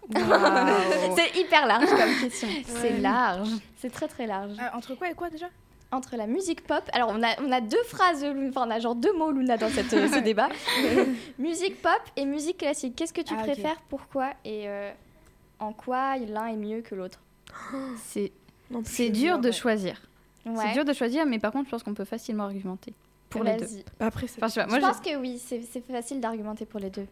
C'est 1.15 1.39
hyper 1.39 1.67
large 1.67 1.89
comme 1.89 2.19
question. 2.21 2.47
C'est 2.65 2.97
large. 2.97 3.49
C'est 3.77 3.91
très 3.91 4.07
très 4.07 4.25
large. 4.25 4.53
Euh, 4.59 4.75
entre 4.77 4.95
quoi 4.95 5.09
et 5.09 5.13
quoi 5.13 5.29
déjà? 5.29 5.47
Entre 5.91 6.15
la 6.17 6.27
musique 6.27 6.61
pop, 6.67 6.83
alors 6.93 7.09
on 7.11 7.23
a, 7.23 7.29
on 7.41 7.51
a 7.51 7.61
deux 7.61 7.81
phrases, 7.83 8.23
enfin 8.23 8.67
on 8.67 8.71
a 8.71 8.79
genre 8.79 8.93
deux 8.93 9.11
mots 9.17 9.31
Luna 9.31 9.57
dans 9.57 9.69
cette, 9.69 9.91
euh, 9.93 10.07
ce 10.07 10.19
débat. 10.23 10.49
musique 11.39 11.81
pop 11.81 11.99
et 12.15 12.25
musique 12.25 12.57
classique. 12.59 12.95
Qu'est-ce 12.95 13.13
que 13.13 13.21
tu 13.21 13.33
Ah, 13.35 13.41
préfères 13.41 13.81
Pourquoi 13.89 14.31
Et 14.45 14.67
euh, 14.69 14.91
en 15.59 15.73
quoi 15.73 16.17
l'un 16.17 16.45
est 16.47 16.55
mieux 16.57 16.81
que 16.81 16.93
l'autre? 16.93 17.19
C'est 18.83 19.09
dur 19.09 19.39
de 19.39 19.47
ouais. 19.47 19.51
choisir. 19.51 19.99
C'est 20.55 20.73
dur 20.73 20.85
de 20.85 20.93
choisir, 20.93 21.25
mais 21.25 21.39
par 21.39 21.51
contre, 21.51 21.65
je 21.65 21.71
pense 21.71 21.83
qu'on 21.83 21.93
peut 21.93 22.05
facilement 22.05 22.43
argumenter 22.45 22.93
pour 23.29 23.43
les 23.43 23.57
deux. 23.57 23.65
Bah, 23.99 24.07
Après, 24.07 24.27
c'est. 24.27 24.43
Enfin, 24.43 24.65
je 24.67 24.79
pense 24.79 24.99
que 24.99 25.15
oui, 25.17 25.39
c'est 25.43 25.61
c'est 25.63 25.81
facile 25.85 26.19
d'argumenter 26.21 26.65
pour 26.65 26.79
les 26.79 26.89
deux. 26.89 27.05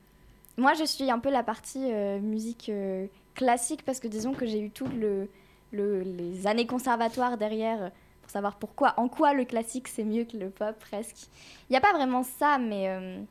Moi, 0.58 0.74
je 0.74 0.84
suis 0.86 1.10
un 1.12 1.20
peu 1.20 1.30
la 1.30 1.44
partie 1.44 1.92
euh, 1.92 2.20
musique 2.20 2.70
euh, 2.70 3.06
classique 3.36 3.84
parce 3.86 4.00
que 4.00 4.08
disons 4.08 4.34
que 4.34 4.46
j'ai 4.48 4.60
eu 4.60 4.70
tout 4.72 4.88
le, 5.00 5.28
le- 5.72 6.02
les 6.02 6.48
années 6.48 6.66
conservatoires 6.66 7.38
derrière 7.38 7.84
euh, 7.84 7.90
pour 8.28 8.34
savoir 8.34 8.56
pourquoi, 8.58 8.94
en 8.98 9.08
quoi 9.08 9.34
le 9.34 9.46
classique 9.46 9.88
c'est 9.88 10.04
mieux 10.04 10.26
que 10.26 10.36
le 10.36 10.50
pop 10.50 10.78
presque. 10.78 11.28
Il 11.70 11.72
n'y 11.72 11.78
a 11.78 11.82
pas 11.82 11.94
vraiment 11.94 12.24
ça, 12.24 12.58
mais 12.58 12.90
euh, 12.90 13.22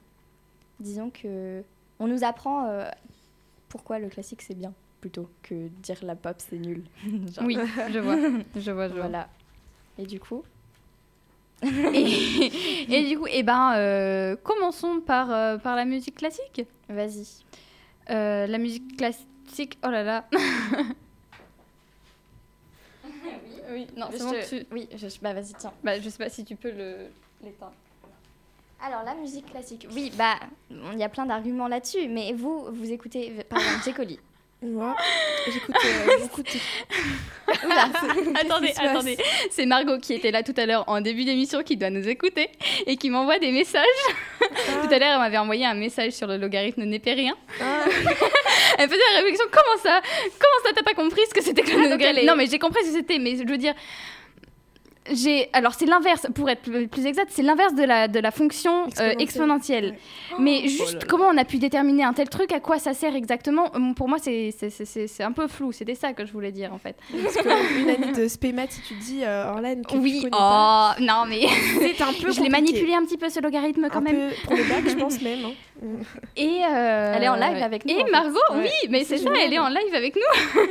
disons 0.80 1.10
que 1.10 1.62
on 1.98 2.06
nous 2.06 2.24
apprend 2.24 2.66
euh, 2.66 2.88
pourquoi 3.68 3.98
le 3.98 4.08
classique 4.08 4.40
c'est 4.40 4.56
bien 4.56 4.72
plutôt 5.02 5.28
que 5.42 5.68
dire 5.82 5.98
la 6.02 6.16
pop 6.16 6.36
c'est 6.38 6.56
nul. 6.56 6.82
Oui, 7.42 7.58
je 7.92 7.98
vois, 7.98 8.16
je 8.56 8.70
vois, 8.70 8.88
je 8.88 8.94
vois. 8.94 9.02
Voilà. 9.02 9.28
Et 9.98 10.06
du 10.06 10.18
coup, 10.18 10.44
Et, 11.62 11.66
et 12.88 13.06
du 13.06 13.18
coup, 13.18 13.26
eh 13.30 13.42
ben, 13.42 13.74
euh, 13.76 14.34
commençons 14.42 15.00
par, 15.00 15.60
par 15.60 15.76
la 15.76 15.84
musique 15.84 16.14
classique. 16.14 16.62
vas-y. 16.88 17.26
La 18.08 18.56
musique 18.56 18.96
classique, 18.96 19.78
oh 19.84 19.90
là 19.90 20.02
là. 20.02 20.24
Oui, 23.76 23.86
non, 23.96 24.06
c'est 24.10 24.18
bon, 24.18 24.30
te- 24.32 24.48
tu- 24.48 24.66
Oui, 24.72 24.88
je... 24.96 25.06
bah 25.20 25.34
vas-y, 25.34 25.52
tiens. 25.54 25.72
Bah, 25.84 26.00
je 26.00 26.08
sais 26.08 26.18
pas 26.18 26.30
si 26.30 26.44
tu 26.44 26.56
peux 26.56 26.70
le 26.70 27.08
l'éteindre. 27.42 27.74
Alors, 28.80 29.02
la 29.04 29.14
musique 29.14 29.46
classique. 29.50 29.86
Oui, 29.92 30.10
bah, 30.16 30.36
il 30.70 30.98
y 30.98 31.02
a 31.02 31.08
plein 31.08 31.26
d'arguments 31.26 31.68
là-dessus, 31.68 32.08
mais 32.08 32.32
vous, 32.32 32.66
vous 32.72 32.90
écoutez, 32.92 33.30
par 33.48 33.58
exemple, 33.58 34.08
J. 34.08 34.18
Moi, 34.62 34.96
j'écoute 35.52 35.76
euh, 35.84 36.18
beaucoup 36.22 36.42
de. 36.42 36.48
attendez, 38.40 38.72
attendez. 38.78 39.16
C'est 39.50 39.66
Margot 39.66 39.98
qui 39.98 40.14
était 40.14 40.30
là 40.30 40.42
tout 40.42 40.54
à 40.56 40.64
l'heure 40.64 40.84
en 40.88 41.00
début 41.02 41.24
d'émission 41.24 41.62
qui 41.62 41.76
doit 41.76 41.90
nous 41.90 42.08
écouter 42.08 42.48
et 42.86 42.96
qui 42.96 43.10
m'envoie 43.10 43.38
des 43.38 43.52
messages. 43.52 43.84
Tout 44.40 44.92
à 44.94 44.98
l'heure, 44.98 45.12
elle 45.12 45.18
m'avait 45.18 45.36
envoyé 45.38 45.66
un 45.66 45.74
message 45.74 46.12
sur 46.12 46.26
le 46.26 46.38
logarithme 46.38 46.84
népérien. 46.84 47.36
Ah, 47.60 47.84
Elle 48.78 48.88
faisait 48.88 49.00
la 49.14 49.20
réflexion 49.20 49.46
comment 49.50 49.82
ça? 49.82 50.00
Comment 50.38 50.64
ça 50.64 50.72
t'as 50.74 50.82
pas 50.82 50.94
compris 50.94 51.20
ce 51.28 51.34
que 51.34 51.42
c'était 51.42 51.62
que 51.62 51.70
le 51.72 51.86
Ah, 51.86 51.90
logarithme? 51.90 52.18
elle 52.20 52.26
Non, 52.26 52.36
mais 52.36 52.46
j'ai 52.46 52.58
compris 52.58 52.82
ce 52.84 52.90
que 52.92 52.96
c'était, 52.96 53.18
mais 53.18 53.36
je 53.36 53.46
veux 53.46 53.58
dire. 53.58 53.74
J'ai 55.12 55.48
alors 55.52 55.74
c'est 55.74 55.86
l'inverse 55.86 56.26
pour 56.34 56.48
être 56.50 56.62
plus, 56.62 57.06
exact 57.06 57.28
c'est 57.30 57.42
l'inverse 57.42 57.74
de 57.74 57.82
la 57.84 58.08
de 58.08 58.18
la 58.18 58.30
fonction 58.30 58.86
euh, 59.00 59.12
Exponentielle. 59.18 59.90
Ouais. 60.32 60.36
Mais 60.38 60.60
Oh 60.64 60.68
juste 60.68 60.92
là 60.94 60.98
là. 61.00 61.06
comment 61.08 61.26
on 61.32 61.36
a 61.38 61.44
pu 61.44 61.58
déterminer 61.58 62.04
un 62.04 62.12
tel 62.12 62.28
truc 62.28 62.52
à 62.52 62.60
quoi 62.60 62.78
ça 62.78 62.94
sert 62.94 63.14
exactement 63.14 63.70
euh, 63.74 63.92
Pour 63.94 64.08
moi 64.08 64.18
c'est 64.20 64.50
c'est- 64.52 65.22
un 65.22 65.32
peu 65.32 65.46
flou. 65.48 65.72
C'était 65.72 65.94
ça 65.94 66.12
que 66.12 66.24
je 66.26 66.32
voulais 66.32 66.52
dire 66.52 66.72
en 66.72 66.78
fait. 66.78 66.96
Parce 67.22 67.36
qu'une 67.36 67.88
année 67.90 68.12
de 68.12 68.28
spémat, 68.28 68.66
si 68.68 68.80
tu 68.82 68.94
dis, 68.94 69.20
euh, 69.24 69.50
Orlane, 69.50 69.84
que 69.84 69.96
Oui. 69.96 70.22
Oh 70.26 70.28
pas, 70.30 70.96
non 71.00 71.24
mais 71.28 71.46
c'est 71.78 72.00
un 72.02 72.12
peu 72.12 72.32
je 72.36 72.40
l'ai 72.40 72.48
manipulé 72.48 72.94
un 72.94 73.04
petit 73.04 73.18
peu 73.18 73.28
ce 73.28 73.40
logarithme 73.40 73.88
quand 73.90 73.98
un 73.98 74.02
même. 74.02 74.30
peu 74.30 74.34
pour 74.44 74.54
le 74.56 74.64
bac, 74.64 74.84
je 74.88 74.94
pense 74.96 75.20
même. 75.22 75.44
hein. 75.46 75.52
Et 76.36 76.60
euh, 76.64 77.12
Elle 77.16 77.22
est 77.24 77.28
en 77.28 77.36
live 77.36 77.62
avec 77.62 77.84
nous, 77.84 77.92
Et 77.92 78.02
en 78.02 78.06
fait. 78.06 78.10
Margot, 78.12 78.38
Ouais. 78.52 78.62
oui, 78.64 78.88
mais 78.90 79.04
c'est 79.04 79.18
ça, 79.18 79.24
génial. 79.24 79.42
elle 79.46 79.52
est 79.52 79.58
en 79.58 79.68
live 79.68 79.94
avec 79.94 80.16
nous. 80.16 80.62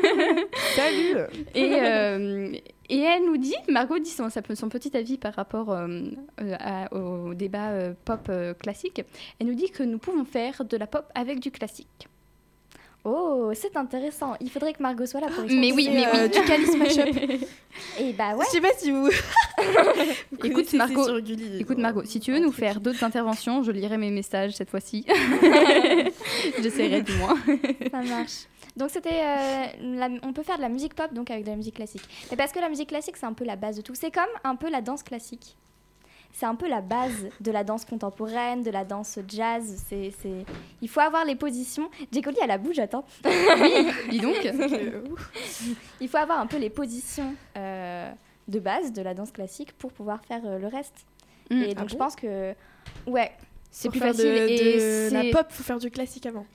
Salut 0.76 1.18
Et, 1.53 1.72
euh, 1.82 2.51
et 2.89 2.99
elle 2.99 3.26
nous 3.26 3.38
dit, 3.38 3.56
Margot 3.70 3.99
dit 3.99 4.10
son, 4.10 4.30
petit 4.70 4.95
avis 4.97 5.18
par 5.18 5.34
rapport 5.34 5.72
euh, 5.72 6.01
à- 6.60 6.93
au 6.93 7.34
débat 7.34 7.72
pop 8.06 8.30
classique. 8.62 9.01
Elle 9.39 9.47
nous 9.47 9.56
dit 9.56 9.70
que 9.70 9.84
nous 9.84 9.97
pouvons 9.99 10.26
faire 10.26 10.64
de 10.66 10.78
la 10.78 10.88
pop 10.88 11.06
avec 11.16 11.39
du 11.39 11.51
classique. 11.51 12.08
Oh, 13.08 13.51
c'est 13.53 13.78
intéressant. 13.78 14.34
Il 14.41 14.49
faudrait 14.49 14.74
que 14.74 14.82
Margot 14.82 15.06
soit 15.06 15.20
là 15.20 15.28
pour 15.28 15.43
Mais 15.43 15.72
oui, 15.72 15.89
mais 15.93 16.08
euh, 16.08 16.24
oui. 16.24 16.30
du 16.30 16.41
Calice 16.43 16.76
Mashup. 16.76 17.16
Et 17.99 18.14
bah 18.14 18.36
ouais. 18.36 18.45
Je 18.47 18.51
sais 18.51 18.62
pas 18.62 18.74
si 18.76 18.89
vous. 18.89 19.08
vous 20.32 20.45
Écoute, 20.45 20.74
Margot, 20.74 21.03
sur 21.03 21.22
Gulli, 21.22 21.60
Écoute 21.60 21.78
euh, 21.78 21.82
Margot, 21.82 22.03
si 22.03 22.20
tu 22.20 22.32
veux 22.32 22.39
nous 22.39 22.51
faire 22.51 22.82
d'autres 22.82 23.03
interventions, 23.03 23.62
je 23.62 23.72
lirai 23.72 23.97
mes 23.97 24.10
messages 24.10 24.53
cette 24.53 24.72
fois-ci. 24.72 25.06
J'essaierai 26.64 27.03
du 27.03 27.14
moins. 27.18 27.38
Ça 27.91 28.01
marche. 28.01 28.47
Donc 28.76 28.89
c'était, 28.89 29.22
euh, 29.24 30.18
on 30.24 30.34
peut 30.34 30.43
faire 30.43 30.58
de 30.58 30.64
la 30.64 30.70
musique 30.70 30.95
pop 30.95 31.14
donc 31.14 31.30
avec 31.30 31.45
de 31.45 31.51
la 31.51 31.56
musique 31.56 31.76
classique. 31.76 32.03
Mais 32.32 32.38
parce 32.38 32.51
que 32.51 32.60
la 32.60 32.70
musique 32.70 32.89
classique 32.89 33.18
c'est 33.18 33.26
un 33.28 33.34
peu 33.34 33.45
la 33.45 33.56
base 33.56 33.78
de 33.78 33.82
tout. 33.84 33.93
C'est 33.93 34.12
comme 34.12 34.24
un 34.43 34.56
peu 34.56 34.70
la 34.70 34.82
danse 34.82 35.03
classique. 35.03 35.56
C'est 36.38 36.45
un 36.45 36.55
peu 36.55 36.67
la 36.67 36.81
base 36.81 37.29
de 37.39 37.49
la 37.49 37.63
danse 37.63 37.86
contemporaine, 37.86 38.61
de 38.61 38.69
la 38.69 38.83
danse 38.83 39.19
jazz. 39.25 39.81
C'est, 39.88 40.11
c'est... 40.21 40.43
Il 40.81 40.89
faut 40.89 40.99
avoir 40.99 41.23
les 41.23 41.36
positions. 41.38 41.89
Jacoli 42.11 42.38
à 42.41 42.47
la 42.47 42.57
bouge, 42.57 42.77
attends. 42.77 43.05
Dis 44.09 44.19
donc. 44.19 44.36
Il 46.01 46.09
faut 46.09 46.17
avoir 46.17 46.39
un 46.41 46.45
peu 46.45 46.57
les 46.57 46.69
positions 46.69 47.33
euh, 47.55 48.11
de 48.49 48.59
base 48.59 48.91
de 48.91 49.01
la 49.01 49.13
danse 49.13 49.31
classique 49.31 49.71
pour 49.77 49.93
pouvoir 49.93 50.25
faire 50.25 50.41
euh, 50.45 50.59
le 50.59 50.67
reste. 50.67 51.05
Mm. 51.49 51.61
Et 51.61 51.69
Ah 51.71 51.79
donc 51.79 51.89
je 51.89 51.93
bon 51.93 51.99
pense 52.03 52.17
que 52.17 52.53
ouais. 53.07 53.31
C'est 53.71 53.88
plus 53.89 53.99
faire 53.99 54.09
facile 54.13 54.25
de, 54.25 54.47
et 54.49 55.07
de 55.09 55.13
la 55.13 55.21
c'est- 55.21 55.31
pop, 55.31 55.47
faut 55.49 55.63
faire 55.63 55.79
du 55.79 55.89
classique 55.89 56.25
avant. 56.25 56.45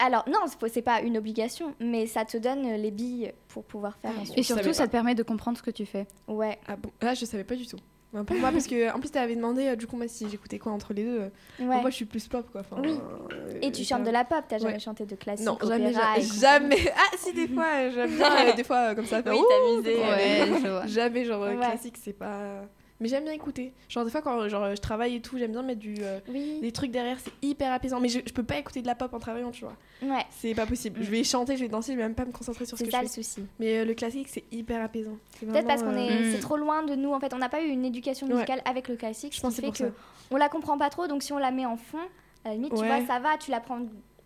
Alors 0.00 0.24
non, 0.28 0.40
c'est 0.68 0.82
pas- 0.82 1.00
une 1.00 1.16
obligation, 1.16 1.76
mais 1.78 2.06
ça 2.06 2.24
te 2.24 2.36
donne 2.38 2.72
les 2.72 2.90
billes 2.90 3.32
pour 3.46 3.62
pouvoir 3.62 3.96
faire. 3.98 4.10
Ah. 4.18 4.32
Et 4.36 4.42
surtout, 4.42 4.72
ça 4.72 4.88
te 4.88 4.90
permet 4.92 5.14
de 5.14 5.22
comprendre 5.22 5.58
ce 5.58 5.62
que 5.62 5.70
tu 5.70 5.86
fais. 5.86 6.08
Ouais. 6.26 6.58
Ah 6.66 6.74
bon? 6.74 6.90
Là, 7.00 7.14
je 7.14 7.24
savais 7.24 7.44
pas 7.44 7.54
du 7.54 7.68
tout. 7.68 7.78
Enfin, 8.14 8.24
pour 8.24 8.36
moi, 8.36 8.52
parce 8.52 8.66
que 8.66 8.94
en 8.94 9.00
plus, 9.00 9.10
t'avais 9.10 9.34
demandé 9.36 9.68
euh, 9.68 9.76
du 9.76 9.86
coup, 9.86 9.96
moi, 9.96 10.06
si 10.06 10.28
j'écoutais 10.28 10.58
quoi 10.58 10.72
entre 10.72 10.92
les 10.92 11.02
deux. 11.04 11.20
euh, 11.20 11.28
ouais. 11.60 11.80
Moi, 11.80 11.88
je 11.90 11.94
suis 11.94 12.04
plus 12.04 12.28
pop, 12.28 12.46
quoi. 12.52 12.60
Enfin, 12.60 12.76
Oui. 12.82 12.90
euh, 13.32 13.58
Et 13.62 13.72
tu 13.72 13.84
chantes 13.84 14.04
de 14.04 14.10
la 14.10 14.24
pop, 14.24 14.44
t'as 14.48 14.58
jamais 14.58 14.74
Ouais. 14.74 14.78
chanté 14.78 15.06
de 15.06 15.14
classique 15.16 15.46
Non, 15.46 15.56
jamais, 15.66 15.92
jamais. 16.20 16.92
Ah, 16.94 17.16
si, 17.16 17.32
des 17.32 17.48
fois, 17.48 17.88
j'aime 17.88 18.16
bien, 18.16 18.54
des 18.54 18.64
fois, 18.64 18.94
comme 18.94 19.06
ça. 19.06 19.22
faire, 19.22 19.32
Oui, 19.32 19.40
t'amuser. 19.48 19.98
Ouais. 19.98 20.86
Jamais, 20.88 21.24
genre, 21.24 21.40
Ouais. 21.42 21.56
classique, 21.56 21.96
c'est 22.02 22.12
pas. 22.12 22.62
Mais 23.02 23.08
j'aime 23.08 23.24
bien 23.24 23.32
écouter. 23.32 23.72
Genre, 23.88 24.04
des 24.04 24.10
fois, 24.10 24.22
quand 24.22 24.48
genre, 24.48 24.70
je 24.74 24.80
travaille 24.80 25.16
et 25.16 25.20
tout, 25.20 25.36
j'aime 25.36 25.50
bien 25.52 25.62
mettre 25.62 25.80
du, 25.80 25.96
euh, 26.00 26.20
Oui. 26.28 26.60
des 26.60 26.70
trucs 26.70 26.92
derrière, 26.92 27.18
c'est 27.18 27.32
hyper 27.42 27.72
apaisant. 27.72 27.98
Mais 28.00 28.08
je, 28.08 28.20
je 28.24 28.32
peux 28.32 28.44
pas 28.44 28.56
écouter 28.58 28.80
de 28.80 28.86
la 28.86 28.94
pop 28.94 29.12
en 29.12 29.18
travaillant, 29.18 29.50
tu 29.50 29.64
vois. 29.64 29.74
Ouais. 30.02 30.24
C'est 30.30 30.54
pas 30.54 30.66
possible. 30.66 31.00
Je 31.02 31.10
vais 31.10 31.24
chanter, 31.24 31.56
je 31.56 31.62
vais 31.62 31.68
danser, 31.68 31.92
je 31.92 31.96
vais 31.98 32.04
même 32.04 32.14
pas 32.14 32.24
me 32.24 32.32
concentrer 32.32 32.64
sur 32.64 32.78
ce 32.78 32.84
C'est 32.84 32.90
que 32.90 32.92
ça 32.92 32.98
je 33.00 33.02
le 33.04 33.08
fais. 33.08 33.22
souci. 33.22 33.44
Mais 33.58 33.78
euh, 33.78 33.84
le 33.84 33.94
classique, 33.94 34.28
c'est 34.28 34.44
hyper 34.52 34.80
apaisant. 34.82 35.16
C'est 35.40 35.46
Peut-être 35.46 35.66
parce 35.66 35.82
qu'on 35.82 35.90
vraiment, 35.90 36.08
est, 36.08 36.12
euh, 36.26 36.28
Mm. 36.28 36.32
c'est 36.32 36.40
trop 36.40 36.56
loin 36.56 36.84
de 36.84 36.94
nous. 36.94 37.12
En 37.12 37.18
fait, 37.18 37.34
on 37.34 37.38
n'a 37.38 37.48
pas 37.48 37.60
eu 37.62 37.66
une 37.68 37.84
éducation 37.84 38.26
Ouais. 38.28 38.34
musicale 38.34 38.62
avec 38.64 38.86
le 38.88 38.94
classique, 38.96 39.32
Je 39.32 39.38
ce 39.38 39.42
pense 39.42 39.56
fait 39.56 39.62
c'est 39.62 39.72
que 39.72 39.90
pour 39.90 39.96
ça. 39.98 40.04
on 40.30 40.36
la 40.36 40.48
comprend 40.48 40.78
pas 40.78 40.88
trop. 40.88 41.08
Donc 41.08 41.22
si 41.24 41.32
on 41.32 41.38
la 41.38 41.50
met 41.50 41.66
en 41.66 41.76
fond, 41.76 41.98
à 42.44 42.50
la 42.50 42.54
limite, 42.54 42.70
tu 42.74 42.84
vois, 42.84 43.04
ça 43.06 43.18
va. 43.18 43.36
Tu 43.38 43.50
la 43.50 43.58
prends 43.60 43.80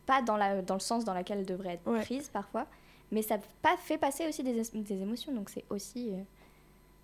pas 0.04 0.20
dans 0.22 0.36
la 0.36 0.60
dans 0.62 0.74
le 0.74 0.80
sens 0.80 1.04
dans 1.04 1.14
lequel 1.14 1.38
elle 1.38 1.46
devrait 1.46 1.74
être 1.74 1.90
Ouais. 1.90 2.00
prise 2.02 2.28
parfois, 2.28 2.66
mais 3.10 3.22
ça 3.22 3.38
pas, 3.62 3.76
fait 3.78 3.98
passer 3.98 4.26
aussi 4.28 4.42
des, 4.42 4.58
es- 4.60 4.78
des 4.78 5.02
émotions. 5.02 5.32
Donc 5.32 5.48
c'est 5.50 5.64
aussi 5.70 6.10
euh, 6.10 6.20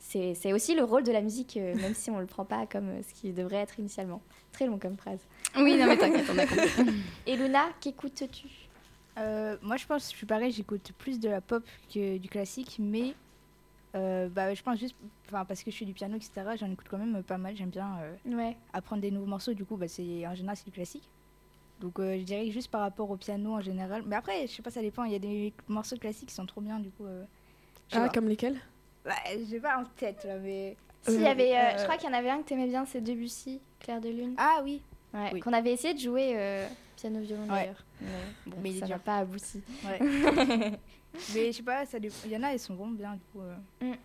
c'est 0.05 0.35
c'est 0.35 0.53
aussi 0.53 0.75
le 0.75 0.83
rôle 0.83 1.05
de 1.05 1.13
la 1.13 1.21
musique, 1.23 1.57
euh, 1.57 1.77
même 1.81 1.95
si 1.95 2.11
on 2.11 2.19
le 2.19 2.27
prend 2.27 2.45
pas 2.45 2.67
comme 2.67 2.89
euh, 2.89 3.03
ce 3.03 3.15
qui 3.15 3.33
devrait 3.33 3.57
être 3.57 3.79
initialement. 3.79 4.21
Très 4.51 4.67
long 4.67 4.79
comme 4.79 4.97
phrase. 4.97 5.21
Oui, 5.57 5.77
non 5.79 5.87
mais 5.87 5.97
t'inquiète, 5.97 6.27
on 6.29 6.39
a 6.39 6.45
compris. 6.47 6.95
Et 7.27 7.37
Luna, 7.37 7.69
qu'écoutes-tu? 7.81 8.49
Euh, 9.19 9.57
moi, 9.63 9.77
je 9.77 9.87
pense, 9.87 10.11
je 10.11 10.17
suis 10.17 10.27
pareil, 10.27 10.51
j'écoute 10.53 10.91
plus 10.99 11.21
de 11.21 11.29
la 11.29 11.41
pop 11.41 11.65
que 11.93 12.19
du 12.19 12.29
classique, 12.29 12.77
mais 12.81 13.15
euh, 13.95 14.29
bah, 14.29 14.55
je 14.55 14.63
pense 14.63 14.79
juste, 14.79 14.97
enfin, 15.29 15.45
parce 15.45 15.63
que 15.63 15.71
je 15.71 15.77
fais 15.77 15.85
du 15.85 15.93
piano, 15.93 16.17
etc., 16.17 16.57
j'en 16.59 16.71
écoute 16.71 16.87
quand 16.91 16.99
même 16.99 17.23
pas 17.23 17.39
mal. 17.39 17.55
J'aime 17.57 17.71
bien 17.71 17.99
euh, 18.03 18.37
Ouais. 18.37 18.57
apprendre 18.73 19.03
des 19.03 19.11
nouveaux 19.11 19.27
morceaux, 19.27 19.53
du 19.55 19.65
coup, 19.65 19.77
bah, 19.77 19.87
c'est, 19.89 20.27
en 20.27 20.35
général, 20.35 20.57
c'est 20.57 20.65
du 20.65 20.73
classique. 20.73 21.09
Donc, 21.81 21.99
euh, 22.01 22.17
je 22.19 22.23
dirais 22.25 22.47
que 22.47 22.53
juste 22.53 22.71
par 22.71 22.81
rapport 22.81 23.11
au 23.11 23.17
piano 23.17 23.53
en 23.55 23.61
général. 23.61 24.03
Mais 24.07 24.17
après, 24.17 24.47
je 24.47 24.53
sais 24.53 24.63
pas, 24.63 24.71
ça 24.71 24.81
dépend. 24.81 25.05
Il 25.05 25.13
y 25.13 25.17
a 25.17 25.19
des 25.19 25.53
morceaux 25.69 25.97
classiques 25.97 26.29
qui 26.31 26.35
sont 26.35 26.47
trop 26.47 26.61
bien, 26.61 26.81
du 26.81 26.91
coup. 26.91 27.05
euh, 27.07 27.25
Ah, 27.93 28.09
comme 28.09 28.29
lesquels? 28.29 28.59
Bah, 29.05 29.13
j'ai 29.49 29.61
pas 29.61 29.79
en 29.79 29.85
tête, 29.97 30.25
là, 30.25 30.37
mais. 30.39 30.77
Si, 31.03 31.15
il 31.15 31.21
y 31.21 31.25
Euh, 31.25 31.31
avait, 31.31 31.53
euh, 31.53 31.59
euh, 31.59 31.79
je 31.79 31.83
crois 31.85 31.97
qu'il 31.97 32.09
y 32.09 32.13
en 32.13 32.17
avait 32.17 32.31
un 32.31 32.39
que 32.43 32.49
t'aimais 32.49 32.69
bien, 32.69 32.85
c'est 32.87 33.01
Debussy, 33.01 33.61
Clair 33.81 34.01
de 34.01 34.09
Lune. 34.09 34.35
Ah 34.39 34.61
oui, 34.63 34.81
Ouais, 35.15 35.31
Oui. 35.35 35.41
Qu'on 35.41 35.53
avait 35.53 35.73
essayé 35.73 35.93
de 35.95 35.99
jouer 35.99 36.33
euh, 36.37 36.67
piano-violon 36.97 37.43
Ouais. 37.43 37.49
d'ailleurs. 37.49 37.85
Mais, 38.01 38.07
bon, 38.47 38.57
Mais 38.63 38.73
ça 38.79 38.87
n'a 38.87 38.99
pas 38.99 39.17
abouti. 39.19 39.61
Ouais. 39.85 39.99
mais 41.35 41.47
je 41.53 41.57
sais 41.57 41.63
pas, 41.63 41.85
ça. 41.85 41.99
Il 41.99 42.31
y 42.31 42.37
en 42.37 42.43
a, 42.45 42.53
ils 42.55 42.59
sont 42.59 42.75
vraiment 42.75 42.93
bien, 42.93 43.13
du 43.15 43.21
coup. 43.33 43.41
euh. 43.41 43.55
Mm. 43.93 43.97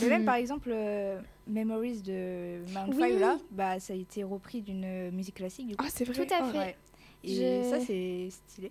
Mais 0.00 0.08
même 0.08 0.22
Mm. 0.22 0.26
par 0.26 0.34
exemple, 0.36 0.68
euh, 0.72 1.20
Memories 1.46 2.02
de 2.02 2.60
Maroon 2.72 2.92
Oui. 2.94 3.12
5, 3.14 3.18
là, 3.20 3.38
bah, 3.50 3.80
ça 3.80 3.92
a 3.92 3.96
été 3.96 4.22
repris 4.22 4.62
d'une 4.62 4.84
euh, 4.84 5.10
musique 5.10 5.34
classique, 5.36 5.66
du 5.66 5.76
coup. 5.76 5.84
Ah, 5.86 5.90
c'est 5.92 6.04
vrai. 6.04 6.26
Tout 6.26 6.34
à 6.34 6.44
fait. 6.44 6.58
Ouais. 6.58 6.76
Et 7.24 7.34
Je- 7.34 7.68
ça, 7.70 7.80
c'est 7.80 8.28
stylé. 8.30 8.70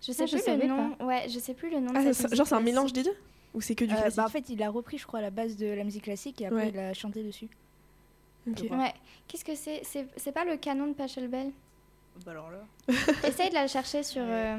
Je 0.00 0.12
sais 0.12 0.26
je 0.26 0.36
plus 0.36 0.44
savais 0.44 0.66
le 0.66 0.68
nom. 0.68 0.96
Ouais, 1.00 1.26
je 1.28 1.38
sais 1.38 1.54
plus 1.54 1.70
le 1.70 1.80
nom. 1.80 1.92
de 1.92 1.96
Ah, 1.98 2.12
cette 2.12 2.28
ça- 2.30 2.34
genre, 2.36 2.46
c'est 2.46 2.54
un 2.54 2.60
mélange 2.60 2.92
des 2.92 3.02
deux? 3.02 3.14
Ou 3.54 3.60
c'est 3.60 3.74
que 3.74 3.84
du 3.84 3.92
Euh, 3.92 3.96
classique 3.96 4.16
bah, 4.16 4.24
en 4.24 4.28
fait, 4.28 4.48
il 4.48 4.62
a 4.62 4.70
repris, 4.70 4.98
je 4.98 5.06
crois, 5.06 5.20
la 5.20 5.30
base 5.30 5.56
de 5.56 5.66
la 5.66 5.84
musique 5.84 6.04
classique 6.04 6.40
et 6.40 6.46
après, 6.46 6.64
Ouais. 6.64 6.70
il 6.72 6.78
a 6.78 6.94
chanté 6.94 7.22
dessus. 7.22 7.48
Ok. 8.50 8.62
Ouais. 8.70 8.92
Qu'est-ce 9.28 9.44
que 9.44 9.54
c'est? 9.54 9.82
C'est 10.16 10.32
pas 10.32 10.44
le 10.44 10.56
canon 10.56 10.88
de 10.88 10.94
Pachelbel 10.94 11.50
Bah, 12.24 12.32
alors 12.32 12.50
là. 12.50 12.64
Essaye 13.26 13.50
de 13.50 13.54
la 13.54 13.66
chercher 13.68 14.02
sur, 14.02 14.22
Ouais. 14.22 14.28
euh, 14.30 14.58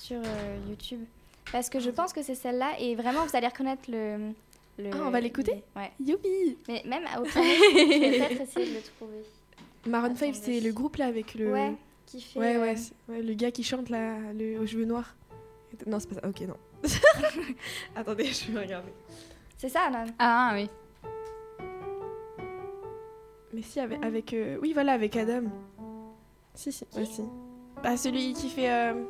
sur 0.00 0.16
euh, 0.24 0.58
YouTube. 0.68 1.00
Parce 1.52 1.68
que 1.68 1.78
je 1.80 1.90
pense 1.90 2.12
que 2.12 2.22
c'est 2.22 2.34
celle-là 2.34 2.72
et 2.80 2.94
vraiment 2.94 3.24
vous 3.26 3.36
allez 3.36 3.46
reconnaître 3.48 3.82
le. 3.90 4.30
le 4.78 4.90
Ah, 4.92 5.02
on 5.04 5.10
va 5.10 5.20
l'écouter? 5.20 5.62
le- 5.76 5.80
Ouais. 5.82 5.90
Youpi 6.04 6.56
Mais 6.68 6.82
même 6.86 7.04
au 7.18 7.22
piano, 7.24 7.48
je 7.48 7.98
vais 8.00 8.18
peut-être 8.18 8.40
essayer 8.42 8.70
de 8.70 8.74
le 8.76 8.82
trouver. 8.82 9.22
Maroon 9.86 10.14
5, 10.16 10.30
Attendez. 10.30 10.38
c'est 10.44 10.60
le 10.60 10.72
groupe 10.72 10.96
là 10.96 11.06
avec 11.06 11.34
le. 11.34 11.52
Ouais, 11.52 11.74
qui 12.06 12.20
fait. 12.22 12.38
Ouais, 12.38 12.56
ouais, 12.56 12.74
ouais, 13.08 13.22
le 13.22 13.34
gars 13.34 13.50
qui 13.50 13.62
chante 13.64 13.90
là, 13.90 14.16
le, 14.32 14.58
aux 14.60 14.66
cheveux 14.66 14.84
noirs. 14.84 15.14
Non, 15.86 15.98
c'est 16.00 16.08
pas 16.08 16.20
ça. 16.20 16.28
Ok, 16.28 16.40
non. 16.42 16.56
Attendez, 17.96 18.26
je 18.26 18.52
vais 18.52 18.60
regarder. 18.60 18.92
C'est 19.56 19.68
ça, 19.68 19.82
Anan 19.82 20.06
Ah 20.18 20.52
oui. 20.54 20.68
Mais 23.52 23.62
si, 23.62 23.80
avec. 23.80 24.32
euh, 24.32 24.58
oui, 24.62 24.72
voilà, 24.72 24.92
avec 24.92 25.16
Adam. 25.16 25.44
Si, 26.54 26.72
si, 26.72 26.86
aussi. 27.00 27.22
Bah, 27.82 27.96
celui 27.96 28.32
qui 28.32 28.48
fait. 28.48 28.70
Euh... 28.70 29.04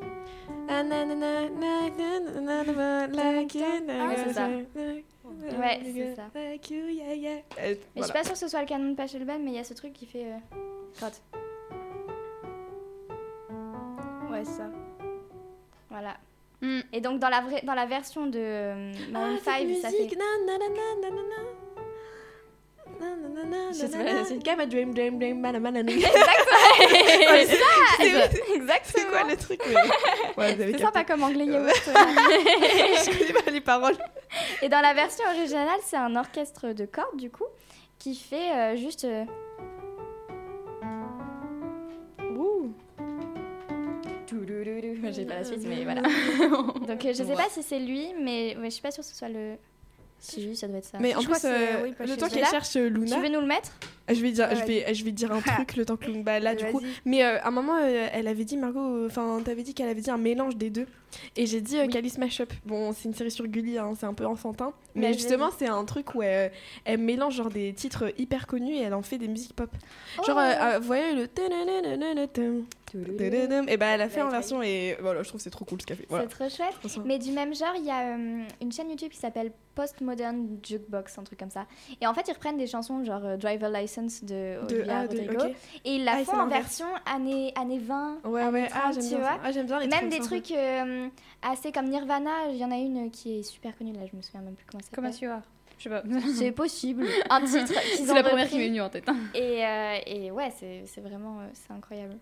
C'est 4.16 4.32
ça. 4.32 4.48
Ouais, 4.48 5.80
c'est 5.84 6.14
ça. 6.14 6.30
Mais 6.34 6.60
je 7.96 8.02
suis 8.02 8.12
pas 8.12 8.24
sûre 8.24 8.32
que 8.32 8.38
ce 8.38 8.48
soit 8.48 8.60
le 8.60 8.66
canon 8.66 8.90
de 8.90 8.96
Pachelbel, 8.96 9.40
mais 9.42 9.52
il 9.52 9.56
y 9.56 9.58
a 9.58 9.64
ce 9.64 9.74
truc 9.74 9.92
qui 9.92 10.06
fait. 10.06 10.32
Euh... 10.32 10.38
Ouais, 14.30 14.44
ça. 14.44 14.70
Voilà. 15.90 16.16
Mm. 16.62 16.80
Et 16.92 17.00
donc 17.00 17.18
dans 17.18 17.28
la, 17.28 17.40
vraie, 17.40 17.60
dans 17.64 17.74
la 17.74 17.86
version 17.86 18.26
de 18.26 18.38
euh, 18.38 18.92
Maroon 19.10 19.36
Ah, 19.36 19.44
5, 19.44 19.52
cette 19.68 19.80
ça 19.82 19.90
musique, 19.90 20.10
fait. 20.10 20.16
c'est- 24.24 24.56
my 24.56 24.66
dream, 24.66 24.94
dream, 24.94 25.18
dream, 25.18 25.40
mana, 25.40 25.58
mana, 25.58 25.82
na. 25.82 25.90
C'est 25.92 26.00
ça 27.46 27.64
C'est 27.98 28.54
Exactement 28.54 29.10
quoi 29.10 29.24
le 29.28 29.36
truc 29.36 29.60
Ouais, 30.36 30.56
C'est 30.56 30.78
sympa 30.78 31.04
comme 31.04 31.22
anglais. 31.24 31.46
Je 31.46 33.18
connais 33.18 33.32
pas 33.42 33.50
les 33.50 33.60
paroles. 33.60 33.96
Et 34.62 34.68
dans 34.68 34.80
la 34.80 34.94
version 34.94 35.24
originale, 35.36 35.80
c'est 35.84 35.96
un 35.96 36.14
orchestre 36.16 36.68
de 36.72 36.86
cordes, 36.86 37.16
du 37.16 37.30
coup, 37.30 37.46
qui 37.98 38.14
fait 38.14 38.52
euh, 38.52 38.76
juste. 38.76 39.04
euh, 39.04 39.24
J'ai 45.12 45.24
pas 45.24 45.34
la 45.36 45.44
suite, 45.44 45.60
mais 45.66 45.84
voilà. 45.84 46.02
Donc 46.88 47.04
euh, 47.04 47.12
je 47.12 47.22
sais 47.22 47.34
pas 47.34 47.48
si 47.50 47.62
c'est 47.62 47.78
lui, 47.80 48.08
mais 48.22 48.56
ouais, 48.58 48.64
je 48.66 48.70
suis 48.70 48.82
pas 48.82 48.90
sûre 48.90 49.02
que 49.04 49.08
ce 49.10 49.16
soit 49.16 49.28
le. 49.28 49.54
Si, 50.24 50.54
ça 50.54 50.68
doit 50.68 50.78
être 50.78 50.84
ça. 50.84 50.98
Mais 51.00 51.16
en 51.16 51.20
Je 51.20 51.26
plus, 51.26 51.44
euh, 51.46 51.82
oui, 51.82 51.94
le 51.98 52.16
temps 52.16 52.28
qu'elle 52.28 52.46
cherche 52.46 52.76
euh, 52.76 52.86
Tu 52.88 52.94
Luna, 52.94 53.18
veux 53.18 53.28
nous 53.28 53.40
le 53.40 53.46
mettre? 53.48 53.72
Je 54.08 54.14
vais 54.22 54.30
dire, 54.30 54.46
Ouais, 54.50 54.54
je 54.54 54.64
vais, 54.64 54.94
je 54.94 55.04
vais 55.04 55.10
dire 55.10 55.32
un 55.32 55.40
truc 55.56 55.74
le 55.74 55.84
temps 55.84 55.96
que 55.96 56.04
Luna, 56.06 56.22
bah 56.22 56.38
là 56.38 56.54
du 56.54 56.64
coup. 56.66 56.80
Mais 57.04 57.24
euh, 57.24 57.40
à 57.40 57.48
un 57.48 57.50
moment, 57.50 57.74
euh, 57.74 58.06
elle 58.12 58.28
avait 58.28 58.44
dit 58.44 58.56
Margot, 58.56 59.04
enfin, 59.06 59.40
t'avais 59.44 59.64
dit 59.64 59.74
qu'elle 59.74 59.88
avait 59.88 60.00
dit 60.00 60.10
un 60.12 60.18
mélange 60.18 60.54
des 60.56 60.70
deux, 60.70 60.86
et 61.34 61.46
j'ai 61.46 61.60
dit 61.60 61.76
euh, 61.76 61.86
Oui. 61.86 61.88
Calice 61.88 62.18
Mashup. 62.18 62.52
Bon, 62.64 62.92
c'est 62.92 63.08
une 63.08 63.14
série 63.16 63.32
sur 63.32 63.48
Gulli, 63.48 63.78
hein, 63.78 63.94
c'est 63.98 64.06
un 64.06 64.14
peu 64.14 64.24
enfantin, 64.24 64.72
mais 64.94 65.12
justement, 65.12 65.50
c'est 65.58 65.66
un 65.66 65.84
truc 65.84 66.14
où 66.14 66.22
elle, 66.22 66.52
elle 66.84 66.98
mélange 66.98 67.34
genre 67.34 67.50
des 67.50 67.72
titres 67.72 68.12
hyper 68.16 68.46
connus 68.46 68.74
et 68.76 68.82
elle 68.82 68.94
en 68.94 69.02
fait 69.02 69.18
des 69.18 69.26
musiques 69.26 69.56
pop. 69.56 69.70
Genre, 70.24 70.36
Oh. 70.36 70.38
euh, 70.38 70.74
euh, 70.74 70.78
vous 70.78 70.86
voyez 70.86 71.14
le 71.16 71.26
et 72.94 73.76
ben 73.76 73.88
elle 73.94 74.00
a 74.02 74.08
fait 74.08 74.22
en 74.22 74.28
version 74.28 74.62
et 74.62 74.96
voilà, 75.00 75.22
je 75.22 75.28
trouve 75.28 75.40
c'est 75.40 75.50
trop 75.50 75.64
cool 75.64 75.80
ce 75.80 75.86
qu'elle 75.86 75.96
fait. 75.96 76.06
C'est 76.10 76.28
trop 76.28 76.48
chouette. 76.48 76.74
Mais 77.04 77.18
du 77.18 77.32
même 77.32 77.54
genre, 77.54 77.74
il 77.76 77.84
y 77.84 77.90
a 77.90 78.14
une 78.14 78.72
chaîne 78.72 78.90
YouTube 78.90 79.10
qui 79.10 79.18
s'appelle 79.18 79.52
Postmodern 79.74 80.58
Jukebox, 80.62 81.18
un 81.18 81.22
truc 81.24 81.38
comme 81.38 81.50
ça. 81.50 81.66
Et 82.00 82.06
en 82.06 82.12
fait, 82.14 82.28
ils 82.28 82.32
reprennent 82.32 82.58
des 82.58 82.66
chansons 82.66 83.02
genre 83.04 83.38
Driver 83.38 83.70
License 83.70 84.22
de 84.24 84.58
Olivia 84.62 85.06
de- 85.08 85.16
et 85.84 85.94
ils 85.96 86.04
la 86.04 86.16
font 86.24 86.32
en 86.32 86.46
version 86.48 86.86
années, 87.06 87.52
années 87.56 87.78
20. 87.78 88.18
Ouais, 88.24 88.42
années 88.42 88.62
ouais, 88.62 88.68
30, 88.68 88.94
j'aime 88.94 89.02
tu 89.02 89.08
bien 89.10 89.18
vois. 89.18 89.30
Même 89.88 90.08
des 90.10 90.18
trucs 90.20 90.52
assez 91.42 91.72
comme 91.72 91.88
Nirvana, 91.88 92.48
il 92.50 92.56
y 92.56 92.64
en 92.64 92.70
a 92.70 92.76
une 92.76 93.10
qui 93.10 93.38
est 93.38 93.42
super 93.42 93.76
connue 93.76 93.92
là, 93.92 94.00
je 94.10 94.16
me 94.16 94.22
souviens 94.22 94.42
même 94.42 94.54
plus 94.54 94.66
comment 94.70 94.82
ça 94.82 94.90
s'appelle. 94.90 95.06
Asura. 95.06 95.42
Je 95.78 95.84
sais 95.84 95.90
pas. 95.90 96.02
C'est 96.36 96.52
possible. 96.52 97.06
Un 97.30 97.40
titre 97.44 97.72
C'est 97.96 98.14
la 98.14 98.22
première 98.22 98.48
qui 98.48 98.58
m'est 98.58 98.68
venue 98.68 98.80
en 98.82 98.88
tête. 98.90 99.04
Et, 99.34 99.62
et 100.06 100.30
ouais, 100.30 100.52
c'est 100.56 101.00
vraiment 101.00 101.38
c'est 101.54 101.72
incroyable. 101.72 102.18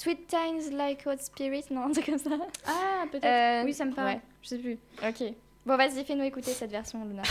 Sweet 0.00 0.26
Times 0.28 0.70
Like 0.78 1.02
Hot 1.06 1.18
Spirit, 1.18 1.64
non, 1.70 1.90
c'est 1.94 2.02
comme 2.02 2.16
ça. 2.16 2.30
Ah, 2.66 3.04
peut-être. 3.12 3.24
Euh, 3.26 3.64
oui, 3.66 3.74
ça 3.74 3.84
me 3.84 3.92
parle. 3.92 4.08
ouais. 4.14 4.20
Je 4.42 4.48
sais 4.48 4.58
plus. 4.58 4.78
Ok. 5.06 5.34
Bon, 5.66 5.76
vas-y, 5.76 6.02
fais-nous 6.06 6.24
écouter 6.24 6.52
cette 6.52 6.70
version, 6.70 7.04
Luna. 7.04 7.22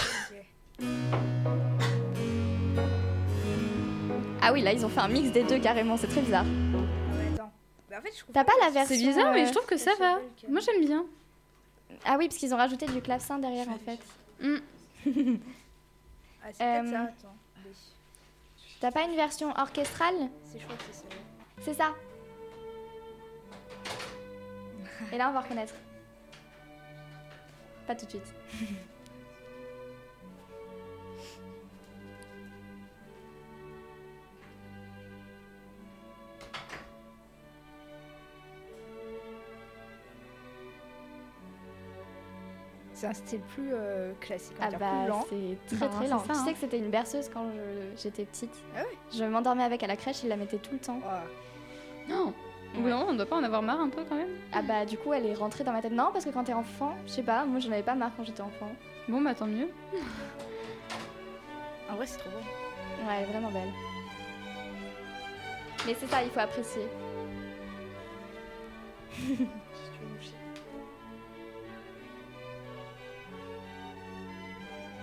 Ah 4.41 4.53
oui, 4.53 4.61
là, 4.61 4.71
ils 4.71 4.85
ont 4.85 4.89
fait 4.89 4.99
un 4.99 5.07
mix 5.07 5.31
des 5.31 5.41
deux 5.43 5.57
carrément, 5.59 5.97
c'est 5.97 6.05
très 6.07 6.21
bizarre. 6.21 6.43
Mais 6.45 7.33
attends. 7.33 7.51
Bah, 7.89 7.97
en 7.97 8.01
fait, 8.03 8.25
T'as 8.31 8.43
pas 8.43 8.53
la 8.61 8.69
version. 8.69 8.95
C'est 8.95 9.03
bizarre, 9.03 9.33
mais 9.33 9.43
euh, 9.43 9.47
je 9.47 9.51
trouve 9.51 9.65
que 9.65 9.77
ça 9.77 9.95
va. 9.99 10.19
Moi, 10.47 10.61
j'aime 10.61 10.85
bien. 10.85 11.05
Ah 12.05 12.17
oui, 12.19 12.27
parce 12.27 12.37
qu'ils 12.37 12.53
ont 12.53 12.57
rajouté 12.57 12.85
du 12.85 13.01
clavecin 13.01 13.39
derrière 13.39 13.67
en 13.69 13.77
fait. 13.79 13.99
Ah, 16.41 16.47
c'est 16.53 16.63
Euh, 16.63 16.91
ça, 16.91 17.01
attends. 17.01 17.35
Mais 17.65 17.71
T'as 18.79 18.91
pas 18.91 19.01
une 19.03 19.15
version 19.15 19.49
orchestrale? 19.57 20.29
C'est 21.63 21.73
ça. 21.73 21.93
Et 25.11 25.17
là, 25.17 25.29
on 25.29 25.33
va 25.33 25.41
reconnaître. 25.41 25.73
Pas 27.87 27.95
tout 27.95 28.05
de 28.05 28.11
suite. 28.11 28.33
C'est 42.93 43.07
un 43.07 43.13
style 43.13 43.39
plus 43.39 43.69
euh, 43.71 44.11
classique, 44.19 44.57
on 44.59 44.63
Ah 44.65 44.71
bah, 44.77 44.91
plus 44.99 45.07
lent. 45.07 45.25
c'est 45.29 45.77
très 45.77 45.87
très 45.87 46.07
lent. 46.07 46.19
tu 46.19 46.31
hein. 46.31 46.45
sais 46.45 46.51
que 46.51 46.59
c'était 46.59 46.79
une 46.79 46.89
berceuse 46.89 47.29
quand 47.33 47.45
j'étais 47.95 48.25
petite. 48.25 48.53
Ah 48.75 48.81
ouais 48.81 48.97
Je 49.17 49.23
m'endormais 49.23 49.63
avec 49.63 49.81
à 49.83 49.87
la 49.87 49.95
crèche, 49.95 50.21
il 50.23 50.27
la 50.29 50.35
mettait 50.35 50.57
tout 50.57 50.73
le 50.73 50.79
temps. 50.79 50.99
Oh. 51.01 52.09
Non. 52.09 52.33
Au 52.79 52.81
bout 52.81 52.87
d'un 52.87 52.97
moment, 52.99 53.11
on 53.11 53.15
doit 53.15 53.25
pas 53.25 53.35
en 53.35 53.43
avoir 53.43 53.61
marre 53.61 53.81
un 53.81 53.89
peu 53.89 54.05
quand 54.07 54.15
même. 54.15 54.29
Ah 54.53 54.61
bah 54.61 54.85
du 54.85 54.97
coup 54.97 55.11
elle 55.11 55.25
est 55.25 55.33
rentrée 55.33 55.65
dans 55.65 55.73
ma 55.73 55.81
tête. 55.81 55.91
Non 55.91 56.11
parce 56.13 56.23
que 56.23 56.29
quand 56.29 56.45
t'es 56.45 56.53
enfant, 56.53 56.95
je 57.05 57.11
sais 57.11 57.23
pas, 57.23 57.43
moi 57.43 57.59
j'en 57.59 57.73
avais 57.73 57.83
pas 57.83 57.93
marre 57.93 58.11
quand 58.15 58.23
j'étais 58.23 58.39
enfant. 58.39 58.71
Bon, 59.09 59.19
bah 59.19 59.35
tant 59.35 59.47
mieux. 59.47 59.67
En 61.91 61.95
vrai, 61.95 62.07
c'est 62.07 62.19
trop 62.19 62.29
beau. 62.29 62.37
Ouais, 62.37 63.15
elle 63.17 63.23
est 63.23 63.31
vraiment 63.33 63.51
belle. 63.51 63.67
Mais 65.85 65.93
c'est 65.99 66.07
ça, 66.07 66.23
il 66.23 66.29
faut 66.29 66.39
apprécier. 66.39 66.83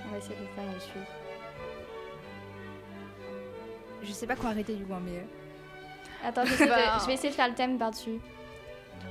On 0.06 0.12
va 0.12 0.18
essayer 0.18 0.36
de 0.36 0.46
faire 0.46 0.80
suite. 0.80 1.02
Je 4.02 4.12
sais 4.12 4.26
pas 4.26 4.36
quoi 4.36 4.48
arrêter 4.50 4.76
du 4.76 4.86
coup, 4.86 4.94
hein, 4.94 5.02
mais. 5.04 5.26
Attends, 6.26 6.42
Bah. 6.66 6.98
je 7.00 7.06
vais 7.06 7.14
essayer 7.14 7.30
de 7.30 7.34
faire 7.34 7.48
le 7.48 7.54
thème 7.54 7.78
par-dessus. 7.78 8.18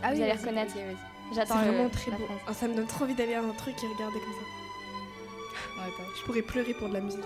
Ah 0.04 0.10
Vous 0.12 0.18
oui, 0.18 0.24
allez 0.24 0.34
reconnaître. 0.34 0.74
vas-y. 0.76 0.96
C'est 1.30 1.36
J'attends 1.36 1.58
vraiment 1.60 1.90
très 1.90 2.12
beau. 2.12 2.28
ça 2.54 2.68
me 2.68 2.76
donne 2.76 2.86
trop 2.88 3.06
envie 3.06 3.16
d'aller 3.16 3.34
à 3.36 3.40
un 3.42 3.50
truc 3.58 3.76
et 3.84 3.88
regarder 3.88 4.20
comme 4.20 4.34
ça. 4.34 5.82
Ouais. 5.82 5.92
Je 6.20 6.24
pourrais 6.26 6.42
pleurer 6.42 6.74
pour 6.74 6.90
de 6.90 6.94
la 6.94 7.00
musique. 7.00 7.24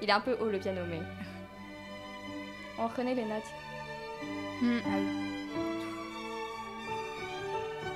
Il 0.00 0.08
est 0.08 0.12
un 0.12 0.20
peu 0.20 0.36
haut 0.40 0.46
le 0.50 0.58
piano, 0.58 0.80
mais. 0.88 1.00
On 2.78 2.86
reconnaît 2.86 3.14
les 3.14 3.24
notes. 3.24 3.42
Hmm. 4.62 4.78
Ah 4.84 4.88
oui. 4.96 5.06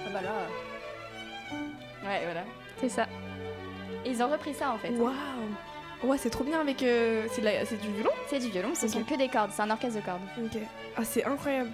Ah 0.07 0.11
bah 0.13 0.21
là. 0.23 0.33
Ouais, 2.05 2.21
voilà. 2.25 2.45
C'est 2.81 2.89
ça. 2.89 3.07
Et 4.05 4.11
ils 4.11 4.23
ont 4.23 4.29
repris 4.29 4.55
ça 4.55 4.71
en 4.73 4.79
fait. 4.79 4.91
Waouh 4.91 5.13
Ouais, 6.05 6.17
c'est 6.19 6.31
trop 6.31 6.45
bien 6.45 6.61
avec. 6.61 6.83
euh, 6.83 7.25
c'est 7.33 7.41
de 7.41 7.47
la- 7.47 7.65
c'est 7.65 7.81
du 7.81 7.89
violon 7.93 8.11
C'est 8.29 8.39
du 8.39 8.49
violon, 8.51 8.71
ce 8.75 8.87
Ok. 8.87 8.93
sont 8.93 9.03
que 9.05 9.15
des 9.17 9.29
cordes, 9.29 9.51
c'est 9.53 9.63
un 9.63 9.71
orchestre 9.71 10.01
de 10.01 10.05
cordes. 10.05 10.21
Ok. 10.43 10.61
Ah, 10.97 11.05
c'est 11.05 11.25
incroyable. 11.25 11.71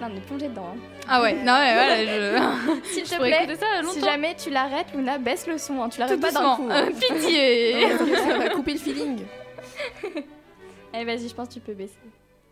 Là, 0.00 0.08
on 0.10 0.16
est 0.16 0.20
plongé 0.20 0.48
dedans. 0.48 0.68
hein. 0.74 0.78
Ah 1.08 1.20
ouais, 1.20 1.34
non, 1.34 1.52
ouais, 1.52 1.74
voilà, 1.74 2.04
je. 2.06 2.82
S'il 2.84 3.02
te 3.02 3.16
plaît, 3.16 3.46
ça 3.56 3.66
si 3.92 4.00
jamais 4.00 4.34
tu 4.34 4.48
l'arrêtes, 4.50 4.86
Luna, 4.94 5.18
baisse 5.18 5.46
le 5.46 5.58
son. 5.58 5.82
hein. 5.82 5.88
Tu 5.90 5.96
Tout 5.96 6.00
l'arrêtes 6.02 6.20
pas 6.20 6.30
d'un 6.30 6.54
coup. 6.56 6.68
hein. 6.70 6.86
Euh, 6.86 6.90
pitié. 7.16 7.86
ça 8.16 8.38
va 8.38 8.48
couper 8.50 8.72
le 8.74 8.78
feeling. 8.78 9.18
Allez, 10.94 11.04
vas-y, 11.04 11.28
je 11.28 11.34
pense 11.34 11.48
que 11.48 11.54
tu 11.54 11.60
peux 11.60 11.74
baisser. 11.74 11.98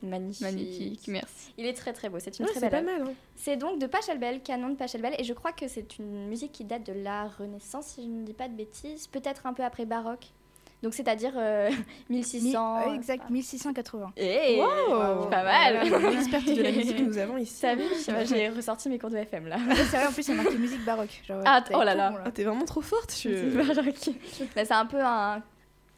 Magnifique. 0.02 0.42
Magnifique, 0.42 1.08
merci. 1.08 1.52
Il 1.58 1.66
est 1.66 1.74
très 1.74 1.92
très 1.92 2.08
beau, 2.08 2.18
c'est 2.20 2.38
une 2.38 2.44
Ouais, 2.44 2.50
très 2.52 2.60
c'est 2.60 2.70
belle 2.70 2.84
pas 2.84 2.92
œuvre. 2.92 3.04
mal. 3.04 3.12
Hein. 3.12 3.16
C'est 3.36 3.56
donc 3.56 3.78
de 3.80 3.86
Pachelbel, 3.86 4.40
canon 4.42 4.68
de 4.70 4.74
Pachelbel, 4.76 5.14
et 5.18 5.24
je 5.24 5.32
crois 5.32 5.52
que 5.52 5.66
c'est 5.68 5.98
une 5.98 6.28
musique 6.28 6.52
qui 6.52 6.64
date 6.64 6.84
de 6.86 6.92
la 6.92 7.24
Renaissance, 7.28 7.86
si 7.86 8.02
je 8.02 8.06
ne 8.08 8.24
dis 8.24 8.32
pas 8.34 8.48
de 8.48 8.54
bêtises, 8.54 9.06
peut-être 9.08 9.46
un 9.46 9.52
peu 9.52 9.64
après 9.64 9.84
baroque. 9.86 10.26
Donc 10.80 10.94
c'est-à-dire 10.94 11.32
euh, 11.36 11.70
1600. 12.08 12.78
Mi- 12.84 12.86
ouais, 12.90 12.94
exact, 12.94 13.28
1680. 13.30 14.12
Eh, 14.16 14.60
Wow. 14.60 15.22
c'est 15.24 15.30
pas 15.30 15.42
mal. 15.42 15.80
L'experte 16.12 16.44
de 16.54 16.62
la 16.62 16.70
musique 16.70 16.96
que 16.98 17.02
nous 17.02 17.18
avons 17.18 17.36
ici. 17.36 17.60
T'as 17.60 17.74
vu 17.74 17.82
J'ai 18.26 18.48
ressorti 18.50 18.88
mes 18.88 18.96
cours 18.96 19.10
de 19.10 19.16
FM 19.16 19.48
là. 19.48 19.56
C'est 19.74 19.96
vrai, 19.96 20.06
en 20.06 20.12
plus, 20.12 20.28
il 20.28 20.36
y 20.36 20.38
a 20.38 20.42
marqué 20.42 20.56
musique 20.56 20.84
baroque. 20.84 21.20
Genre, 21.26 21.42
Ah, 21.44 21.64
oh 21.74 21.82
là 21.82 21.96
là. 21.96 22.10
bon, 22.12 22.18
Ah, 22.24 22.30
t'es 22.30 22.44
vraiment 22.44 22.64
trop 22.64 22.80
forte. 22.80 23.12
Je... 23.20 23.56
Baroque. 23.56 24.10
Bah, 24.54 24.64
c'est 24.64 24.72
un 24.72 24.86
peu 24.86 25.00
un, 25.02 25.42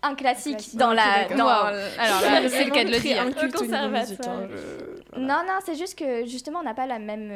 un 0.02 0.14
classique 0.14 0.56
classique. 0.56 0.76
dans 0.78 0.92
la. 0.92 1.24
dans- 1.28 1.44
Wow. 1.44 1.50
Alors 1.98 2.20
là, 2.22 2.48
c'est 2.48 2.64
le 2.64 2.70
cas 2.70 2.84
de 2.84 2.90
le 2.90 2.98
dire. 3.00 3.20
Un 3.20 3.26
hein, 3.26 4.48
je- 4.50 5.18
Non, 5.20 5.42
non, 5.46 5.58
c'est 5.64 5.74
juste 5.76 5.98
que 5.98 6.24
justement 6.26 6.60
on 6.60 6.64
n'a 6.64 6.74
pas 6.74 6.86
la 6.86 6.98
même 6.98 7.30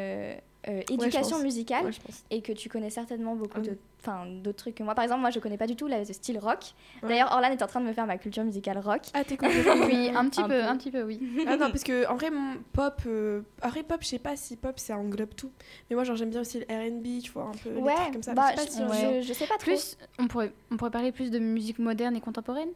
euh, 0.68 0.80
éducation 0.90 1.38
musicale 1.40 1.84
Ouais, 1.86 1.90
et 2.30 2.40
que 2.42 2.52
tu 2.52 2.68
connais 2.68 2.90
certainement 2.90 3.34
beaucoup 3.36 3.58
Ah 3.58 3.60
de, 3.60 3.70
oui. 3.72 3.76
enfin, 4.00 4.26
d'autres 4.42 4.56
trucs 4.58 4.74
que 4.76 4.82
moi. 4.82 4.94
Par 4.94 5.04
exemple, 5.04 5.20
moi 5.20 5.30
je 5.30 5.38
connais 5.38 5.56
pas 5.58 5.66
du 5.66 5.76
tout 5.76 5.88
le 5.88 6.04
style 6.04 6.38
rock. 6.38 6.74
Ouais. 7.02 7.08
D'ailleurs, 7.10 7.30
Orlan 7.32 7.50
est 7.50 7.62
en 7.62 7.66
train 7.66 7.80
de 7.80 7.86
me 7.86 7.92
faire 7.92 8.06
ma 8.06 8.16
culture 8.18 8.44
musicale 8.44 8.78
rock. 8.78 9.02
Ah, 9.12 9.24
t'es 9.24 9.36
complètement. 9.38 9.86
Oui, 9.86 10.10
un 10.14 10.28
petit 10.28 10.40
Un 10.40 10.48
peu, 10.48 10.54
peu. 10.54 10.62
un 10.64 10.76
petit 10.76 10.90
peu, 10.90 11.02
oui. 11.02 11.20
Ah 11.46 11.56
non, 11.56 11.70
parce 11.70 11.84
que 11.84 12.06
en 12.08 12.16
vrai, 12.16 12.30
mon 12.30 12.56
pop, 12.72 13.00
euh, 13.06 13.42
après 13.62 13.82
pop, 13.82 13.98
je 14.02 14.06
sais 14.08 14.18
pas 14.18 14.36
si 14.36 14.56
pop 14.56 14.78
ça 14.78 14.96
englobe 14.96 15.34
tout. 15.34 15.50
Mais 15.90 15.96
moi, 15.96 16.04
genre, 16.04 16.16
j'aime 16.16 16.30
bien 16.30 16.40
aussi 16.40 16.58
le 16.60 16.64
RB, 16.64 17.22
tu 17.22 17.30
vois, 17.32 17.44
un 17.44 17.52
peu. 17.52 17.70
les 17.70 17.82
trucs 17.94 18.12
comme 18.12 18.22
ça. 18.22 18.34
bah, 18.34 18.50
mais 18.56 18.62
je 18.64 18.70
sais 18.70 18.78
je, 18.78 18.86
pas 18.86 18.92
si- 18.94 19.04
ouais. 19.06 19.22
je, 19.22 19.28
je 19.28 19.32
sais 19.32 19.46
pas 19.46 19.56
trop. 19.58 19.64
Plus, 19.70 19.96
on 20.18 20.26
pourrait, 20.28 20.52
on 20.70 20.76
pourrait 20.76 20.90
parler 20.90 21.12
plus 21.12 21.30
de 21.30 21.38
musique 21.38 21.78
moderne 21.78 22.16
et 22.16 22.20
contemporaine? 22.20 22.70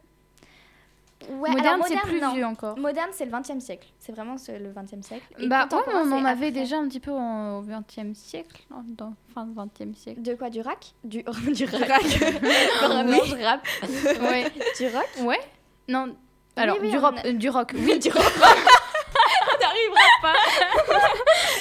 Ouais, 1.29 1.49
moderne, 1.51 1.81
c'est 1.87 1.97
plus 1.97 2.21
non. 2.21 2.33
vieux 2.33 2.45
encore. 2.45 2.77
Moderne, 2.77 3.09
c'est 3.11 3.25
le 3.25 3.31
20e 3.31 3.59
siècle. 3.59 3.87
C'est 3.99 4.13
vraiment 4.13 4.37
ce- 4.37 4.51
le 4.53 4.71
20e 4.71 5.03
siècle. 5.03 5.25
Et 5.37 5.47
Bah, 5.47 5.67
ouais, 5.71 5.79
on 5.93 6.11
en 6.13 6.23
avait 6.25 6.51
déjà 6.51 6.77
un 6.77 6.87
petit 6.87 6.99
peu 7.01 7.11
en- 7.11 7.57
au 7.57 7.61
20e 7.61 8.13
siècle, 8.15 8.61
dans 8.87 9.13
fin 9.33 9.45
du 9.45 9.53
20e 9.53 9.93
siècle. 9.95 10.21
De 10.21 10.33
quoi 10.35 10.49
Du 10.49 10.61
rack? 10.61 10.93
Du, 11.03 11.23
du 11.23 11.65
rack. 11.65 11.87
Rack. 11.89 12.03
Je 12.07 13.43
rappe. 13.43 13.67
ouais. 14.21 14.45
Du 14.77 14.87
rock? 14.95 15.07
Ouais. 15.27 15.39
Non. 15.89 16.15
Alors, 16.55 16.77
oui, 16.81 16.89
du, 16.91 16.97
on 16.97 17.01
rock, 17.01 17.15
a- 17.23 17.27
euh, 17.27 17.33
du 17.33 17.49
rock, 17.49 17.71
oui, 17.75 17.99
du 17.99 18.09
rock. 18.09 18.23
On 18.41 19.59
n'arrivera 19.61 20.09
pas. 20.21 20.33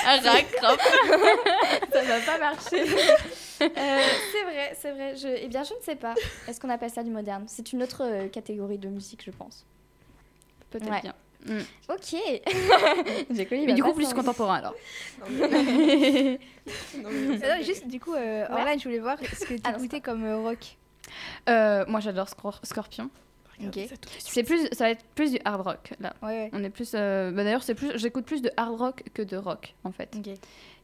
Rack, 0.05 0.47
rock. 0.63 0.81
Ça 1.93 2.03
va 2.03 2.21
pas 2.21 2.39
marcher. 2.39 2.85
Euh, 3.61 3.67
c'est 4.33 4.43
vrai, 4.45 4.77
c'est 4.79 4.93
vrai. 4.93 5.17
Je... 5.17 5.29
Eh 5.29 5.49
bien, 5.49 5.63
je 5.65 5.75
ne 5.75 5.81
sais 5.83 5.97
pas. 5.97 6.15
Est-ce 6.47 6.61
qu'on 6.61 6.71
appelle 6.71 6.91
ça 6.91 7.03
du 7.03 7.11
moderne? 7.11 7.45
C'est 7.49 7.73
une 7.73 7.83
autre 7.83 8.03
euh, 8.05 8.29
catégorie 8.29 8.79
de 8.79 8.89
musique, 8.89 9.23
je 9.25 9.31
pense. 9.31 9.65
Peut-être 10.71 10.91
Ouais. 10.91 11.01
bien. 11.03 11.15
Ok. 11.89 12.17
J'ai 13.31 13.47
connu. 13.47 13.67
Mais 13.67 13.73
du 13.75 13.83
coup, 13.83 13.93
plus 13.95 14.13
contemporain 14.13 14.57
alors. 14.57 14.75
Non, 15.31 15.49
mais- 15.51 16.39
non, 17.03 17.63
juste, 17.63 17.87
du 17.87 18.01
coup, 18.01 18.15
euh, 18.15 18.47
Ouais. 18.47 18.53
Orlan, 18.53 18.79
je 18.79 18.85
voulais 18.85 18.99
voir 18.99 19.19
ce 19.19 19.45
que 19.45 19.55
tu 19.55 19.61
Ah 19.65 19.73
non, 19.73 19.79
écoutais 19.79 20.01
comme 20.01 20.25
euh, 20.25 20.39
rock? 20.39 20.77
Euh, 21.49 21.85
moi, 21.89 22.01
j'adore 22.01 22.27
Scor- 22.27 22.61
Scorpion. 22.65 23.11
Ok. 23.65 23.81
C'est 24.21 24.45
plus, 24.45 24.69
ça 24.73 24.85
va 24.85 24.91
être 24.91 25.05
plus 25.17 25.33
du 25.33 25.39
hard 25.45 25.63
rock 25.63 25.91
là. 25.99 26.13
Ouais, 26.23 26.29
ouais. 26.29 26.51
On 26.53 26.63
est 26.63 26.71
plus, 26.71 26.93
euh, 26.95 27.33
bah, 27.33 27.43
d'ailleurs 27.43 27.65
c'est 27.65 27.75
plus, 27.75 27.91
j'écoute 27.99 28.25
plus 28.25 28.41
de 28.41 28.53
hard 28.57 28.79
rock 28.79 29.03
que 29.15 29.23
de 29.23 29.37
rock 29.37 29.75
en 29.83 29.91
fait. 29.91 30.15
Ok. 30.17 30.33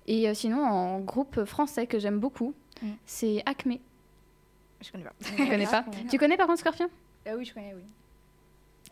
Et 0.09 0.29
euh, 0.29 0.35
sinon 0.35 0.61
en 0.65 0.99
groupe 0.99 1.45
français 1.45 1.87
que 1.87 2.01
j'aime 2.01 2.19
beaucoup, 2.19 2.53
Mm. 2.83 2.93
c'est 3.07 3.43
Acme. 3.47 3.75
Je 4.81 4.91
connais 4.91 5.05
pas. 5.05 5.13
Tu 5.25 5.35
connais 5.49 5.67
pas 5.67 5.85
Tu 6.11 6.19
connais 6.19 6.37
par 6.37 6.47
contre 6.47 6.61
Scorpion 6.61 6.89
Ah 7.27 7.35
oui, 7.37 7.45
je 7.45 7.55
connais, 7.55 7.75
oui. 7.75 7.85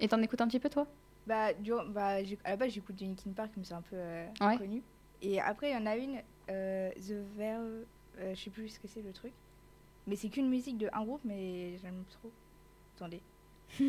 Et 0.00 0.08
t'en 0.08 0.20
écoutes 0.22 0.40
un 0.40 0.48
petit 0.48 0.60
peu 0.60 0.70
toi 0.70 0.86
Bah, 1.26 1.52
du, 1.52 1.72
bah 1.88 2.16
à 2.44 2.50
la 2.50 2.56
base, 2.56 2.72
j'écoute 2.72 2.96
du 2.96 3.04
Linkin 3.04 3.32
Park, 3.32 3.50
mais 3.56 3.64
c'est 3.64 3.74
un 3.74 3.82
peu 3.82 3.96
euh, 3.96 4.26
Ouais. 4.40 4.56
connu. 4.56 4.82
Et 5.20 5.40
après, 5.40 5.70
il 5.70 5.74
y 5.74 5.76
en 5.76 5.86
a 5.86 5.96
une, 5.96 6.20
euh, 6.50 6.90
The 6.92 7.36
Verve, 7.36 7.84
euh, 8.18 8.34
je 8.34 8.40
sais 8.40 8.50
plus 8.50 8.68
ce 8.70 8.80
que 8.80 8.88
c'est 8.88 9.02
le 9.02 9.12
truc. 9.12 9.32
Mais 10.06 10.16
c'est 10.16 10.28
qu'une 10.28 10.48
musique 10.48 10.78
de 10.78 10.88
un 10.92 11.04
groupe, 11.04 11.20
mais 11.24 11.76
j'aime 11.78 12.02
trop. 12.10 12.30
Attendez. 12.96 13.20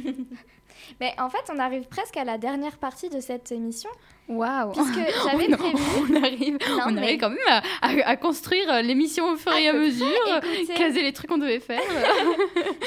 Mais 1.00 1.14
en 1.20 1.30
fait, 1.30 1.52
on 1.54 1.60
arrive 1.60 1.84
presque 1.88 2.18
à 2.18 2.24
la 2.24 2.38
dernière 2.38 2.78
partie 2.78 3.08
de 3.10 3.20
cette 3.20 3.52
émission, 3.52 3.90
Waouh 4.28 4.72
puisque 4.72 4.96
j'avais 5.24 5.46
Oh 5.48 5.52
non, 5.52 5.58
prévu. 5.58 5.78
on 6.12 6.24
arrive, 6.24 6.54
Non, 6.70 6.84
on 6.88 6.92
mais- 6.92 7.02
arrive 7.04 7.20
quand 7.20 7.30
même 7.30 7.38
à, 7.48 7.62
à- 7.82 8.10
à 8.10 8.16
construire 8.18 8.70
euh, 8.72 8.82
l'émission 8.82 9.26
au 9.32 9.36
fur 9.38 9.54
et 9.54 9.68
à 9.70 9.74
mesure, 9.74 10.08
Écoutez, 10.44 10.74
caser 10.74 11.02
les 11.04 11.14
trucs 11.14 11.30
qu'on 11.30 11.38
devait 11.38 11.60
faire. 11.60 11.80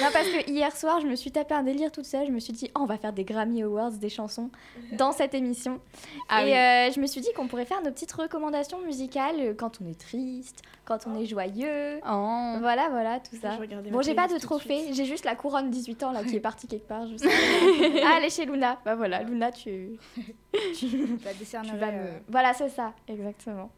Non, 0.01 0.09
parce 0.13 0.29
que 0.29 0.51
hier 0.51 0.75
soir, 0.77 1.01
je 1.01 1.07
me 1.07 1.15
suis 1.15 1.31
tapé 1.31 1.55
un 1.55 1.63
délire 1.63 1.93
toute 1.93 2.07
seule. 2.07 2.27
Je 2.27 2.33
me 2.33 2.41
suis 2.41 2.53
dit, 2.53 2.71
oh, 2.75 2.81
on 2.83 2.87
va 2.87 2.99
faire 2.99 3.13
des 3.13 3.25
Grammy 3.25 3.63
Awards, 3.63 3.93
des 3.93 4.09
chansons 4.11 4.51
dans 4.93 5.13
cette 5.13 5.35
émission. 5.35 5.81
Ah 6.29 6.43
et 6.43 6.45
oui. 6.47 6.53
euh, 6.55 6.93
je 6.93 7.01
me 7.01 7.07
suis 7.07 7.21
dit 7.21 7.33
qu'on 7.35 7.47
pourrait 7.47 7.67
faire 7.67 7.83
nos 7.83 7.91
petites 7.93 8.13
recommandations 8.13 8.81
musicales 8.81 9.37
euh, 9.39 9.55
quand 9.57 9.79
on 9.83 9.89
est 9.91 9.99
triste, 9.99 10.63
quand 10.87 11.07
on 11.07 11.19
est 11.21 11.27
joyeux. 11.27 11.99
Oh. 12.09 12.55
Voilà, 12.61 12.89
voilà, 12.91 13.21
tout 13.21 13.37
ça. 13.37 13.59
Bon, 13.91 14.01
j'ai 14.01 14.15
pas 14.15 14.29
de 14.29 14.39
trophée, 14.39 14.93
j'ai 14.93 15.05
juste 15.05 15.25
la 15.27 15.35
couronne 15.35 15.69
18 15.71 16.03
ans 16.05 16.13
là 16.13 16.25
qui 16.25 16.37
est 16.37 16.41
partie 16.41 16.67
quelque 16.67 16.89
part. 16.89 17.07
Je 17.07 17.17
sais 17.19 17.29
ah, 18.07 18.15
elle 18.19 18.25
est 18.25 18.31
chez 18.31 18.47
Luna. 18.47 18.79
Bah 18.85 18.95
voilà, 18.95 19.23
Luna, 19.23 19.53
tu, 19.53 19.99
tu, 20.79 20.87
La 21.25 21.33
tu 21.35 21.77
vas 21.77 21.93
me. 21.93 21.99
euh, 21.99 22.19
Voilà, 22.29 22.55
c'est 22.55 22.69
ça, 22.71 22.95
exactement. 23.09 23.71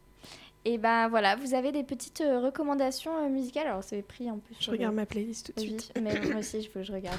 Et 0.64 0.76
ben 0.76 1.08
voilà, 1.08 1.36
vous 1.36 1.54
avez 1.54 1.72
des 1.72 1.82
petites 1.84 2.20
euh, 2.20 2.40
recommandations 2.40 3.16
euh, 3.24 3.28
musicales? 3.28 3.68
Alors, 3.68 3.82
c'est 3.84 4.02
pris 4.02 4.28
un 4.28 4.34
peu 4.34 4.54
Je 4.60 4.70
regarde 4.70 4.92
le- 4.92 5.00
ma 5.00 5.06
playlist 5.06 5.46
tout 5.46 5.52
de 5.52 5.60
Oui, 5.60 5.78
suite. 5.80 5.92
mais 6.00 6.20
moi 6.30 6.40
aussi, 6.40 6.58
il 6.58 6.64
faut 6.66 6.80
que 6.80 6.82
je 6.84 6.92
regarde. 6.92 7.18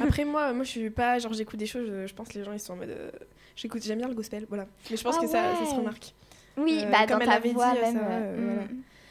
Après 0.00 0.24
moi, 0.24 0.52
moi 0.52 0.62
je 0.64 0.70
suis 0.70 0.90
pas 0.90 1.18
genre 1.18 1.32
j'écoute 1.32 1.58
des 1.58 1.66
choses, 1.66 1.86
je, 1.88 2.06
je 2.06 2.14
pense 2.14 2.28
que 2.28 2.38
les 2.38 2.44
gens 2.44 2.52
ils 2.52 2.60
sont 2.60 2.74
en 2.74 2.76
mode 2.76 2.90
euh, 2.90 3.10
j'écoute 3.56 3.82
j'aime 3.82 3.98
bien 3.98 4.06
le 4.08 4.14
gospel, 4.14 4.46
voilà. 4.48 4.66
Mais 4.90 4.96
je 4.96 5.02
pense 5.02 5.16
Ah 5.18 5.20
que 5.22 5.26
ça, 5.28 5.54
ça 5.56 5.66
se 5.66 5.74
remarque. 5.74 6.14
Oui, 6.56 6.80
Euh, 6.84 6.90
bah 6.90 6.98
comme 7.00 7.18
dans 7.18 7.20
elle 7.20 7.26
ta 7.26 7.32
avait 7.34 7.52
voix 7.52 7.72
dit, 7.74 7.80
même. 7.80 7.94
ça 7.94 8.00
va, 8.00 8.18
voilà. 8.20 8.62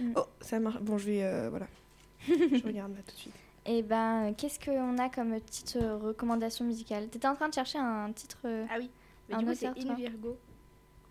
Mm. 0.02 0.14
Oh, 0.16 0.26
ça 0.42 0.60
marche. 0.60 0.80
Bon, 0.82 0.98
je 0.98 1.06
vais 1.06 1.24
euh, 1.24 1.50
voilà. 1.50 1.68
je 2.28 2.64
regarde 2.66 2.92
là 2.96 3.02
tout 3.08 3.14
de 3.16 3.20
suite. 3.20 3.34
Et 3.66 3.84
ben, 3.84 4.34
qu'est-ce 4.38 4.60
qu'on 4.60 4.98
a 4.98 5.10
comme 5.10 5.40
petite 5.40 5.76
euh, 5.76 5.96
recommandation 5.98 6.66
musicale? 6.66 7.08
T'étais 7.10 7.28
en 7.28 7.36
train 7.36 7.48
de 7.50 7.54
chercher 7.54 7.78
un 7.78 8.12
titre. 8.12 8.38
euh, 8.46 8.66
Ah 8.70 8.76
oui. 8.80 8.90
Mais 9.30 9.36
Un 9.36 9.40
du 9.40 9.46
coup, 9.46 9.54
c'est 9.56 9.68
In 9.68 9.94
Virgo. 9.96 10.38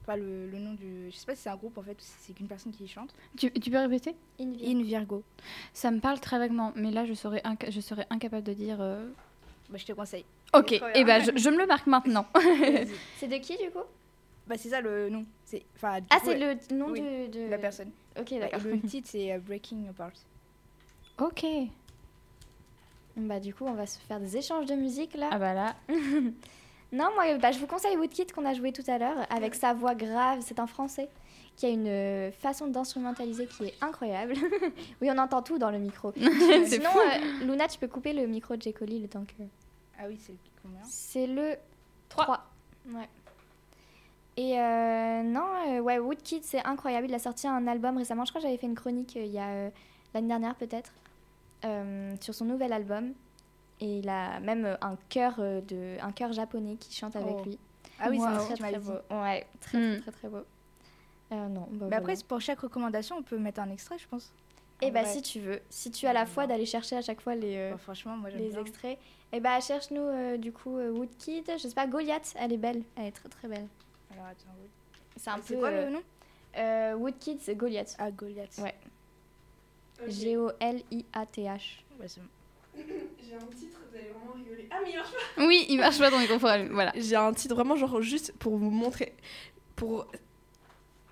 Pas 0.06 0.16
le, 0.16 0.48
le 0.50 0.58
nom 0.58 0.72
du. 0.74 1.10
Je 1.10 1.16
sais 1.16 1.26
pas 1.26 1.34
si 1.36 1.42
c'est 1.42 1.50
un 1.50 1.56
groupe 1.56 1.76
en 1.78 1.82
fait, 1.82 1.92
ou 1.92 2.00
si 2.00 2.10
c'est 2.20 2.32
qu'une 2.32 2.48
personne 2.48 2.72
qui 2.72 2.88
chante. 2.88 3.14
Tu, 3.36 3.52
tu 3.52 3.70
peux 3.70 3.78
répéter? 3.78 4.16
In 4.40 4.50
Virgo. 4.52 4.66
In 4.78 4.82
Virgo. 4.82 5.22
Ça 5.74 5.90
me 5.90 6.00
parle 6.00 6.18
très 6.20 6.38
vaguement, 6.38 6.72
mais 6.74 6.90
là 6.90 7.04
je 7.04 7.12
serais, 7.14 7.40
inca- 7.44 7.70
je 7.70 7.80
serais 7.80 8.06
incapable 8.10 8.42
de 8.42 8.52
dire. 8.54 8.78
euh, 8.80 9.08
Bah, 9.68 9.76
je 9.78 9.84
te 9.86 9.92
conseille. 9.92 10.24
Ok, 10.54 10.72
et 10.72 10.80
bien. 10.80 11.04
ben 11.04 11.22
je, 11.22 11.30
je 11.40 11.50
me 11.50 11.58
le 11.58 11.66
marque 11.66 11.86
maintenant. 11.86 12.26
C'est 13.18 13.28
de 13.28 13.36
qui 13.36 13.56
du 13.58 13.70
coup? 13.70 13.84
Bah, 14.48 14.56
c'est 14.58 14.70
ça 14.70 14.80
le 14.80 15.08
nom. 15.10 15.24
C'est. 15.44 15.62
Enfin, 15.76 16.00
du 16.00 16.06
Ah, 16.10 16.18
c'est 16.24 16.30
ouais, 16.36 16.56
le 16.70 16.76
nom 16.76 16.88
oui, 16.90 17.00
du- 17.30 17.38
de 17.38 17.48
la 17.48 17.58
personne. 17.58 17.90
Ok, 18.20 18.30
Bah, 18.32 18.38
d'accord. 18.40 18.60
le 18.64 18.80
titre, 18.88 19.08
c'est 19.10 19.32
euh, 19.32 19.38
Breaking 19.38 19.88
Apart. 19.90 20.12
ok. 21.18 21.46
Bah, 23.16 23.40
du 23.40 23.52
coup, 23.52 23.64
on 23.66 23.74
va 23.74 23.86
se 23.86 23.98
faire 23.98 24.20
des 24.20 24.36
échanges 24.36 24.66
de 24.66 24.74
musique 24.74 25.14
là. 25.14 25.28
Ah 25.32 25.38
bah 25.38 25.54
là. 25.54 25.74
Non, 26.92 27.06
moi, 27.14 27.38
bah, 27.38 27.52
je 27.52 27.58
vous 27.60 27.68
conseille 27.68 27.96
Woodkid 27.96 28.32
qu'on 28.32 28.44
a 28.44 28.52
joué 28.52 28.72
tout 28.72 28.82
à 28.88 28.98
l'heure 28.98 29.24
avec 29.30 29.54
sa 29.54 29.72
voix 29.74 29.94
grave. 29.94 30.40
C'est 30.44 30.58
un 30.58 30.66
français 30.66 31.08
qui 31.54 31.66
a 31.66 31.68
une 31.68 31.86
euh, 31.86 32.32
façon 32.32 32.66
d'instrumentaliser 32.66 33.46
qui 33.46 33.66
est 33.66 33.74
incroyable. 33.80 34.34
oui, 35.00 35.08
on 35.08 35.16
entend 35.18 35.40
tout 35.40 35.56
dans 35.56 35.70
le 35.70 35.78
micro. 35.78 36.12
C'est 36.16 36.66
Sinon, 36.66 36.90
euh, 36.90 37.44
Luna, 37.44 37.68
tu 37.68 37.78
peux 37.78 37.86
couper 37.86 38.12
le 38.12 38.26
micro 38.26 38.56
de 38.56 38.62
Jekoli 38.62 38.98
le 38.98 39.06
temps 39.06 39.24
que. 39.24 39.44
Ah 40.00 40.04
oui, 40.08 40.18
c'est 40.20 40.34
combien? 40.62 40.80
C'est 40.82 41.28
le 41.28 41.54
Trois. 42.08 42.24
3. 42.24 42.44
Ouais. 42.98 43.08
Et 44.42 44.58
euh, 44.58 45.22
non, 45.22 45.44
euh, 45.68 45.80
ouais, 45.80 45.98
Woodkid, 45.98 46.44
c'est 46.44 46.64
incroyable. 46.64 47.08
Il 47.08 47.14
a 47.14 47.18
sorti 47.18 47.46
un 47.46 47.66
album 47.66 47.98
récemment. 47.98 48.24
Je 48.24 48.30
crois 48.30 48.40
que 48.40 48.46
j'avais 48.46 48.56
fait 48.56 48.66
une 48.66 48.74
chronique 48.74 49.14
euh, 49.18 49.24
il 49.24 49.32
y 49.32 49.38
a 49.38 49.48
euh, 49.48 49.70
l'année 50.14 50.28
dernière, 50.28 50.54
peut-être, 50.54 50.92
euh, 51.66 52.14
sur 52.22 52.34
son 52.34 52.46
nouvel 52.46 52.72
album. 52.72 53.12
Et 53.80 53.98
il 53.98 54.08
a 54.08 54.40
même 54.40 54.78
un 54.80 54.96
chœur 55.10 55.34
euh, 55.40 55.60
de 55.60 55.96
un 56.02 56.12
chœur 56.12 56.32
japonais 56.32 56.76
qui 56.76 56.94
chante 56.94 57.16
avec 57.16 57.34
Oh. 57.38 57.42
lui. 57.44 57.58
Ah 57.98 58.06
oui, 58.08 58.18
c'est 58.18 58.38
c'est 58.48 58.54
très, 58.56 58.70
très 58.70 58.78
beau. 58.78 58.92
Ouais, 59.10 59.46
très, 59.60 59.78
Hmm. 59.78 60.00
très, 60.00 60.00
très, 60.00 60.12
très 60.12 60.28
beau. 60.28 60.44
Euh, 61.32 61.48
non, 61.48 61.60
bah, 61.60 61.66
Mais 61.72 61.78
voilà. 61.80 61.96
après, 61.98 62.14
pour 62.26 62.40
chaque 62.40 62.60
recommandation, 62.60 63.16
on 63.18 63.22
peut 63.22 63.36
mettre 63.38 63.60
un 63.60 63.70
extrait, 63.70 63.98
je 63.98 64.08
pense. 64.08 64.32
Eh 64.80 64.90
bah, 64.90 65.02
vrai. 65.02 65.12
si 65.12 65.20
tu 65.20 65.40
veux. 65.40 65.60
Si 65.68 65.90
tu 65.90 66.06
as 66.06 66.14
la 66.14 66.24
foi 66.24 66.46
d'aller 66.46 66.64
chercher 66.64 66.96
à 66.96 67.02
chaque 67.02 67.20
fois 67.20 67.34
les, 67.34 67.56
euh, 67.58 67.72
Bah, 67.72 67.76
franchement, 67.78 68.16
moi 68.16 68.30
j'aime 68.30 68.40
les 68.40 68.48
bien. 68.48 68.60
extraits, 68.62 68.98
eh 69.32 69.40
bah, 69.40 69.60
cherche-nous 69.60 70.00
euh, 70.00 70.36
du 70.38 70.50
coup 70.52 70.78
euh, 70.78 70.90
Woodkid. 70.90 71.44
Je 71.58 71.68
sais 71.68 71.74
pas, 71.74 71.86
Goliath, 71.86 72.32
elle 72.38 72.54
est 72.54 72.56
belle. 72.56 72.82
Elle 72.96 73.04
est 73.06 73.12
très, 73.12 73.28
très 73.28 73.48
belle. 73.48 73.66
Alors 74.20 74.32
attends, 74.32 74.54
oui. 74.60 74.68
C'est 75.16 75.30
un 75.30 75.38
C'est 75.42 75.54
peu. 75.54 75.60
quoi 75.60 75.68
euh, 75.70 75.86
le 75.86 75.90
nom 75.92 76.02
Euh, 76.58 76.94
Woodkid, 76.94 77.38
c'est 77.40 77.54
Goliath. 77.54 77.96
Ah, 77.98 78.10
Goliath. 78.10 78.58
Ouais. 78.58 78.74
G-O-L-I-A-T-H. 80.06 81.84
Ouais, 81.98 82.08
c'est 82.08 82.20
bon. 82.20 82.26
J'ai 83.22 83.34
un 83.34 83.38
titre, 83.38 83.78
vous 83.90 83.96
allez 83.96 84.08
vraiment 84.10 84.32
rigoler. 84.34 84.68
Ah 84.70 84.76
mais 84.82 84.90
il 84.90 84.96
marche 84.96 85.10
pas. 85.12 85.44
Oui, 85.46 85.66
il 85.68 85.76
marche 85.78 85.98
pas 85.98 86.10
dans 86.10 86.18
les 86.18 86.26
conforts. 86.28 86.56
Voilà. 86.70 86.92
J'ai 86.96 87.16
un 87.16 87.32
titre 87.32 87.54
vraiment 87.54 87.76
genre 87.76 88.00
juste 88.02 88.32
pour 88.38 88.56
vous 88.56 88.70
montrer 88.70 89.14
pour 89.76 90.06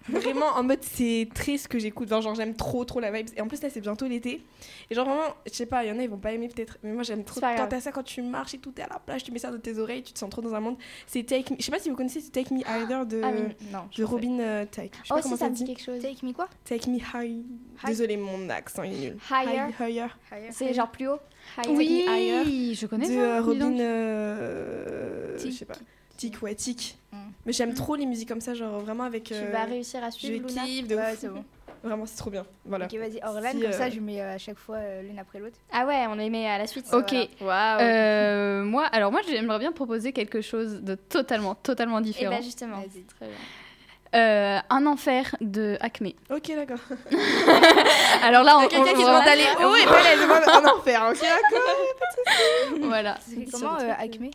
vraiment 0.08 0.46
en 0.56 0.62
mode 0.62 0.82
c'est 0.82 1.28
triste 1.34 1.64
ce 1.64 1.68
que 1.68 1.78
j'écoute 1.78 2.08
genre, 2.08 2.22
genre, 2.22 2.34
j'aime 2.34 2.54
trop 2.54 2.84
trop 2.84 3.00
la 3.00 3.10
vibe 3.10 3.28
et 3.36 3.40
en 3.40 3.46
plus 3.48 3.60
là 3.62 3.70
c'est 3.70 3.80
bientôt 3.80 4.06
l'été 4.06 4.42
et 4.90 4.94
genre 4.94 5.06
vraiment 5.06 5.34
je 5.46 5.52
sais 5.52 5.66
pas 5.66 5.84
il 5.84 5.88
y 5.88 5.92
en 5.92 5.98
a 5.98 6.02
ils 6.02 6.08
vont 6.10 6.18
pas 6.18 6.32
aimer 6.32 6.48
peut-être 6.48 6.78
mais 6.82 6.92
moi 6.92 7.02
j'aime 7.02 7.24
trop 7.24 7.40
quand 7.40 7.66
t'as 7.68 7.80
ça 7.80 7.92
quand 7.92 8.02
tu 8.02 8.22
marches 8.22 8.54
et 8.54 8.58
tout 8.58 8.70
t'es 8.72 8.82
à 8.82 8.88
la 8.88 8.98
plage 8.98 9.24
tu 9.24 9.32
mets 9.32 9.38
ça 9.38 9.50
dans 9.50 9.58
tes 9.60 9.78
oreilles 9.78 10.02
tu 10.02 10.12
te 10.12 10.18
sens 10.18 10.30
trop 10.30 10.42
dans 10.42 10.54
un 10.54 10.60
monde 10.60 10.76
c'est 11.06 11.22
Take 11.24 11.52
Me 11.52 11.58
je 11.58 11.64
sais 11.64 11.70
pas 11.70 11.78
si 11.78 11.90
vous 11.90 11.96
connaissez 11.96 12.20
c'est 12.20 12.30
Take 12.32 12.54
Me 12.54 12.60
Higher 12.60 13.04
de 13.06 13.20
Ah 13.22 13.30
oui, 13.34 13.54
non. 13.72 13.80
je 13.90 13.98
de. 14.02 14.04
Robin 14.06 14.38
euh, 14.40 14.64
je 14.70 14.76
sais 14.76 14.90
Oh, 15.10 15.14
pas 15.14 15.16
si, 15.16 15.22
comment 15.24 15.36
ça 15.36 15.44
ça 15.44 15.50
me 15.50 15.54
dit 15.54 15.64
quelque 15.64 15.82
chose. 15.82 16.00
Take 16.00 16.24
me 16.26 16.32
quoi? 16.32 16.48
Take 16.64 16.90
Me 16.90 16.98
High 16.98 17.44
désolé 17.86 18.16
mon 18.16 18.48
accent 18.50 18.82
est 18.82 18.88
nul 18.90 19.16
Higher. 19.30 19.66
High- 19.80 19.90
Higher 20.32 20.48
C'est 20.50 20.72
genre 20.74 20.90
plus 20.90 21.08
haut. 21.08 21.18
Higher. 21.66 22.42
Oui, 22.44 22.76
je 22.78 22.86
connais 22.86 23.08
de 23.08 23.14
ça. 23.14 23.36
donc. 23.38 23.46
Robin 23.46 23.78
euh, 23.78 25.36
je 25.38 25.50
sais 25.50 25.64
pas 25.64 25.74
Tic 26.18 26.42
ouais 26.42 26.54
Tic 26.54 26.96
Mm. 27.10 27.16
mais 27.46 27.52
j'aime 27.54 27.72
trop 27.72 27.96
les 27.96 28.04
musiques 28.04 28.28
comme 28.28 28.42
ça 28.42 28.52
genre 28.52 28.80
vraiment 28.80 29.04
avec 29.04 29.24
Tu 29.24 29.32
euh, 29.34 29.50
vas 29.50 29.64
réussir 29.64 30.04
à 30.04 30.10
je 30.10 30.16
suivre 30.16 30.46
Luna. 30.46 30.62
kiffe 30.64 30.86
de 30.88 30.94
Ouais, 30.96 31.12
ouf. 31.12 31.16
c'est 31.18 31.28
bon. 31.30 31.42
Vraiment, 31.82 32.04
c'est 32.06 32.16
trop 32.18 32.28
bien. 32.28 32.44
Voilà. 32.66 32.84
Ok, 32.86 32.94
vas-y. 32.96 33.20
Orlan, 33.24 33.50
Si, 33.52 33.60
comme 33.62 33.72
ça, 33.72 33.84
euh, 33.84 33.90
je 33.90 34.00
mets 34.00 34.20
euh, 34.20 34.34
à 34.34 34.38
chaque 34.38 34.58
fois 34.58 34.76
euh, 34.76 35.00
l'une 35.02 35.18
après 35.18 35.38
l'autre. 35.38 35.56
Ah 35.72 35.86
ouais, 35.86 36.06
on 36.08 36.16
les 36.16 36.28
met 36.28 36.46
à 36.46 36.58
la 36.58 36.66
suite. 36.66 36.86
Ok. 36.92 37.14
Waouh. 37.40 37.80
Euh, 37.80 38.62
moi, 38.64 38.84
alors 38.86 39.10
moi, 39.12 39.20
j'aimerais 39.26 39.60
bien 39.60 39.70
proposer 39.72 40.12
quelque 40.12 40.40
chose 40.42 40.82
de 40.82 40.96
totalement, 40.96 41.54
totalement 41.54 42.00
Et 42.00 42.02
différent. 42.02 42.34
bah 42.34 42.42
justement. 42.42 42.78
Vas-y. 42.78 43.04
Très 43.04 43.26
bien. 43.26 44.20
Euh, 44.20 44.58
un 44.70 44.86
enfer 44.86 45.34
de 45.40 45.78
Acme. 45.80 46.08
Ok, 46.30 46.48
d'accord. 46.54 46.80
Alors 48.22 48.42
là, 48.42 48.58
on, 48.58 48.62
quelqu'un 48.66 48.82
on- 48.92 48.94
qui 48.96 49.04
demande 49.04 49.24
d'aller 49.24 49.44
haut 49.64 49.76
et 49.76 49.84
pas 49.86 50.00
elle 50.12 50.20
demande 50.20 50.42
en 50.66 50.76
enfer. 50.78 51.08
Ok, 51.10 51.20
d'accord. 51.20 52.80
voilà. 52.88 53.18
Comment 53.52 53.78
euh, 53.78 53.92
Acme? 53.98 54.30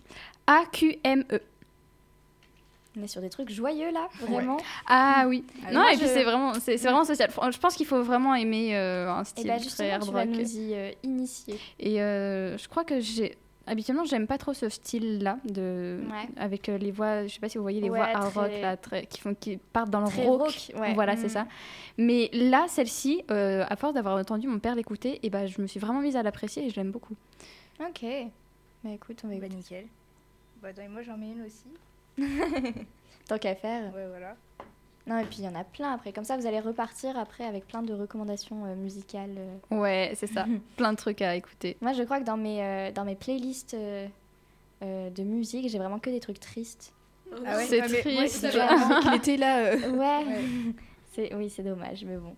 A 0.47 0.63
Q 0.71 0.97
M 1.03 1.23
E. 1.31 1.39
On 2.97 3.03
est 3.03 3.07
sur 3.07 3.21
des 3.21 3.29
trucs 3.29 3.49
joyeux 3.49 3.91
là, 3.91 4.07
vraiment. 4.21 4.57
Ah 4.87 5.25
oui. 5.27 5.43
Ah, 5.65 5.71
non, 5.71 5.79
moi, 5.79 5.93
et 5.93 5.97
puis 5.97 6.05
je- 6.05 6.11
c'est 6.13 6.23
vraiment, 6.23 6.53
c'est 6.53 6.77
c'est 6.77 6.87
vraiment 6.87 7.03
social. 7.05 7.29
Je 7.51 7.57
pense 7.57 7.75
qu'il 7.75 7.87
faut 7.87 8.03
vraiment 8.03 8.35
aimer 8.35 8.75
euh, 8.77 9.09
un 9.09 9.21
Et 9.21 9.25
style 9.25 9.47
bah 9.47 9.55
très 9.55 9.63
justement, 9.63 9.89
hard 9.93 10.03
tu 10.05 10.11
vas 10.11 10.19
rock. 10.21 10.29
nous 10.29 10.57
y 10.59 10.73
euh, 10.75 10.91
initier. 11.01 11.59
Et 11.79 12.01
euh, 12.01 12.55
je 12.57 12.67
crois 12.67 12.83
que 12.83 12.99
j'ai. 12.99 13.35
Habituellement, 13.65 14.03
j'aime 14.03 14.27
pas 14.27 14.37
trop 14.37 14.53
ce 14.53 14.67
style-là, 14.67 15.37
de 15.45 16.01
Ouais. 16.11 16.27
avec 16.37 16.67
euh, 16.69 16.77
les 16.77 16.91
voix. 16.91 17.25
Je 17.25 17.33
sais 17.33 17.39
pas 17.39 17.47
si 17.49 17.57
vous 17.57 17.63
voyez 17.63 17.79
les 17.79 17.89
Ouais, 17.89 17.97
voix 17.97 18.07
hard 18.07 18.29
très- 18.31 18.39
rock 18.41 18.51
là, 18.61 18.77
très... 18.77 19.05
qui 19.05 19.21
font, 19.21 19.33
qui 19.33 19.55
partent 19.57 19.89
dans 19.89 20.01
le 20.01 20.07
Très 20.09 20.25
rock. 20.25 20.41
rock, 20.41 20.71
ouais. 20.81 20.93
Voilà, 20.93 21.13
Mm. 21.15 21.17
c'est 21.19 21.29
ça. 21.29 21.47
Mais 21.97 22.29
là, 22.33 22.65
celle-ci, 22.67 23.23
euh, 23.31 23.63
à 23.69 23.75
force 23.77 23.93
d'avoir 23.93 24.17
entendu 24.17 24.47
mon 24.49 24.59
père 24.59 24.75
l'écouter, 24.75 25.19
et 25.23 25.29
ben, 25.29 25.47
je 25.47 25.61
me 25.61 25.67
suis 25.67 25.79
vraiment 25.79 26.01
mise 26.01 26.17
à 26.17 26.23
l'apprécier 26.23 26.65
et 26.65 26.69
je 26.69 26.75
l'aime 26.75 26.91
beaucoup. 26.91 27.15
Ok. 27.79 28.03
Bah 28.83 28.89
écoute, 28.93 29.19
on 29.23 29.29
va 29.29 29.35
Bah, 29.35 29.45
écouter. 29.45 29.55
nickel. 29.55 29.85
Bah, 30.61 30.67
attends, 30.67 30.81
et 30.83 30.87
moi 30.89 31.01
j'en 31.01 31.15
mets 31.17 31.31
une 31.31 31.43
aussi. 31.45 31.63
Tant 33.27 33.37
qu'à 33.37 33.55
faire. 33.55 33.93
Ouais, 33.93 34.07
voilà. 34.07 34.35
Non, 35.05 35.17
et 35.19 35.25
puis 35.25 35.37
il 35.39 35.43
y 35.43 35.47
en 35.47 35.55
a 35.55 35.63
plein 35.63 35.91
après. 35.93 36.13
Comme 36.13 36.23
ça, 36.23 36.37
vous 36.37 36.45
allez 36.45 36.59
repartir 36.61 37.17
après 37.17 37.43
avec 37.45 37.67
plein 37.67 37.81
de 37.83 37.93
recommandations 37.93 38.65
euh, 38.65 38.75
musicales. 38.75 39.35
euh. 39.37 39.57
Ouais, 39.77 40.13
c'est 40.15 40.27
ça. 40.27 40.45
Plein 40.77 40.93
de 40.93 40.97
trucs 40.97 41.21
à 41.21 41.35
écouter. 41.35 41.75
Moi, 41.81 41.91
je 41.93 42.03
crois 42.03 42.19
que 42.19 42.25
dans 42.25 42.37
mes, 42.37 42.63
euh, 42.63 42.91
dans 42.91 43.03
mes 43.03 43.15
playlists 43.15 43.73
euh, 43.73 44.07
euh, 44.81 45.09
de 45.09 45.23
musique, 45.23 45.67
j'ai 45.69 45.77
vraiment 45.77 45.99
que 45.99 46.09
des 46.09 46.21
trucs 46.21 46.39
tristes. 46.39 46.93
Ah 47.45 47.57
ouais 47.57 47.65
C'est 47.65 47.81
Ah, 47.81 47.87
triste. 47.89 48.49
Qu'il 49.01 49.13
était 49.15 49.35
là. 49.37 49.65
euh, 49.73 49.91
Ouais. 49.91 50.25
Ouais. 50.25 50.41
c'est 51.11 51.33
oui, 51.35 51.49
c'est 51.49 51.63
dommage, 51.63 52.05
mais 52.05 52.15
bon. 52.17 52.35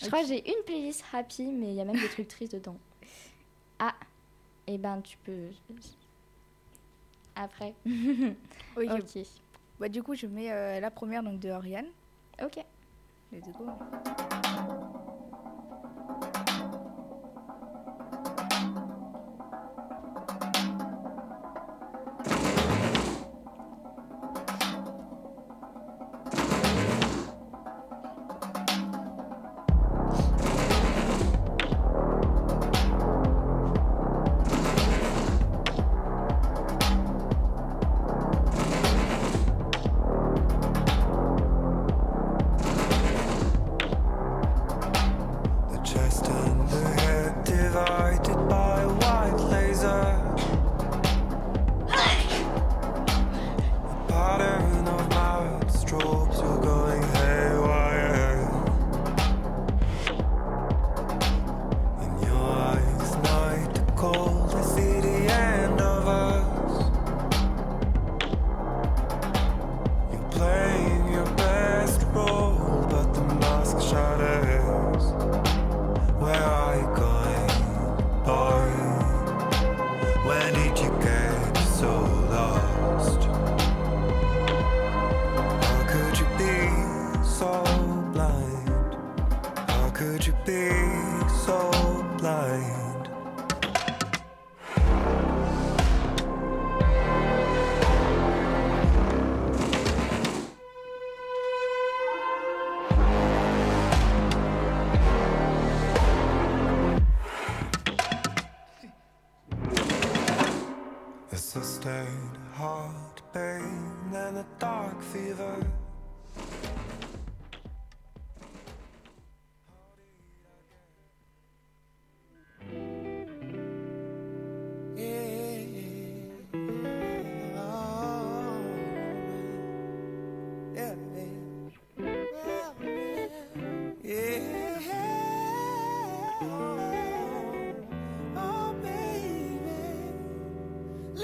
Je 0.00 0.06
crois 0.06 0.22
que 0.22 0.28
j'ai 0.28 0.48
une 0.48 0.64
playlist 0.64 1.04
happy, 1.12 1.44
mais 1.44 1.68
il 1.68 1.74
y 1.74 1.80
a 1.80 1.84
même 1.84 1.96
des 2.00 2.08
trucs 2.08 2.28
tristes 2.28 2.54
dedans. 2.54 2.76
Ah. 3.78 3.94
Et 4.66 4.78
ben, 4.78 5.00
tu 5.00 5.16
peux 5.18 5.48
après. 7.38 7.74
oui, 7.86 8.34
ok. 8.90 9.22
Bah, 9.78 9.88
du 9.88 10.02
coup, 10.02 10.14
je 10.14 10.26
mets 10.26 10.50
euh, 10.50 10.80
la 10.80 10.90
première 10.90 11.22
donc, 11.22 11.38
de 11.40 11.50
Oriane. 11.50 11.86
Ok. 12.42 12.64
Let's 13.32 13.48
go. 13.58 13.66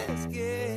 let's 0.08 0.26
get 0.26 0.73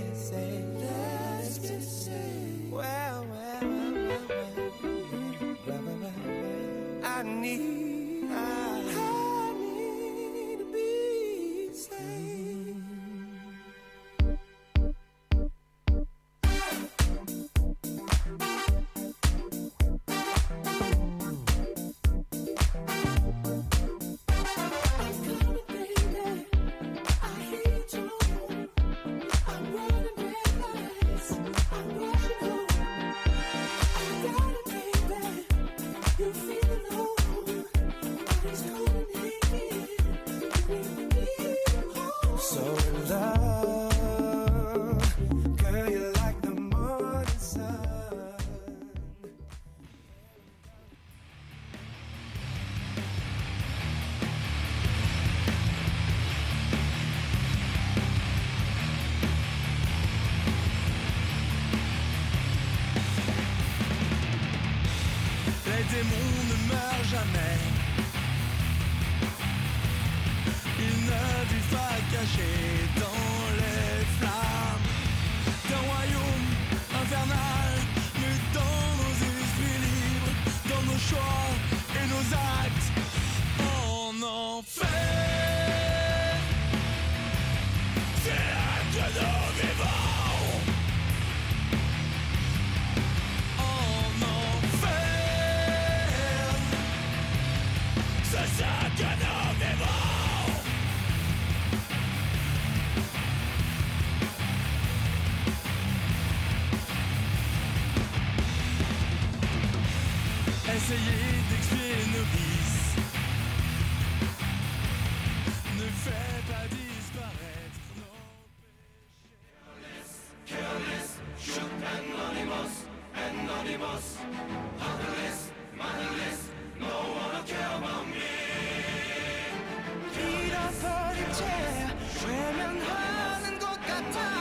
외면하는 132.25 133.59
것 133.59 133.67
같아. 133.85 134.36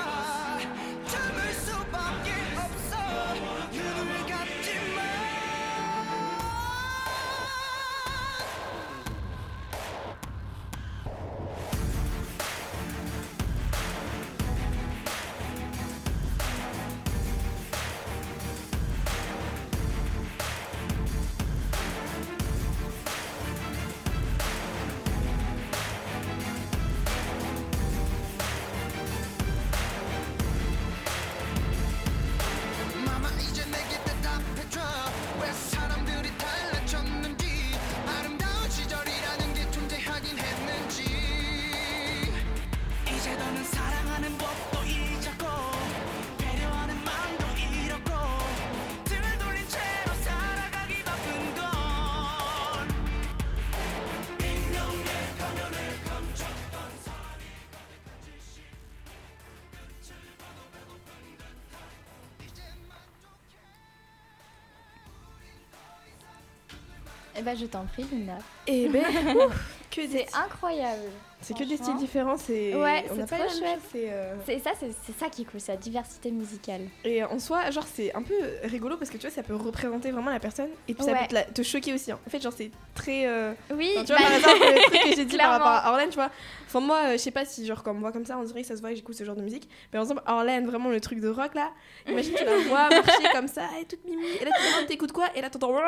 Eh 67.47 67.49
ben, 67.49 67.57
je 67.57 67.67
t'en 67.67 67.85
prie, 67.85 68.05
Luna. 68.11 68.39
Et 68.67 68.89
ben, 68.89 69.05
ouf, 69.37 69.79
que 69.89 70.01
C'est 70.09 70.27
incroyable. 70.35 71.13
C'est 71.47 71.55
que 71.55 71.65
des 71.65 71.77
styles 71.77 71.97
différents, 71.97 72.37
c'est 72.37 72.75
Ouais, 72.75 73.05
on 73.11 73.15
c'est 73.15 73.31
même 73.39 73.49
chouette. 73.49 73.79
c'est, 73.93 74.11
euh, 74.11 74.35
C'est 74.45 74.59
ça, 74.59 74.71
c'est 74.81 75.17
ça 75.19 75.29
qui 75.31 75.43
est 75.43 75.45
cool, 75.45 75.61
c'est 75.61 75.73
la 75.73 75.79
diversité 75.79 76.31
musicale. 76.31 76.81
Et 77.05 77.23
en 77.23 77.39
soi, 77.39 77.71
genre 77.71 77.87
c'est 77.87 78.13
un 78.15 78.23
peu 78.23 78.35
rigolo 78.65 78.97
parce 78.97 79.11
que 79.11 79.17
tu 79.17 79.27
vois, 79.27 79.35
ça 79.35 79.43
peut 79.45 79.55
représenter 79.55 80.11
vraiment 80.11 80.31
la 80.33 80.41
personne 80.41 80.69
et 80.89 80.95
puis 80.95 81.05
ça 81.05 81.15
peut 81.15 81.27
te, 81.29 81.35
la- 81.35 81.45
te 81.45 81.63
choquer 81.63 81.95
aussi. 81.95 82.11
hein. 82.11 82.19
En 82.27 82.31
fait, 82.31 82.43
genre 82.43 82.53
c'est 82.57 82.71
très. 82.95 83.27
euh, 83.27 83.53
Oui, 83.73 83.91
enfin, 83.95 84.05
tu 84.05 84.13
vois, 84.13 84.23
bah, 84.23 84.41
par 84.43 84.51
exemple, 84.55 84.75
le 84.75 84.83
truc 84.83 85.11
que 85.11 85.17
j'ai 85.17 85.25
dit 85.25 85.37
par 85.37 85.51
rapport 85.53 85.67
à 85.69 85.91
Orlan, 85.93 86.09
tu 86.09 86.15
vois. 86.17 86.31
Enfin, 86.67 86.81
moi, 86.81 86.99
euh, 87.07 87.13
je 87.13 87.19
sais 87.19 87.31
pas 87.31 87.45
si, 87.45 87.65
genre, 87.65 87.83
comme 87.85 88.01
moi, 88.01 88.11
comme 88.11 88.25
ça, 88.27 88.37
on 88.39 88.43
dirait 88.43 88.63
que 88.63 88.67
ça 88.67 88.75
se 88.75 88.81
voit 88.81 88.91
que 88.91 88.97
j'écoute 88.97 89.15
ce 89.15 89.23
genre 89.23 89.37
de 89.37 89.43
musique. 89.43 89.69
Mais 89.93 89.99
par 89.99 90.03
exemple, 90.03 90.23
Orlan, 90.27 90.63
vraiment 90.65 90.89
le 90.91 91.01
truc 91.01 91.21
de 91.21 91.29
rock 91.29 91.55
là, 91.55 91.71
imagine, 92.09 92.35
tu 92.35 92.45
la 92.45 92.57
vois 92.69 92.89
marcher 92.91 93.29
comme 93.33 93.47
ça, 93.47 93.69
et 93.81 93.85
toute 93.85 94.05
mimi, 94.05 94.27
et 94.41 94.45
là 94.45 94.51
tu 94.81 94.87
t'écoutes 94.87 95.13
quoi? 95.13 95.27
Et 95.37 95.41
là 95.41 95.49
t'entends. 95.49 95.73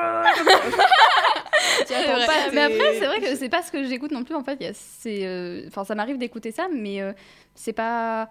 Tu 1.86 1.94
attends 1.94 2.26
pas, 2.26 2.50
Mais 2.52 2.61
après, 2.62 2.94
c'est 2.98 3.06
vrai 3.06 3.20
que 3.20 3.34
c'est 3.36 3.48
pas 3.48 3.62
ce 3.62 3.70
que 3.70 3.84
j'écoute 3.84 4.11
non 4.11 4.24
plus. 4.24 4.34
En 4.34 4.42
fait, 4.42 4.59
c'est, 4.74 5.24
enfin, 5.68 5.84
ça 5.84 5.94
m'arrive 5.94 6.18
d'écouter 6.18 6.51
ça, 6.53 6.68
mais 6.72 7.01
euh, 7.03 7.12
c'est 7.55 7.72
pas 7.72 8.28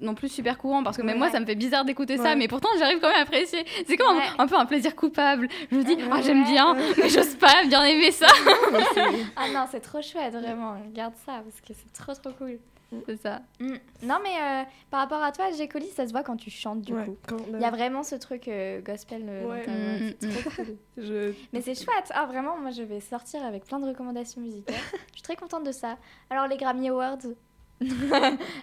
non 0.00 0.14
plus 0.16 0.28
super 0.28 0.58
courant 0.58 0.82
parce 0.82 0.96
que 0.96 1.02
même 1.02 1.18
moi 1.18 1.30
ça 1.30 1.38
me 1.38 1.46
fait 1.46 1.54
bizarre 1.54 1.84
d'écouter 1.84 2.16
ça 2.16 2.34
mais 2.34 2.48
pourtant 2.48 2.68
j'arrive 2.80 2.98
quand 3.00 3.06
même 3.08 3.16
à 3.18 3.22
apprécier. 3.22 3.64
C'est 3.86 3.96
comme 3.96 4.16
un- 4.16 4.18
Ouais. 4.18 4.24
un, 4.38 4.46
peu 4.48 4.56
un 4.56 4.66
plaisir 4.66 4.96
coupable. 4.96 5.48
Je 5.70 5.76
me 5.76 5.84
dis 5.84 5.96
ah 6.10 6.20
j'aime 6.20 6.42
bien 6.44 6.74
mais 6.98 7.08
j'ose 7.08 7.36
pas 7.36 7.64
bien 7.68 7.84
aimer 7.84 8.10
ça. 8.10 8.26
Ah 9.36 9.48
non, 9.52 9.66
c'est 9.70 9.80
trop 9.80 10.02
chouette, 10.02 10.32
vraiment. 10.34 10.74
Regarde 10.88 11.14
ça, 11.24 11.42
parce 11.44 11.60
que 11.60 11.72
c'est 11.72 11.92
trop 11.92 12.12
trop 12.14 12.32
cool. 12.36 12.58
c'est 13.06 13.16
ça 13.20 13.40
Mm. 13.60 13.74
Non, 14.02 14.18
mais 14.22 14.36
euh, 14.40 14.64
par 14.90 15.00
rapport 15.00 15.22
à 15.22 15.32
toi, 15.32 15.50
Gécoli, 15.52 15.86
ça 15.88 16.06
se 16.06 16.12
voit 16.12 16.22
quand 16.22 16.36
tu 16.36 16.50
chantes, 16.50 16.82
du 16.82 16.94
Ouais, 16.94 17.06
coup. 17.06 17.36
Il 17.52 17.60
y 17.60 17.64
a 17.64 17.70
vraiment 17.70 18.02
ce 18.02 18.14
truc 18.14 18.48
euh, 18.48 18.80
gospel 18.80 19.24
euh, 19.28 19.48
Ouais. 19.48 19.66
Mm, 19.66 20.26
mm, 20.26 20.54
cool. 20.56 20.76
je... 20.98 21.32
Mais 21.52 21.60
c'est 21.60 21.74
chouette. 21.74 22.10
Ah, 22.10 22.26
vraiment, 22.26 22.56
moi, 22.58 22.70
je 22.70 22.82
vais 22.82 23.00
sortir 23.00 23.44
avec 23.44 23.64
plein 23.64 23.78
de 23.80 23.86
recommandations 23.86 24.40
musicales. 24.40 24.74
je 25.08 25.12
suis 25.14 25.22
très 25.22 25.36
contente 25.36 25.64
de 25.64 25.72
ça. 25.72 25.96
Alors, 26.30 26.46
les 26.46 26.56
Grammy 26.56 26.88
Awards, 26.90 27.18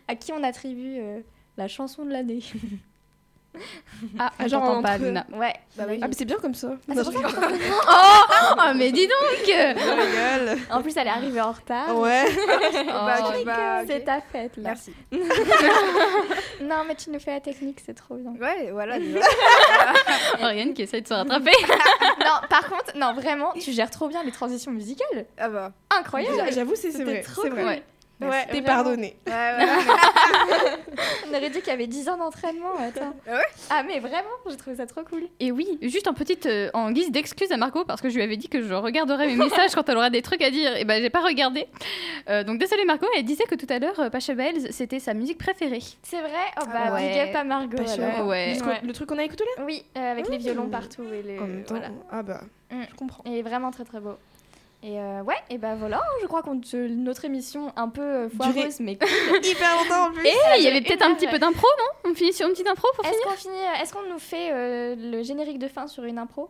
à 0.07 0.15
qui 0.15 0.32
on 0.34 0.43
attribue 0.43 0.97
euh, 0.99 1.22
la 1.57 1.67
chanson 1.67 2.05
de 2.05 2.11
l'année? 2.11 2.41
Ah, 4.20 4.32
Ah, 4.39 4.47
genre 4.47 4.62
j'entends 4.66 4.78
entre 4.80 4.82
pas. 4.84 4.97
Luna 4.97 5.26
Ouais, 5.34 5.53
bah 5.78 5.84
oui. 5.89 5.99
Ah, 6.01 6.07
mais 6.07 6.14
c'est 6.18 6.26
bien 6.26 6.38
comme 6.38 6.53
ça. 6.55 6.70
Ah, 6.89 6.93
Non, 6.95 7.03
je 7.03 7.09
que- 7.12 7.18
oh 8.57 8.74
mais 8.76 8.91
dis 8.91 9.07
donc 9.07 9.45
Je 9.45 10.41
rigole. 10.47 10.59
En 10.72 10.82
plus, 10.82 10.95
elle 10.97 11.07
est 11.07 11.12
arrivée 11.12 11.41
en 11.41 11.51
retard. 11.51 11.97
Ouais. 11.97 12.26
Bah, 12.86 13.18
Oh, 13.24 13.43
bah. 13.45 13.82
C'est 13.88 14.01
ta 14.05 14.22
fête, 14.22 14.57
là. 14.57 14.64
Merci. 14.70 14.93
Non, 16.62 16.84
mais 16.88 16.95
tu 16.95 17.09
nous 17.09 17.20
fais 17.20 17.32
la 17.32 17.39
technique, 17.39 17.80
c'est 17.86 17.93
trop 17.93 18.16
bien. 18.16 18.32
Ouais, 18.39 18.70
voilà. 18.72 18.97
Oriane 20.41 20.74
qui 20.74 20.84
essaye 20.84 21.01
de 21.01 21.07
se 21.07 21.14
rattraper 21.14 21.51
non, 22.20 22.47
par 22.49 22.70
contre, 22.70 22.95
non, 22.95 23.14
vraiment, 23.14 23.51
tu 23.53 23.72
gères 23.72 23.89
trop 23.89 24.07
bien 24.07 24.24
les 24.24 24.32
transitions 24.32 24.72
musicales. 24.72 25.26
ah 25.38 25.49
bah. 25.49 25.72
Incroyable. 25.89 26.49
J'avoue, 26.53 26.76
c'est 26.76 26.89
vrai. 26.91 27.22
trop 27.22 27.43
C'est 27.43 27.49
vrai. 27.49 27.66
Ouais. 27.66 27.84
Ouais, 28.30 28.45
T'es 28.51 28.61
pardonné. 28.61 29.17
Ouais, 29.28 29.34
ouais. 29.34 29.65
On 31.28 31.34
aurait 31.36 31.49
dit 31.49 31.59
qu'il 31.59 31.69
y 31.69 31.72
avait 31.72 31.88
10 31.88 32.09
ans 32.09 32.17
d'entraînement. 32.17 32.74
Attends. 32.80 33.13
Ah 33.28 33.32
ouais 33.36 33.43
Ah, 33.69 33.84
mais 33.84 33.99
vraiment, 33.99 34.30
j'ai 34.49 34.57
trouvé 34.57 34.76
ça 34.76 34.86
trop 34.86 35.03
cool. 35.03 35.24
Et 35.39 35.51
oui, 35.51 35.80
juste 35.82 36.07
en 36.07 36.13
petite 36.13 36.45
euh, 36.45 36.69
en 36.74 36.91
guise 36.91 37.11
d'excuse 37.11 37.51
à 37.51 37.57
Marco 37.57 37.86
parce 37.86 38.01
que 38.01 38.09
je 38.09 38.15
lui 38.15 38.24
avais 38.24 38.38
dit 38.38 38.47
que 38.49 38.61
je 38.61 38.74
regarderais 38.74 39.28
mes 39.28 39.36
messages 39.36 39.72
quand 39.74 39.88
elle 39.89 39.97
aura 39.97 40.09
des 40.09 40.22
trucs 40.22 40.41
à 40.41 40.51
dire. 40.51 40.76
Et 40.78 40.86
ben 40.86 41.01
j'ai 41.01 41.09
pas 41.09 41.22
regardé. 41.22 41.67
Euh, 42.30 42.43
donc 42.43 42.59
désolé 42.59 42.86
Marco, 42.86 43.05
elle 43.17 43.24
disait 43.26 43.45
que 43.45 43.55
tout 43.55 43.67
à 43.69 43.80
l'heure 43.80 43.99
euh, 43.99 44.09
Pacha 44.09 44.34
Bells 44.34 44.67
c'était 44.72 44.99
sa 44.99 45.13
musique 45.13 45.38
préférée. 45.38 45.82
C'est 46.03 46.22
vrai? 46.22 46.30
Oh 46.61 46.65
bah, 46.72 46.93
Ouais. 46.93 47.09
big 47.09 47.30
up 47.30 47.36
à 47.36 47.43
Margot. 47.43 47.78
Alors. 47.78 48.28
Ouais. 48.28 48.55
Le 48.84 48.91
truc 48.93 49.07
qu'on 49.09 49.17
a 49.17 49.24
écouté 49.24 49.43
là? 49.57 49.63
Oui, 49.65 49.84
euh, 49.97 50.11
avec 50.11 50.28
les 50.30 50.38
violons 50.38 50.67
partout. 50.69 51.03
Et 51.13 51.22
les... 51.24 51.39
En 51.39 51.47
même 51.47 51.63
temps. 51.63 51.76
voilà. 51.76 51.89
Ah 52.11 52.22
bah, 52.24 52.41
Mm. 52.72 52.84
je 52.89 52.95
comprends. 52.95 53.22
Et 53.26 53.41
vraiment 53.41 53.69
très 53.69 53.84
très 53.84 53.99
beau. 53.99 54.15
Et 54.84 54.99
euh, 54.99 55.21
ouais, 55.21 55.36
et 55.51 55.59
bah 55.59 55.75
voilà, 55.75 56.01
je 56.21 56.27
crois 56.27 56.41
qu'on 56.41 56.59
te- 56.59 56.75
notre 56.88 57.23
émission 57.25 57.71
un 57.75 57.88
peu 57.89 58.01
euh, 58.01 58.29
foireuse, 58.29 58.79
mais 58.79 58.97
cool. 58.97 59.07
Hyper 59.43 59.75
longtemps 59.75 60.07
en 60.07 60.11
plus. 60.11 60.25
Et 60.25 60.32
a 60.51 60.57
il 60.57 60.63
y 60.63 60.67
avait 60.67 60.82
peut-être 60.82 61.03
un 61.05 61.13
petit 61.13 61.27
peu 61.27 61.38
d'impro, 61.38 61.67
non? 61.77 62.11
On 62.11 62.15
finit 62.15 62.34
sur 62.34 62.47
une 62.47 62.53
petite 62.53 62.67
impro 62.67 62.88
pour 62.95 63.05
finir? 63.05 63.19
Est-ce 63.19 63.27
qu'on 63.29 63.36
finit 63.51 63.82
Est-ce 63.82 63.93
qu'on 63.93 64.09
nous 64.11 64.17
fait 64.19 64.51
euh, 64.51 64.95
le 64.97 65.21
générique 65.21 65.59
de 65.59 65.67
fin 65.67 65.86
sur 65.86 66.03
une 66.03 66.17
impro? 66.17 66.49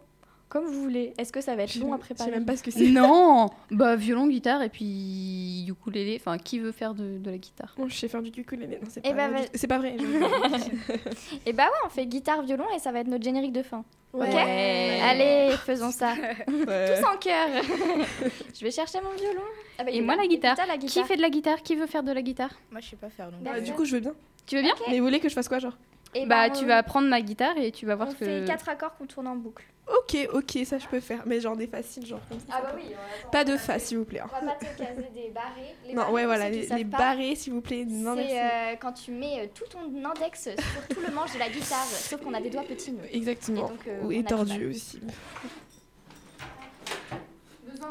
Comme 0.51 0.65
vous 0.65 0.81
voulez. 0.83 1.13
Est-ce 1.17 1.31
que 1.31 1.39
ça 1.39 1.55
va 1.55 1.63
être 1.63 1.71
Je 1.71 1.79
long 1.79 1.93
à 1.93 1.95
sais 1.95 2.01
préparer 2.01 2.31
même 2.31 2.45
pas 2.45 2.57
ce 2.57 2.63
que 2.63 2.71
c'est. 2.71 2.87
Non 2.87 3.49
Bah 3.71 3.95
violon, 3.95 4.27
guitare 4.27 4.61
et 4.61 4.67
puis 4.69 5.65
ukulélé. 5.69 6.17
Enfin, 6.19 6.37
qui 6.37 6.59
veut 6.59 6.73
faire 6.73 6.93
de, 6.93 7.17
de 7.19 7.31
la 7.31 7.37
guitare? 7.37 7.73
Moi, 7.77 7.87
je 7.89 7.95
sais 7.95 8.09
faire 8.09 8.21
du 8.21 8.29
ukulélé. 8.37 8.77
Non, 8.81 8.87
c'est 8.89 8.99
Eh 9.05 9.13
pas, 9.13 9.29
bah, 9.29 9.39
du- 9.53 9.67
pas 9.67 9.77
vrai. 9.77 9.95
je- 9.97 11.37
Et 11.45 11.53
bah 11.53 11.63
ouais, 11.63 11.79
on 11.85 11.89
fait 11.89 12.05
guitare, 12.05 12.41
violon 12.41 12.65
et 12.75 12.79
ça 12.79 12.91
va 12.91 12.99
être 12.99 13.07
notre 13.07 13.23
générique 13.23 13.53
de 13.53 13.63
fin. 13.63 13.85
Ouais. 14.13 14.27
Ok? 14.27 14.33
Ouais. 14.33 14.99
Allez, 15.01 15.55
faisons 15.65 15.89
ça. 15.91 16.15
Ouais. 16.49 16.99
Tous 16.99 17.05
en 17.07 17.15
cœur. 17.17 17.47
je 18.53 18.63
vais 18.65 18.71
chercher 18.71 18.99
mon 19.01 19.11
violon. 19.17 19.41
Ah 19.79 19.85
bah, 19.85 19.91
Et 19.91 20.01
moi, 20.01 20.17
la 20.17 20.27
guitare. 20.27 20.57
Qui 20.85 21.01
fait 21.05 21.15
de 21.15 21.21
la 21.21 21.29
guitare? 21.29 21.61
Qui 21.63 21.75
veut 21.77 21.87
faire 21.87 22.03
de 22.03 22.11
la 22.11 22.21
guitare? 22.21 22.51
Moi, 22.71 22.81
je 22.81 22.89
sais 22.89 22.95
pas 22.97 23.09
faire. 23.09 23.31
Donc, 23.31 23.41
Bah, 23.41 23.51
Bah, 23.53 23.61
du 23.61 23.71
coup, 23.71 23.85
je 23.85 23.93
veux 23.93 24.01
bien. 24.01 24.13
Tu 24.45 24.57
veux 24.57 24.63
bien? 24.63 24.75
Mais 24.89 24.99
vous 24.99 25.05
voulez 25.05 25.21
que 25.21 25.29
je 25.29 25.33
fasse 25.33 25.47
quoi, 25.47 25.59
genre? 25.59 25.77
Et 26.13 26.25
Bah, 26.25 26.49
tu 26.49 26.65
on- 26.65 26.67
vas 26.67 26.83
prendre 26.83 27.07
ma 27.07 27.21
guitare 27.21 27.57
et 27.57 27.71
tu 27.71 27.85
vas 27.85 27.95
voir 27.95 28.09
On 28.09 28.11
ce 28.11 28.17
que. 28.17 28.25
fait 28.25 28.43
quatre 28.45 28.67
accords 28.67 28.97
qu'on 28.97 29.05
tourne 29.05 29.27
en 29.27 29.35
boucle. 29.37 29.63
Ok, 29.87 30.15
ok, 30.33 30.59
ça 30.65 30.77
je 30.77 30.87
peux 30.87 30.99
faire. 30.99 31.23
Mais 31.25 31.39
genre 31.41 31.57
des 31.57 31.67
faciles, 31.67 32.05
genre 32.05 32.21
comme 32.29 32.39
ça. 32.39 32.45
Ah 32.51 32.61
bah 32.61 32.73
oui. 32.75 32.93
Pas 33.31 33.43
de 33.43 33.57
fa, 33.57 33.77
s'il 33.79 33.97
vous 33.97 34.05
plaît. 34.05 34.19
hein. 34.19 34.29
On 34.41 34.45
va 34.45 34.53
pas 34.53 34.65
te 34.65 34.77
caser 34.77 35.09
des 35.13 35.29
barrés. 35.29 35.75
Les 35.85 35.89
Non, 35.93 36.01
barrés, 36.03 36.13
ouais, 36.13 36.25
voilà, 36.25 36.49
les, 36.49 36.67
savent 36.67 36.77
les 36.77 36.85
pas, 36.85 36.97
barrés, 36.97 37.35
s'il 37.35 37.53
vous 37.53 37.61
plaît. 37.61 37.83
Non, 37.85 38.15
C'est 38.15 38.39
euh, 38.39 38.75
quand 38.79 38.93
tu 38.93 39.11
mets 39.11 39.41
euh, 39.41 39.47
tout 39.53 39.65
ton 39.69 39.79
index 40.05 40.43
sur 40.43 40.87
tout 40.95 41.01
le 41.05 41.13
manche 41.13 41.33
de 41.33 41.39
la 41.39 41.49
guitare, 41.49 41.83
sauf 41.85 42.21
qu'on 42.21 42.33
a 42.33 42.41
des 42.41 42.49
doigts 42.49 42.63
petits. 42.63 42.91
nous. 42.93 42.99
Exactement. 43.11 43.67
Et 44.09 44.23
donc, 44.23 44.47
euh, 44.49 44.59
et 44.59 44.65
aussi. 44.65 44.99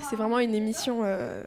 C'est 0.09 0.16
vraiment 0.16 0.38
une 0.38 0.55
émission. 0.55 1.01
euh, 1.03 1.43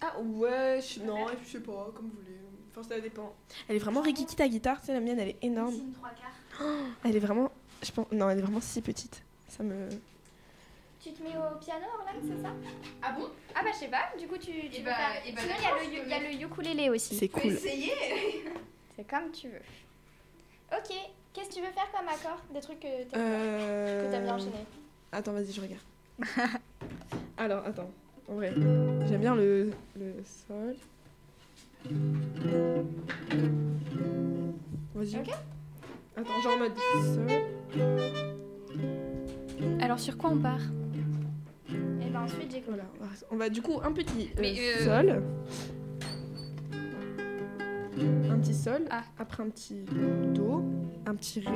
Ah 0.00 0.18
ouais, 0.20 0.80
je... 0.80 1.02
non, 1.02 1.26
je 1.44 1.48
sais 1.52 1.60
pas, 1.60 1.90
comme 1.94 2.06
vous 2.08 2.16
voulez. 2.22 2.36
Enfin, 2.70 2.88
ça 2.88 3.00
dépend. 3.00 3.34
Elle 3.68 3.76
est 3.76 3.80
vraiment 3.80 4.00
rikiki 4.02 4.36
ta 4.36 4.46
guitare, 4.48 4.80
tu 4.80 4.86
sais, 4.86 4.92
la 4.92 5.00
mienne 5.00 5.18
elle 5.18 5.30
est 5.30 5.38
énorme. 5.42 5.74
Elle 7.04 7.16
est 7.16 7.20
vraiment. 7.20 7.50
Je 7.82 7.90
pense... 7.92 8.06
Non, 8.12 8.28
elle 8.30 8.38
est 8.38 8.42
vraiment 8.42 8.60
si 8.60 8.80
petite. 8.82 9.22
Ça 9.48 9.62
me. 9.62 9.88
Tu 11.00 11.12
te 11.12 11.22
mets 11.22 11.36
au 11.36 11.56
piano, 11.58 11.84
Orlan, 11.98 12.20
c'est 12.22 12.42
ça 12.42 12.50
Ah 13.02 13.12
bon? 13.12 13.28
Ah 13.54 13.60
bah 13.62 13.70
je 13.72 13.78
sais 13.78 13.88
pas, 13.88 14.10
du 14.18 14.26
coup 14.26 14.36
tu, 14.38 14.50
tu 14.52 14.70
Eh 14.78 14.82
bah- 14.82 14.94
faire- 14.94 15.22
eh 15.24 15.32
bah, 15.32 15.40
Sinon 15.42 15.54
il 15.58 15.62
y, 15.62 15.66
a 15.66 15.70
le, 15.70 15.78
peux 15.78 16.06
il 16.06 16.10
y 16.10 16.12
a 16.14 16.18
le 16.18 16.44
ukulélé 16.46 16.90
aussi. 16.90 17.14
C'est 17.16 17.28
cool. 17.28 17.56
C'est 18.96 19.04
comme 19.08 19.30
tu 19.30 19.48
veux. 19.48 19.60
Ok, 20.72 20.92
qu'est-ce 21.32 21.48
que 21.50 21.54
tu 21.54 21.60
veux 21.60 21.70
faire 21.70 21.88
comme 21.96 22.08
accord? 22.08 22.42
Des 22.52 22.60
trucs 22.60 22.80
que 22.80 22.86
t'aimes 23.04 23.20
Euh... 23.20 24.22
bien 24.24 24.34
enchaîner 24.34 24.64
Attends, 25.12 25.32
vas-y, 25.32 25.52
je 25.52 25.60
regarde. 25.60 25.82
Alors, 27.36 27.64
attends. 27.64 27.90
En 28.28 28.34
vrai, 28.34 28.52
j'aime 28.56 29.20
bien 29.20 29.36
le, 29.36 29.70
le 29.96 30.14
sol. 30.48 30.74
Vas-y. 34.94 35.18
Ok. 35.18 35.30
Attends, 36.16 36.40
genre 36.42 36.52
en 36.54 36.58
mode 36.58 36.72
sol. 37.14 37.28
Alors, 39.80 39.98
sur 39.98 40.16
quoi 40.16 40.30
on 40.30 40.38
part? 40.38 40.60
Et 41.70 42.08
ben 42.10 42.22
ensuite 42.22 42.50
j'ai 42.52 42.62
Voilà. 42.66 42.84
on 43.00 43.04
va- 43.04 43.10
On 43.32 43.36
va 43.36 43.48
du 43.48 43.60
coup 43.62 43.80
un 43.84 43.92
petit 43.92 44.30
euh, 44.36 44.40
Mais, 44.40 44.54
euh, 44.58 44.84
sol. 44.84 45.22
Un 48.30 48.38
petit 48.38 48.54
sol. 48.54 48.82
Ah. 48.90 49.02
Après 49.18 49.42
un 49.42 49.48
petit 49.50 49.84
do. 50.34 50.62
Un 51.06 51.14
petit 51.14 51.40
ré. 51.40 51.52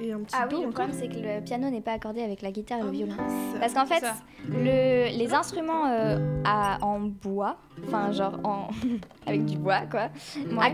Et 0.00 0.12
un 0.12 0.20
petit 0.20 0.34
Ah 0.38 0.46
do 0.46 0.56
oui, 0.56 0.62
le 0.62 0.68
encore. 0.68 0.86
problème 0.86 0.96
c'est 0.98 1.08
que 1.08 1.18
le 1.18 1.42
piano 1.44 1.70
n'est 1.70 1.80
pas 1.80 1.92
accordé 1.92 2.22
avec 2.22 2.40
la 2.42 2.52
guitare 2.52 2.78
et 2.78 2.82
le 2.82 2.88
Ah, 2.88 2.92
violon. 2.92 3.14
Parce 3.58 3.74
qu'en 3.74 3.86
fait, 3.86 4.04
le, 4.48 5.16
les 5.18 5.34
instruments 5.34 5.86
euh, 5.86 6.40
à- 6.44 6.78
en 6.82 7.00
bois, 7.00 7.58
enfin 7.86 8.12
genre 8.12 8.38
en 8.44 8.68
avec 9.26 9.44
du 9.44 9.58
bois 9.58 9.80
quoi, 9.90 10.08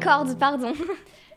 cordes 0.03 0.39
pardon, 0.39 0.73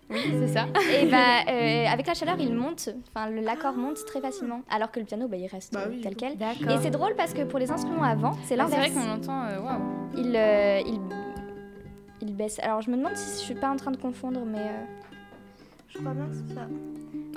Oui, 0.10 0.20
c'est 0.40 0.48
ça. 0.48 0.66
et 1.02 1.06
bah 1.06 1.42
euh, 1.50 1.86
avec 1.88 2.08
la 2.08 2.14
chaleur 2.14 2.38
il 2.40 2.54
monte, 2.54 2.90
enfin 3.14 3.30
l'accord 3.30 3.74
monte 3.74 4.06
très 4.06 4.22
facilement, 4.22 4.62
alors 4.70 4.90
que 4.92 5.00
le 5.00 5.06
piano 5.06 5.28
bah 5.28 5.36
il 5.38 5.48
reste 5.48 5.74
Bah 5.74 5.82
euh, 5.86 5.90
oui. 5.92 6.02
tel 6.02 6.16
quel. 6.16 6.34
Et 6.34 6.78
c'est 6.82 6.92
drôle 6.92 7.14
parce 7.16 7.34
que 7.34 7.42
pour 7.44 7.60
les 7.60 7.72
instruments 7.72 8.04
avant, 8.04 8.32
c'est 8.44 8.56
Bah, 8.56 8.66
c'est 8.70 8.78
l'inverse. 8.78 8.92
vrai 8.92 9.02
qu'on 9.02 9.08
l'entend. 9.08 9.44
euh, 9.46 9.60
Waouh. 9.60 9.82
il, 10.18 10.34
euh, 10.36 10.80
il, 10.86 11.00
il 12.22 12.34
baisse. 12.36 12.60
Alors 12.60 12.82
je 12.82 12.90
me 12.90 12.96
demande 12.98 13.16
si 13.16 13.40
je 13.42 13.46
suis 13.46 13.56
pas 13.56 13.70
en 13.70 13.76
train 13.76 13.92
de 13.92 13.98
confondre, 13.98 14.42
mais 14.46 14.60
euh, 14.60 14.86
je 15.90 15.98
crois 16.00 16.14
bien 16.14 16.26
que 16.28 16.36
c'est 16.36 16.54
ça. 16.54 16.68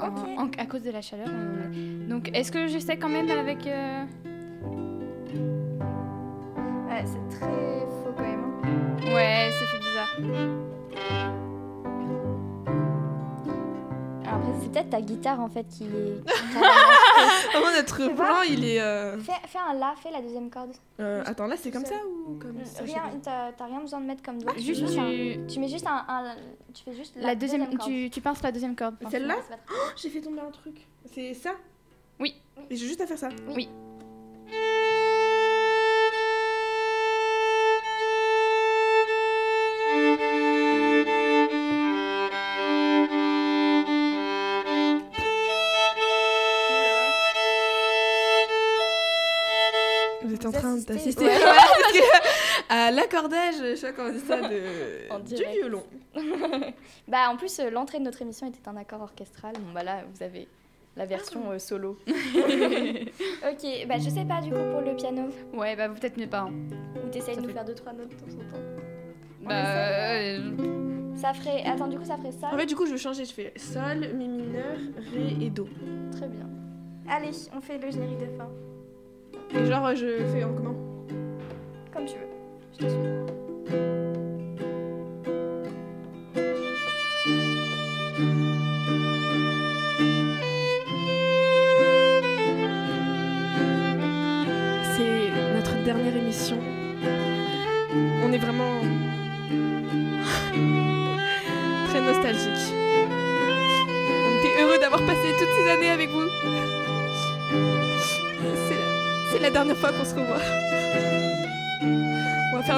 En- 0.03 0.09
Ok. 0.09 0.29
en- 0.39 0.63
à 0.63 0.67
cause 0.67 0.83
de 0.83 0.91
la 0.91 1.03
chaleur. 1.03 1.27
on- 1.29 2.09
Donc, 2.09 2.31
est-ce 2.35 2.51
que 2.53 2.67
j'essaie 2.69 2.97
quand 2.97 3.09
même 3.09 3.31
avec. 3.31 3.67
euh, 3.67 4.05
Ouais, 6.89 7.05
c'est 7.05 7.37
très 7.37 7.81
faux 8.03 8.13
quand 8.17 8.23
même. 8.23 9.15
Ouais, 9.15 9.49
ça 9.51 9.67
fait 9.67 9.79
bizarre. 9.79 11.50
C'est 14.63 14.73
peut-être 14.73 14.91
ta 14.91 15.01
guitare 15.01 15.41
en 15.41 15.49
fait 15.49 15.65
qui 15.69 15.85
est. 15.85 15.89
Vraiment, 17.53 17.71
notre 17.77 17.97
Tu 17.97 18.13
vois 18.15 18.27
plan, 18.27 18.43
il 18.49 18.65
est. 18.65 18.81
euh, 18.81 19.19
fais, 19.19 19.33
fais 19.49 19.59
un 19.59 19.75
la, 19.75 19.95
fais 19.97 20.11
la 20.11 20.21
deuxième 20.23 20.51
corde. 20.51 20.73
euh, 21.01 21.23
attends, 21.27 21.47
là, 21.47 21.57
c'est 21.57 21.71
comme 21.71 21.85
ça 21.85 21.95
ou 22.07 22.35
comme 22.39 22.65
ça 22.65 22.83
Rien, 22.83 23.03
t'as 23.23 23.53
t'as 23.53 23.67
rien 23.67 23.81
besoin 23.81 24.01
de 24.01 24.07
mettre 24.07 24.23
comme 24.23 24.41
doigt. 24.43 24.53
tu 24.55 24.61
Juste, 24.63 24.83
un- 24.99 25.11
tu, 25.11 25.41
tu 25.49 25.59
mets 25.61 25.69
juste 25.69 25.87
un, 25.87 26.05
un- 26.09 26.35
tu 26.75 26.83
fais 26.85 26.95
juste 26.95 27.15
la, 27.17 27.29
la 27.29 27.35
deuxième, 27.35 27.67
corde. 27.69 27.83
tu, 27.89 28.11
tu 28.11 28.21
pinces 28.21 28.43
la 28.43 28.53
deuxième 28.53 28.77
corde. 28.77 28.97
Celle-là 29.11 29.37
Oh, 29.71 29.75
J'ai 29.97 30.09
fait 30.11 30.21
tomber 30.21 30.41
un 30.41 30.51
truc. 30.51 30.77
C'est 31.13 31.35
ça? 31.35 31.51
Oui. 32.19 32.35
Et 32.69 32.77
j'ai 32.77 32.87
juste 32.87 33.01
à 33.01 33.07
faire 33.07 33.19
ça. 33.19 33.29
Oui. 33.55 33.69
D'assister 50.87 51.25
ouais. 51.25 51.35
Que, 51.93 52.73
à 52.73 52.91
l'accordage, 52.91 53.55
je 53.61 53.75
sais 53.77 53.89
pas 53.89 53.93
comment 53.93 54.09
on 54.11 54.13
dit 54.13 54.21
ça, 54.21 54.41
de... 54.49 54.61
En 55.11 55.19
du 55.21 55.35
violon. 55.35 55.83
Bah 57.09 57.29
en 57.31 57.37
plus, 57.37 57.59
euh, 57.59 57.71
l'entrée 57.71 57.99
de 57.99 58.05
notre 58.05 58.23
émission 58.23 58.47
était 58.47 58.69
un 58.69 58.77
accord 58.77 59.01
orchestral. 59.03 59.53
Bon 59.61 59.73
bah 59.73 59.83
là, 59.83 60.03
vous 60.13 60.23
avez 60.23 60.47
la 60.97 61.07
version 61.07 61.51
euh, 61.51 61.59
solo. 61.59 61.99
ok, 62.09 63.87
bah 63.89 63.95
je 63.99 64.11
sais 64.11 64.25
pas 64.25 64.41
du 64.41 64.51
coup 64.51 64.59
pour 64.73 64.81
le 64.81 64.95
piano. 64.97 65.29
Ouais, 65.53 65.75
bah 65.77 65.89
peut-être 65.89 66.17
mieux 66.19 66.27
pas. 66.29 66.41
hein. 66.49 66.53
Ou 67.05 67.09
t'essayes 67.11 67.37
de 67.37 67.41
nous 67.41 67.49
fait- 67.49 67.55
faire 67.55 67.65
deux 67.65 67.75
trois 67.75 67.93
notes 67.93 68.09
de 68.11 68.15
temps 68.15 68.27
en 68.27 68.51
temps. 68.53 68.63
Bah, 69.43 69.55
essaie, 69.61 70.39
euh, 70.41 71.17
Ça 71.17 71.33
ferait. 71.35 71.65
Attends, 71.65 71.89
du 71.89 71.99
coup, 71.99 72.05
ça 72.05 72.17
ferait 72.17 72.33
ça. 72.33 72.49
En 72.53 72.59
fait, 72.59 72.67
du 72.67 72.77
coup, 72.77 72.87
je 72.87 72.93
vais 72.93 72.99
changer. 72.99 73.25
Je 73.25 73.33
fais 73.33 73.53
sol, 73.57 74.13
mi 74.15 74.29
mineur, 74.29 74.77
ré 75.13 75.37
et 75.45 75.51
do. 75.51 75.67
Très 76.13 76.29
bien. 76.29 76.49
Allez, 77.09 77.31
on 77.57 77.61
fait 77.61 77.79
le 77.79 77.91
générique 77.91 78.19
de 78.21 78.37
fin. 78.37 78.49
Et 79.55 79.65
genre, 79.67 79.95
je 79.95 80.25
fais 80.33 80.45
en 80.45 80.53
comment 80.55 80.75
Comme 81.93 82.05
tu 82.05 82.15
veux. 82.15 82.29
Je 82.73 82.85
te 82.85 82.91
suis. 82.91 83.20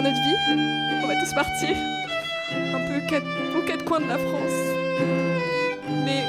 Notre 0.02 0.16
vie. 0.22 0.36
On 1.02 1.06
va 1.06 1.14
tous 1.16 1.32
partir. 1.34 1.70
Un 2.74 2.80
peu 2.88 3.00
quatre- 3.08 3.26
aux 3.58 3.62
quatre 3.66 3.84
coins 3.84 4.00
de 4.00 4.08
la 4.08 4.18
France. 4.18 4.58
Mais 6.04 6.24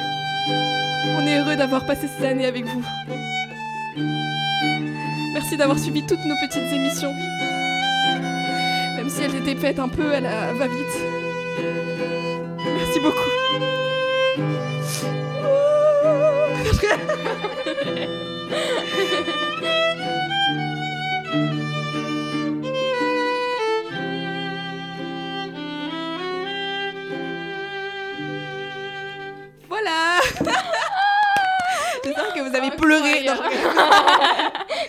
on 1.17 1.26
est 1.28 1.39
heureux 1.39 1.55
d'avoir 1.55 1.86
passé 1.86 2.07
ces 2.07 2.26
années 2.26 2.45
avec 2.45 2.65
vous. 2.65 2.84
Merci 5.34 5.57
d'avoir 5.57 5.80
suivi 5.80 6.01
toutes 6.05 6.24
nos 6.26 6.36
petites 6.47 6.71
émissions. 6.71 7.13
Même 8.97 9.09
si 9.09 9.24
elles 9.24 9.36
étaient 9.36 9.55
faites 9.59 9.80
un 9.80 9.89
peu 9.89 10.13
à 10.13 10.19
la 10.19 10.53
va-vite. 10.53 10.97
Merci 12.78 12.99
beaucoup. 12.99 13.32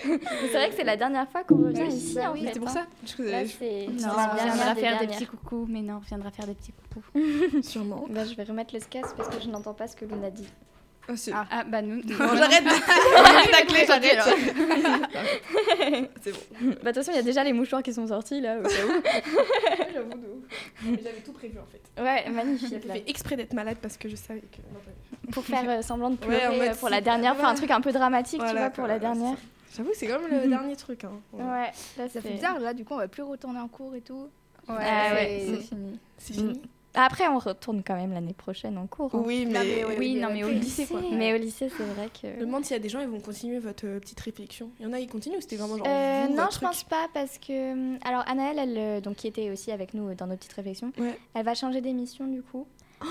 C'est 0.04 0.52
vrai 0.52 0.68
que 0.68 0.74
c'est 0.76 0.84
la 0.84 0.96
dernière 0.96 1.28
fois 1.28 1.44
qu'on 1.44 1.56
revient 1.56 1.86
ici 1.86 2.18
en 2.18 2.34
fait. 2.34 2.50
C'est 2.52 2.58
pour 2.58 2.68
hein. 2.68 2.72
ça 2.72 2.86
Je 3.04 3.22
vous 3.22 3.28
Là, 3.28 3.44
c'est 3.46 3.86
Non, 3.88 4.08
on 4.14 4.34
viendra 4.44 4.74
des 4.74 4.80
faire 4.80 4.98
des 4.98 5.06
petits 5.06 5.26
coucous, 5.26 5.66
mais 5.68 5.80
non, 5.82 5.94
on 5.96 5.98
viendra 6.06 6.30
faire 6.30 6.46
des 6.46 6.54
petits 6.54 6.72
coucous. 6.72 7.62
Sûrement. 7.62 8.06
Bah, 8.10 8.24
je 8.24 8.34
vais 8.34 8.44
remettre 8.44 8.74
le 8.74 8.80
casque 8.80 9.16
parce 9.16 9.28
que 9.28 9.42
je 9.42 9.48
n'entends 9.48 9.74
pas 9.74 9.86
ce 9.86 9.96
que 9.96 10.04
Luna 10.04 10.30
dit. 10.30 10.46
Ah, 11.06 11.16
c'est- 11.16 11.32
Ah, 11.34 11.46
ah, 11.50 11.64
bah 11.64 11.82
nous. 11.82 11.96
Non, 11.96 12.02
j'arrête 12.18 12.64
de 12.64 13.50
tacler, 13.50 13.84
j'arrête. 13.86 14.20
C'est 16.22 16.32
bon. 16.32 16.38
Bah, 16.60 16.64
de 16.64 16.76
toute 16.76 16.94
façon, 16.94 17.12
il 17.12 17.16
y 17.16 17.18
a 17.18 17.22
déjà 17.22 17.44
les 17.44 17.52
mouchoirs 17.52 17.82
qui 17.82 17.92
sont 17.92 18.06
sortis 18.06 18.40
là. 18.40 18.58
Au 18.58 18.62
cas 18.62 18.68
où. 18.68 19.02
J'avoue 19.92 20.08
de 20.08 20.14
ouf. 20.14 20.44
Mais 20.82 20.98
J'avais 21.02 21.20
tout 21.20 21.32
prévu 21.32 21.58
en 21.58 21.66
fait. 21.66 22.02
Ouais, 22.02 22.30
magnifique. 22.30 22.68
J'ai 22.70 22.88
là. 22.88 22.94
fait 22.94 23.04
exprès 23.06 23.36
d'être 23.36 23.52
malade 23.52 23.76
parce 23.82 23.98
que 23.98 24.08
je 24.08 24.16
savais 24.16 24.40
que. 24.40 24.62
Pour 25.32 25.44
faire 25.44 25.64
euh, 25.68 25.82
semblant 25.82 26.10
de 26.10 26.16
pleurer 26.16 26.58
mode 26.58 26.68
euh, 26.68 26.74
pour 26.74 26.88
la 26.88 27.00
dernière, 27.00 27.32
enfin 27.32 27.48
un 27.48 27.54
truc 27.54 27.70
un 27.70 27.80
peu 27.80 27.92
dramatique, 27.92 28.40
tu 28.46 28.56
vois, 28.56 28.70
pour 28.70 28.86
la 28.86 28.98
dernière. 28.98 29.36
J'avoue, 29.76 29.90
c'est 29.94 30.06
quand 30.06 30.20
même 30.20 30.42
le 30.42 30.48
dernier 30.48 30.76
truc. 30.76 31.04
Hein. 31.04 31.12
Ouais. 31.32 31.42
Ouais, 31.42 31.48
là 31.98 32.04
Ça 32.06 32.08
c'est 32.08 32.20
fait 32.20 32.30
bizarre, 32.34 32.60
là, 32.60 32.74
du 32.74 32.84
coup, 32.84 32.94
on 32.94 32.98
va 32.98 33.08
plus 33.08 33.22
retourner 33.22 33.58
en 33.60 33.68
cours 33.68 33.94
et 33.94 34.00
tout. 34.00 34.28
Ouais, 34.68 34.76
Ah 34.80 35.14
ouais, 35.14 35.44
c'est- 35.48 35.56
fini. 35.62 35.98
C'est 36.18 36.32
fini. 36.34 36.60
Après, 36.96 37.26
on 37.26 37.40
retourne 37.40 37.82
quand 37.84 37.96
même 37.96 38.12
l'année 38.12 38.34
prochaine 38.34 38.78
en 38.78 38.86
cours. 38.86 39.10
hein. 39.12 39.22
Oui, 39.26 39.46
Non, 39.46 39.58
mais. 39.64 39.84
oui, 39.98 40.14
non, 40.14 40.28
mais 40.32 40.44
au 40.44 40.48
lycée 40.50 40.86
quoi. 40.86 41.00
Mais 41.10 41.34
au 41.34 41.38
lycée, 41.38 41.68
c'est 41.76 41.82
vrai 41.82 42.08
Je 42.22 42.28
me 42.28 42.34
que. 42.34 42.40
demande 42.42 42.64
s'il 42.64 42.74
y 42.74 42.78
a 42.78 42.82
des 42.82 42.88
gens, 42.88 43.00
ils 43.00 43.08
vont 43.08 43.18
continuer 43.18 43.58
votre 43.58 43.84
euh, 43.84 43.98
petite 43.98 44.20
réflexion. 44.20 44.70
Il 44.78 44.86
y 44.86 44.88
en 44.88 44.92
a, 44.92 45.00
ils 45.00 45.08
continuent 45.08 45.38
ou 45.38 45.40
c'était 45.40 45.56
vraiment 45.56 45.76
genre. 45.76 45.88
Euh, 45.88 46.26
vous, 46.28 46.36
non, 46.36 46.44
je 46.44 46.50
truc 46.50 46.68
pense 46.68 46.84
pas 46.84 47.08
parce 47.12 47.38
que. 47.38 47.72
hum, 47.72 47.98
Alors, 48.04 48.22
Anaëlle, 48.28 48.58
elle, 48.78 49.02
donc, 49.02 49.16
qui 49.16 49.26
était 49.26 49.50
aussi 49.50 49.72
avec 49.72 49.92
nous 49.92 50.14
dans 50.14 50.28
nos 50.28 50.36
petites 50.36 50.52
réflexions, 50.52 50.92
Ouais. 50.96 51.18
elle 51.34 51.44
va 51.44 51.54
changer 51.54 51.80
d'émission 51.80 52.28
du 52.28 52.42
coup. 52.42 52.64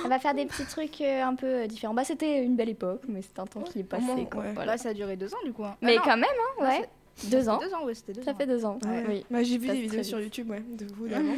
Elle 0.04 0.10
va 0.10 0.20
faire 0.20 0.34
des 0.34 0.46
petits 0.46 0.66
trucs 0.66 1.02
euh, 1.02 1.24
un 1.24 1.36
peu 1.36 1.46
euh, 1.46 1.68
différents. 1.68 1.94
Bah, 1.94 2.04
c'était 2.04 2.44
une 2.44 2.56
belle 2.56 2.70
époque, 2.70 3.02
mais 3.08 3.22
c'est 3.22 3.40
un 3.40 3.46
temps 3.46 3.62
qui 3.62 3.80
est 3.80 3.84
passé. 3.84 4.04
Vraiment, 4.06 4.26
quoi. 4.26 4.42
ouais. 4.42 4.52
Voilà. 4.54 4.74
Là, 4.74 4.78
ça 4.78 4.90
a 4.90 4.94
duré 4.94 5.16
deux 5.16 5.34
ans, 5.34 5.38
du 5.46 5.54
coup. 5.54 5.64
hein. 5.66 5.76
Mais 5.82 5.96
Ah, 6.00 6.02
quand 6.04 6.18
même, 6.18 6.26
hein, 6.26 6.64
ouais. 6.66 6.90
Deux 7.26 7.48
ans. 7.48 7.60
Deux 7.60 7.72
ans, 7.76 7.86
ouais, 7.86 7.94
c'était 7.94 8.14
deux 8.14 8.24
Ça 8.24 8.32
ans. 8.32 8.36
fait 8.36 8.48
deux 8.48 8.66
ans. 8.66 8.80
Ouais. 8.86 9.04
Oui. 9.08 9.26
Bah, 9.30 9.44
j'ai 9.44 9.60
vu 9.60 9.68
Ça, 9.68 9.74
des 9.74 9.82
vidéos 9.82 10.02
sur. 10.04 10.20
YouTube, 10.20 10.50
ouais, 10.50 10.64
de 10.68 10.86
vous 10.96 11.08
d'avant. 11.10 11.34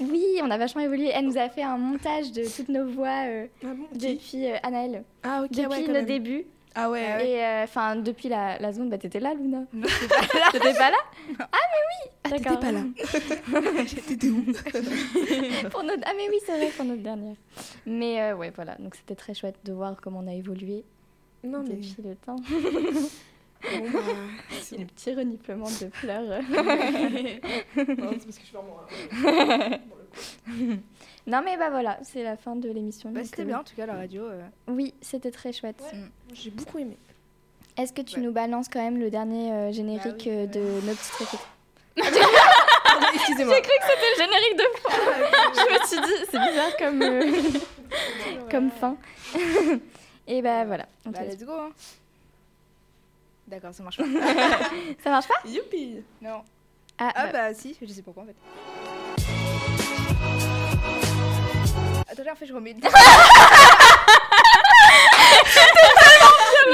Oui, 0.00 0.24
on 0.42 0.50
a 0.50 0.58
vachement 0.58 0.82
évolué. 0.82 1.10
Elle 1.12 1.24
nous 1.26 1.36
a 1.38 1.48
fait 1.48 1.62
un 1.62 1.76
montage 1.78 2.30
de 2.32 2.44
toutes 2.44 2.68
nos 2.68 2.86
voix 2.86 3.24
euh, 3.26 3.46
Ah 3.64 3.74
bon 3.74 3.86
depuis 3.92 4.46
euh, 4.46 4.56
Anaëlle. 4.62 5.02
Ah, 5.24 5.42
ok, 5.44 5.50
Depuis 5.50 5.86
le 5.86 5.92
même. 5.94 6.04
début. 6.06 6.44
Ah 6.74 6.90
ouais. 6.90 7.28
Et 7.28 7.42
euh, 7.44 7.64
enfin, 7.64 7.96
depuis 7.96 8.28
la, 8.28 8.58
la 8.58 8.72
zone, 8.72 8.88
bah 8.88 8.98
t'étais 8.98 9.20
là, 9.20 9.34
Luna. 9.34 9.64
Non, 9.72 9.86
j'étais 9.88 10.08
pas 10.08 10.38
là. 10.38 10.50
T'étais 10.52 10.74
pas 10.74 10.90
là 10.90 10.96
Ah, 11.38 11.58
mais 11.72 11.82
oui 11.90 12.10
Ah, 12.24 12.30
t'étais 12.30 12.56
pas 12.56 12.72
là. 12.72 12.80
J'étais 13.86 14.28
où 14.28 14.42
pour 15.70 15.82
notre... 15.82 16.02
Ah, 16.06 16.12
mais 16.16 16.28
oui, 16.30 16.36
c'est 16.46 16.56
vrai, 16.56 16.68
pour 16.74 16.84
notre 16.86 17.02
dernière. 17.02 17.36
Mais 17.86 18.22
euh, 18.22 18.36
ouais, 18.36 18.50
voilà. 18.54 18.74
Donc 18.76 18.94
c'était 18.94 19.14
très 19.14 19.34
chouette 19.34 19.56
de 19.64 19.72
voir 19.72 19.96
comment 20.00 20.20
on 20.20 20.28
a 20.28 20.34
évolué 20.34 20.84
Non, 21.44 21.62
mais. 21.62 21.74
depuis 21.74 21.96
le 22.04 22.14
temps. 22.16 22.36
Bon, 22.36 23.90
bah, 23.92 23.98
c'est 24.60 24.78
Le 24.78 24.86
petit 24.86 25.14
reniflement 25.14 25.66
de 25.68 25.86
pleurs. 25.88 26.22
Non, 26.22 26.42
c'est 27.76 27.86
parce 27.96 28.24
que 28.24 28.32
je 28.32 28.46
suis 28.46 28.54
vraiment. 28.54 28.80
non, 31.26 31.40
mais 31.44 31.56
bah 31.56 31.70
voilà, 31.70 31.98
c'est 32.02 32.22
la 32.22 32.36
fin 32.36 32.56
de 32.56 32.68
l'émission. 32.70 33.10
Bah, 33.10 33.20
c'était 33.24 33.42
euh, 33.42 33.46
bien, 33.46 33.58
en 33.60 33.64
tout 33.64 33.74
cas, 33.76 33.86
la 33.86 33.94
radio. 33.94 34.24
euh. 34.24 34.42
Oui, 34.68 34.94
c'était 35.00 35.30
très 35.30 35.52
chouette. 35.52 35.82
J'ai 36.32 36.50
beaucoup 36.50 36.78
aimé. 36.78 36.96
Est-ce 37.76 37.92
que 37.92 38.02
tu 38.02 38.16
Ouais. 38.16 38.22
nous 38.26 38.32
balances 38.32 38.68
quand 38.68 38.82
même 38.82 38.98
le 38.98 39.10
dernier 39.10 39.52
euh, 39.52 39.72
générique 39.72 40.04
Bah 40.04 40.12
oui, 40.26 40.28
euh, 40.30 40.46
de 40.46 40.60
nos 40.86 40.94
petites 40.94 41.12
réflexions 41.14 41.48
excusez-moi. 43.14 43.54
J'ai 43.56 43.62
cru 43.62 43.72
que 43.78 43.86
c'était 43.86 44.10
le 44.10 44.24
générique 44.24 44.56
de 44.56 44.64
fin. 44.78 44.90
Je 45.54 45.72
me 45.72 45.86
suis 45.86 46.00
dit, 46.00 46.24
c'est 46.30 46.38
bizarre 46.40 46.76
comme, 46.78 47.02
euh, 47.02 47.60
comme 48.50 48.70
fin. 48.70 48.96
Et 50.26 50.40
bah 50.42 50.64
voilà. 50.64 50.86
on 51.06 51.10
Bah, 51.10 51.22
let's 51.24 51.44
go. 51.44 51.52
hein. 51.52 51.70
D'accord, 53.46 53.74
ça 53.74 53.82
marche 53.82 53.98
pas. 53.98 54.04
Ça 55.02 55.10
marche 55.10 55.28
pas? 55.28 55.34
Youpi 55.48 56.02
non. 56.22 56.42
Ah, 56.98 57.10
Ah, 57.14 57.26
bah, 57.26 57.32
bah, 57.32 57.54
si, 57.54 57.76
je 57.80 57.86
sais 57.92 58.02
pourquoi 58.02 58.22
en 58.22 58.26
fait. 58.26 58.36
Attendez, 62.12 62.30
en 62.30 62.34
fait, 62.36 62.46
je 62.46 62.52
remets. 62.52 62.74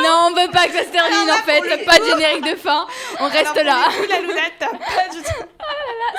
Non, 0.02 0.28
on 0.28 0.34
veut 0.34 0.50
pas 0.52 0.66
que 0.66 0.72
ça 0.74 0.84
se 0.84 0.90
termine 0.90 1.30
en 1.30 1.36
fait. 1.44 1.84
Pas 1.84 1.98
de 1.98 2.04
générique 2.04 2.44
de 2.44 2.56
fin. 2.56 2.86
On 3.20 3.28
reste 3.28 3.56
là. 3.56 3.88
la 4.08 4.20
lunette, 4.20 4.52
t'as 4.58 4.68
pas 4.68 5.08
du 5.12 5.18
tout. 5.22 5.44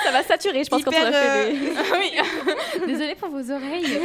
ça 0.04 0.10
va 0.10 0.22
saturer, 0.22 0.64
je 0.64 0.68
pense, 0.68 0.84
quand 0.84 0.90
on 0.92 1.02
a 1.02 1.08
Hyper, 1.08 1.22
fait 1.22 1.52
les... 1.52 1.58
oui. 1.98 2.86
Désolée 2.86 3.14
pour 3.14 3.30
vos 3.30 3.50
oreilles. 3.50 4.00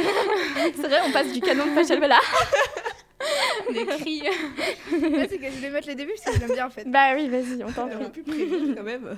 C'est 0.76 0.86
vrai, 0.88 1.00
on 1.06 1.10
passe 1.10 1.28
du 1.28 1.40
canon 1.40 1.66
de 1.66 1.74
Pachel 1.74 2.00
là. 2.00 2.20
Les 3.70 3.86
cris. 3.86 4.20
Là, 4.22 5.24
c'est 5.28 5.38
que 5.38 5.46
je 5.46 5.60
vais 5.60 5.70
mettre 5.70 5.88
les 5.88 5.94
débuts 5.94 6.14
parce 6.24 6.36
que 6.36 6.40
je 6.42 6.46
l'aime 6.46 6.54
bien 6.56 6.66
en 6.66 6.70
fait. 6.70 6.84
Bah 6.86 7.08
oui, 7.14 7.28
vas-y, 7.28 7.62
on 7.64 7.72
t'en 7.72 7.84
On 7.86 7.88
prie. 7.88 8.08
pu 8.10 8.22
prévenir 8.22 8.76
quand 8.76 8.82
même. 8.84 9.16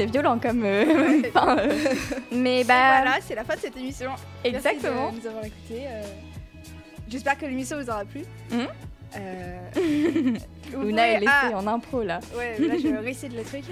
C'était 0.00 0.12
violent 0.12 0.38
comme 0.38 0.62
euh, 0.64 0.84
euh. 1.36 1.74
Mais 2.32 2.64
bah, 2.64 3.00
Voilà, 3.02 3.18
c'est 3.20 3.34
la 3.34 3.44
fin 3.44 3.54
de 3.54 3.60
cette 3.60 3.76
émission. 3.76 4.10
exactement. 4.44 5.10
Merci 5.12 5.16
de 5.16 5.20
nous 5.22 5.26
avoir 5.28 5.44
écoutés. 5.44 5.84
euh. 5.86 6.02
J'espère 7.08 7.36
que 7.38 7.46
l'émission 7.46 7.76
vous 7.80 7.90
aura 7.90 8.04
plu. 8.04 8.22
Mhm. 8.50 8.66
Euh, 9.16 9.58
vous 9.74 10.82
Luna 10.82 11.02
pouvez- 11.02 11.14
est 11.14 11.20
laissée 11.20 11.32
ah, 11.52 11.56
en 11.58 11.66
impro 11.66 12.02
là. 12.02 12.20
Ouais, 12.36 12.56
là 12.60 12.74
je 12.80 12.86
vais 12.88 12.98
réessayer 12.98 13.28
de 13.28 13.36
le 13.38 13.44
truc. 13.44 13.64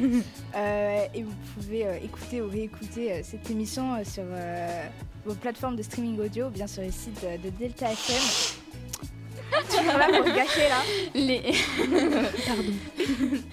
Euh, 0.57 1.05
et 1.15 1.23
vous 1.23 1.33
pouvez 1.55 1.87
euh, 1.87 1.97
écouter 2.03 2.41
ou 2.43 2.49
réécouter 2.51 3.13
euh, 3.13 3.21
cette 3.23 3.49
émission 3.49 3.95
euh, 3.95 4.05
sur 4.05 4.25
euh, 4.27 4.83
vos 5.25 5.35
plateformes 5.35 5.77
de 5.77 5.83
streaming 5.83 6.19
audio, 6.21 6.51
bien 6.51 6.67
sur 6.67 6.83
les 6.83 6.91
sites 6.91 7.23
euh, 7.25 7.37
de 7.39 7.51
Delta 7.51 7.87
FM. 7.93 8.57
Tu 9.71 9.77
es 9.77 9.85
là 9.85 10.07
pour 10.17 10.25
gâcher 10.33 10.69
là. 10.69 10.83
Les 11.15 11.43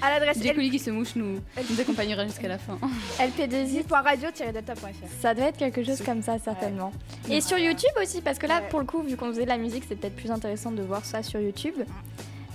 À 0.01 0.09
l'adresse 0.11 0.37
des 0.39 0.53
colis 0.53 0.69
qui 0.69 0.79
se 0.79 0.89
mouchent 0.89 1.15
nous, 1.15 1.39
nous 1.69 1.79
accompagnera 1.81 2.25
jusqu'à 2.25 2.47
la 2.47 2.57
fin. 2.57 2.77
lp2i.radio-delta.fr. 3.19 5.07
Ça 5.21 5.33
doit 5.33 5.47
être 5.47 5.57
quelque 5.57 5.83
chose 5.83 6.01
comme 6.01 6.21
ça, 6.21 6.37
certainement. 6.43 6.91
Et 7.29 7.41
sur 7.41 7.57
YouTube 7.57 7.91
aussi, 8.01 8.21
parce 8.21 8.37
que 8.37 8.47
là, 8.47 8.55
Ouais. 8.61 8.67
pour 8.69 8.79
le 8.79 8.85
coup, 8.85 9.01
vu 9.01 9.15
qu'on 9.17 9.27
faisait 9.27 9.43
de 9.43 9.49
la 9.49 9.57
musique, 9.57 9.83
c'est 9.87 9.95
peut-être 9.95 10.15
plus 10.15 10.31
intéressant 10.31 10.71
de 10.71 10.81
voir 10.81 11.03
ça 11.05 11.23
sur 11.23 11.39
YouTube. 11.39 11.75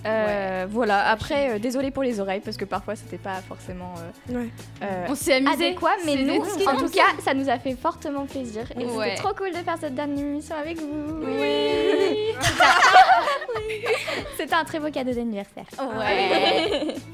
Euh, 0.07 0.67
Voilà, 0.71 1.11
après, 1.11 1.51
euh, 1.51 1.59
désolé 1.59 1.91
pour 1.91 2.03
les 2.03 2.21
oreilles, 2.21 2.41
parce 2.43 2.57
que 2.57 2.65
parfois, 2.65 2.97
c'était 2.97 3.19
pas 3.19 3.43
forcément 3.47 3.93
euh, 4.31 4.35
Ouais. 4.39 4.49
euh, 4.83 5.07
On 5.11 5.15
s'est 5.15 5.35
amusé. 5.35 5.53
adéquat, 5.67 5.91
mais 6.07 6.17
nous, 6.17 6.41
en 6.67 6.77
tout 6.77 6.89
cas, 6.89 7.03
ça 7.23 7.35
nous 7.35 7.51
a 7.51 7.59
fait 7.59 7.75
fortement 7.77 8.25
plaisir. 8.25 8.63
Et 8.81 8.85
Ouais. 8.87 9.11
c'était 9.11 9.23
trop 9.23 9.35
cool 9.35 9.51
de 9.51 9.57
faire 9.57 9.77
cette 9.79 9.95
dernière 9.95 10.25
émission 10.27 10.57
avec 10.57 10.79
vous. 10.81 10.87
Oui. 11.23 12.33
C'était 14.37 14.55
un 14.55 14.65
très 14.65 14.79
beau 14.79 14.91
cadeau 14.91 15.13
d'anniversaire. 15.13 15.65
Ouais. 15.79 16.95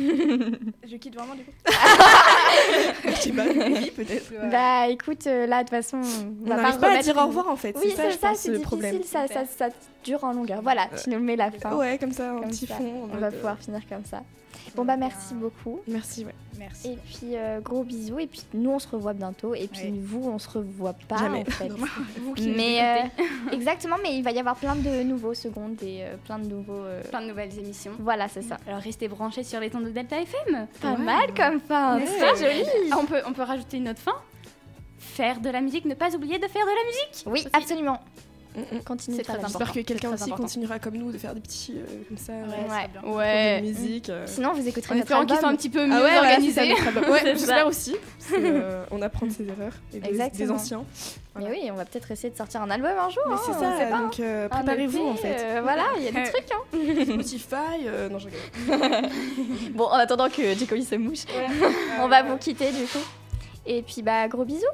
Je 0.86 0.96
quitte 0.96 1.14
vraiment 1.14 1.34
du 1.34 1.44
coup. 1.44 1.50
Je 3.04 3.10
sais 3.12 3.32
pas, 3.32 3.44
oui, 3.44 3.90
peut-être. 3.94 4.32
Bah 4.50 4.88
écoute, 4.88 5.26
euh, 5.26 5.46
là 5.46 5.58
de 5.62 5.68
toute 5.68 5.70
façon, 5.76 5.98
on 6.00 6.44
On 6.44 6.48
va 6.56 6.56
pas 6.62 6.72
pas 6.78 6.98
à 6.98 7.02
dire 7.02 7.16
au 7.16 7.26
revoir 7.26 7.48
en 7.48 7.56
fait. 7.56 7.76
Oui, 7.78 7.92
c'est 7.94 8.10
ça, 8.12 8.18
ça, 8.18 8.34
c'est 8.34 8.48
le 8.50 8.58
difficile, 8.58 8.62
problème. 8.62 9.02
ça, 9.04 9.26
ça, 9.28 9.44
ça 9.46 9.68
dure 10.04 10.24
en 10.24 10.32
longueur. 10.32 10.62
Voilà, 10.62 10.88
tu 11.02 11.10
nous 11.10 11.18
mets 11.20 11.36
la 11.36 11.50
fin. 11.50 11.74
Ouais, 11.76 11.98
comme 11.98 12.12
ça, 12.12 12.32
un 12.32 12.40
Comme 12.40 12.50
petit 12.50 12.66
ça. 12.66 12.74
fond. 12.76 13.04
en 13.04 13.14
On 13.14 13.18
va 13.18 13.30
pouvoir 13.30 13.58
finir 13.58 13.80
comme 13.88 14.04
ça. 14.04 14.22
Bon 14.78 14.84
bah 14.84 14.96
merci 14.96 15.34
beaucoup. 15.34 15.80
Merci, 15.88 16.24
ouais. 16.24 16.34
Merci. 16.56 16.92
Et 16.92 16.96
puis 16.96 17.36
euh, 17.36 17.60
gros 17.60 17.82
bisous. 17.82 18.20
Et 18.20 18.28
puis 18.28 18.42
nous 18.54 18.70
on 18.70 18.78
se 18.78 18.86
revoit 18.86 19.12
bientôt. 19.12 19.52
Et 19.56 19.66
puis 19.66 19.90
vous 20.00 20.22
on 20.24 20.38
se 20.38 20.48
revoit 20.48 20.94
pas 21.08 21.16
Jamais. 21.18 21.40
en 21.40 21.50
fait. 21.50 21.68
Vous 22.22 22.32
qui 22.34 22.50
mais 22.50 22.80
euh, 22.80 23.52
exactement, 23.52 23.96
mais 24.04 24.16
il 24.16 24.22
va 24.22 24.30
y 24.30 24.38
avoir 24.38 24.54
plein 24.54 24.76
de 24.76 25.02
nouveaux 25.02 25.34
secondes 25.34 25.82
et 25.82 26.04
euh, 26.04 26.16
plein 26.24 26.38
de 26.38 26.46
nouveaux. 26.46 26.84
euh, 26.84 27.02
Plein 27.10 27.22
de 27.22 27.26
nouvelles 27.26 27.58
émissions. 27.58 27.90
Voilà, 27.98 28.28
c'est 28.28 28.42
ça. 28.42 28.56
Alors 28.68 28.80
restez 28.80 29.08
branchés 29.08 29.42
sur 29.42 29.58
les 29.58 29.68
tons 29.68 29.80
de 29.80 29.90
Delta 29.90 30.20
FM. 30.20 30.68
Pas 30.80 30.96
mal 30.96 31.34
comme 31.36 31.58
fin. 31.60 31.98
Ouais. 31.98 32.06
C'est 32.06 32.36
joli. 32.44 32.64
Ah, 32.92 32.98
on, 33.00 33.04
peut, 33.04 33.20
on 33.26 33.32
peut 33.32 33.42
rajouter 33.42 33.78
une 33.78 33.88
autre 33.88 34.00
fin 34.00 34.14
Faire 35.00 35.40
de 35.40 35.50
la 35.50 35.60
musique, 35.60 35.86
ne 35.86 35.94
pas 35.94 36.14
oublier 36.14 36.38
de 36.38 36.46
faire 36.46 36.64
de 36.64 36.70
la 36.70 36.86
musique. 36.86 37.24
Oui, 37.26 37.40
Aussi. 37.40 37.48
absolument. 37.52 37.98
Mm, 38.56 38.76
mm. 38.76 38.82
Continue. 38.82 39.16
J'espère 39.16 39.72
que 39.72 39.80
quelqu'un 39.80 40.10
aussi 40.12 40.24
important. 40.24 40.42
continuera 40.42 40.78
comme 40.78 40.94
nous 40.96 41.12
de 41.12 41.18
faire 41.18 41.34
des 41.34 41.40
petits 41.40 41.74
euh, 41.76 42.02
comme 42.08 42.16
ça. 42.16 42.32
euh, 42.32 42.46
Ouais, 42.46 42.88
Ouais. 43.04 43.14
Ouais. 43.14 43.60
de 43.60 43.66
musique. 43.68 44.08
euh. 44.10 44.24
Sinon 44.26 44.52
vous 44.54 44.66
écouterez 44.66 44.94
En 44.94 44.98
notre 44.98 45.04
espérant 45.06 45.20
qu'ils 45.26 45.32
album. 45.32 45.38
soient 45.40 45.48
un 45.50 45.56
petit 45.56 45.68
peu 45.70 45.86
mieux 45.86 45.92
Ah 45.94 46.02
ouais, 46.02 46.18
organisés. 46.30 46.60
album. 46.72 47.04
Ouais, 47.10 47.20
C'est 47.22 47.36
j'espère 47.36 47.66
aussi. 47.66 47.94
Euh, 48.34 48.84
on 48.90 49.00
apprend 49.02 49.26
de 49.26 49.32
ses 49.32 49.44
erreurs 49.48 49.72
et 49.94 50.00
des, 50.00 50.08
Exactement. 50.08 50.46
des 50.46 50.50
anciens. 50.52 50.84
Mais 51.38 51.46
oui, 51.50 51.68
on 51.70 51.74
va 51.76 51.84
peut-être 51.84 52.10
essayer 52.10 52.30
de 52.30 52.36
sortir 52.36 52.62
un 52.62 52.70
album 52.70 52.90
un 52.98 53.10
jour. 53.10 53.22
Hein, 53.30 53.36
c'est 53.44 53.50
on 53.50 53.60
ça, 53.60 53.86
pas, 53.90 53.98
donc 53.98 54.18
euh, 54.18 54.46
Un 54.46 54.48
préparez-vous 54.48 55.06
en 55.08 55.14
fait. 55.14 55.36
euh, 55.40 55.60
voilà, 55.62 55.84
il 55.98 56.02
y 56.04 56.08
a 56.08 56.10
des 56.10 56.30
trucs. 56.32 56.48
Hein. 56.52 57.04
Spotify, 57.04 57.86
euh, 57.86 58.08
non 58.08 58.18
je 58.18 58.26
rigole. 58.26 59.10
Bon, 59.74 59.84
en 59.84 59.92
attendant 59.92 60.28
que 60.28 60.54
Jacobi 60.54 60.84
se 60.84 60.96
mouche, 60.96 61.24
on 62.00 62.08
va 62.08 62.22
vous 62.24 62.36
quitter 62.38 62.72
du 62.72 62.84
coup. 62.86 62.98
Et 63.66 63.82
puis 63.82 64.02
bah 64.02 64.26
gros 64.26 64.44
bisous. 64.44 64.64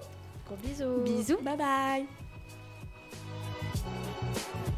Gros 0.46 0.56
bisous. 0.64 1.02
Bisous. 1.04 1.38
Bye 1.42 1.56
bye. 1.58 2.06
Thank 4.20 4.68
you. 4.68 4.73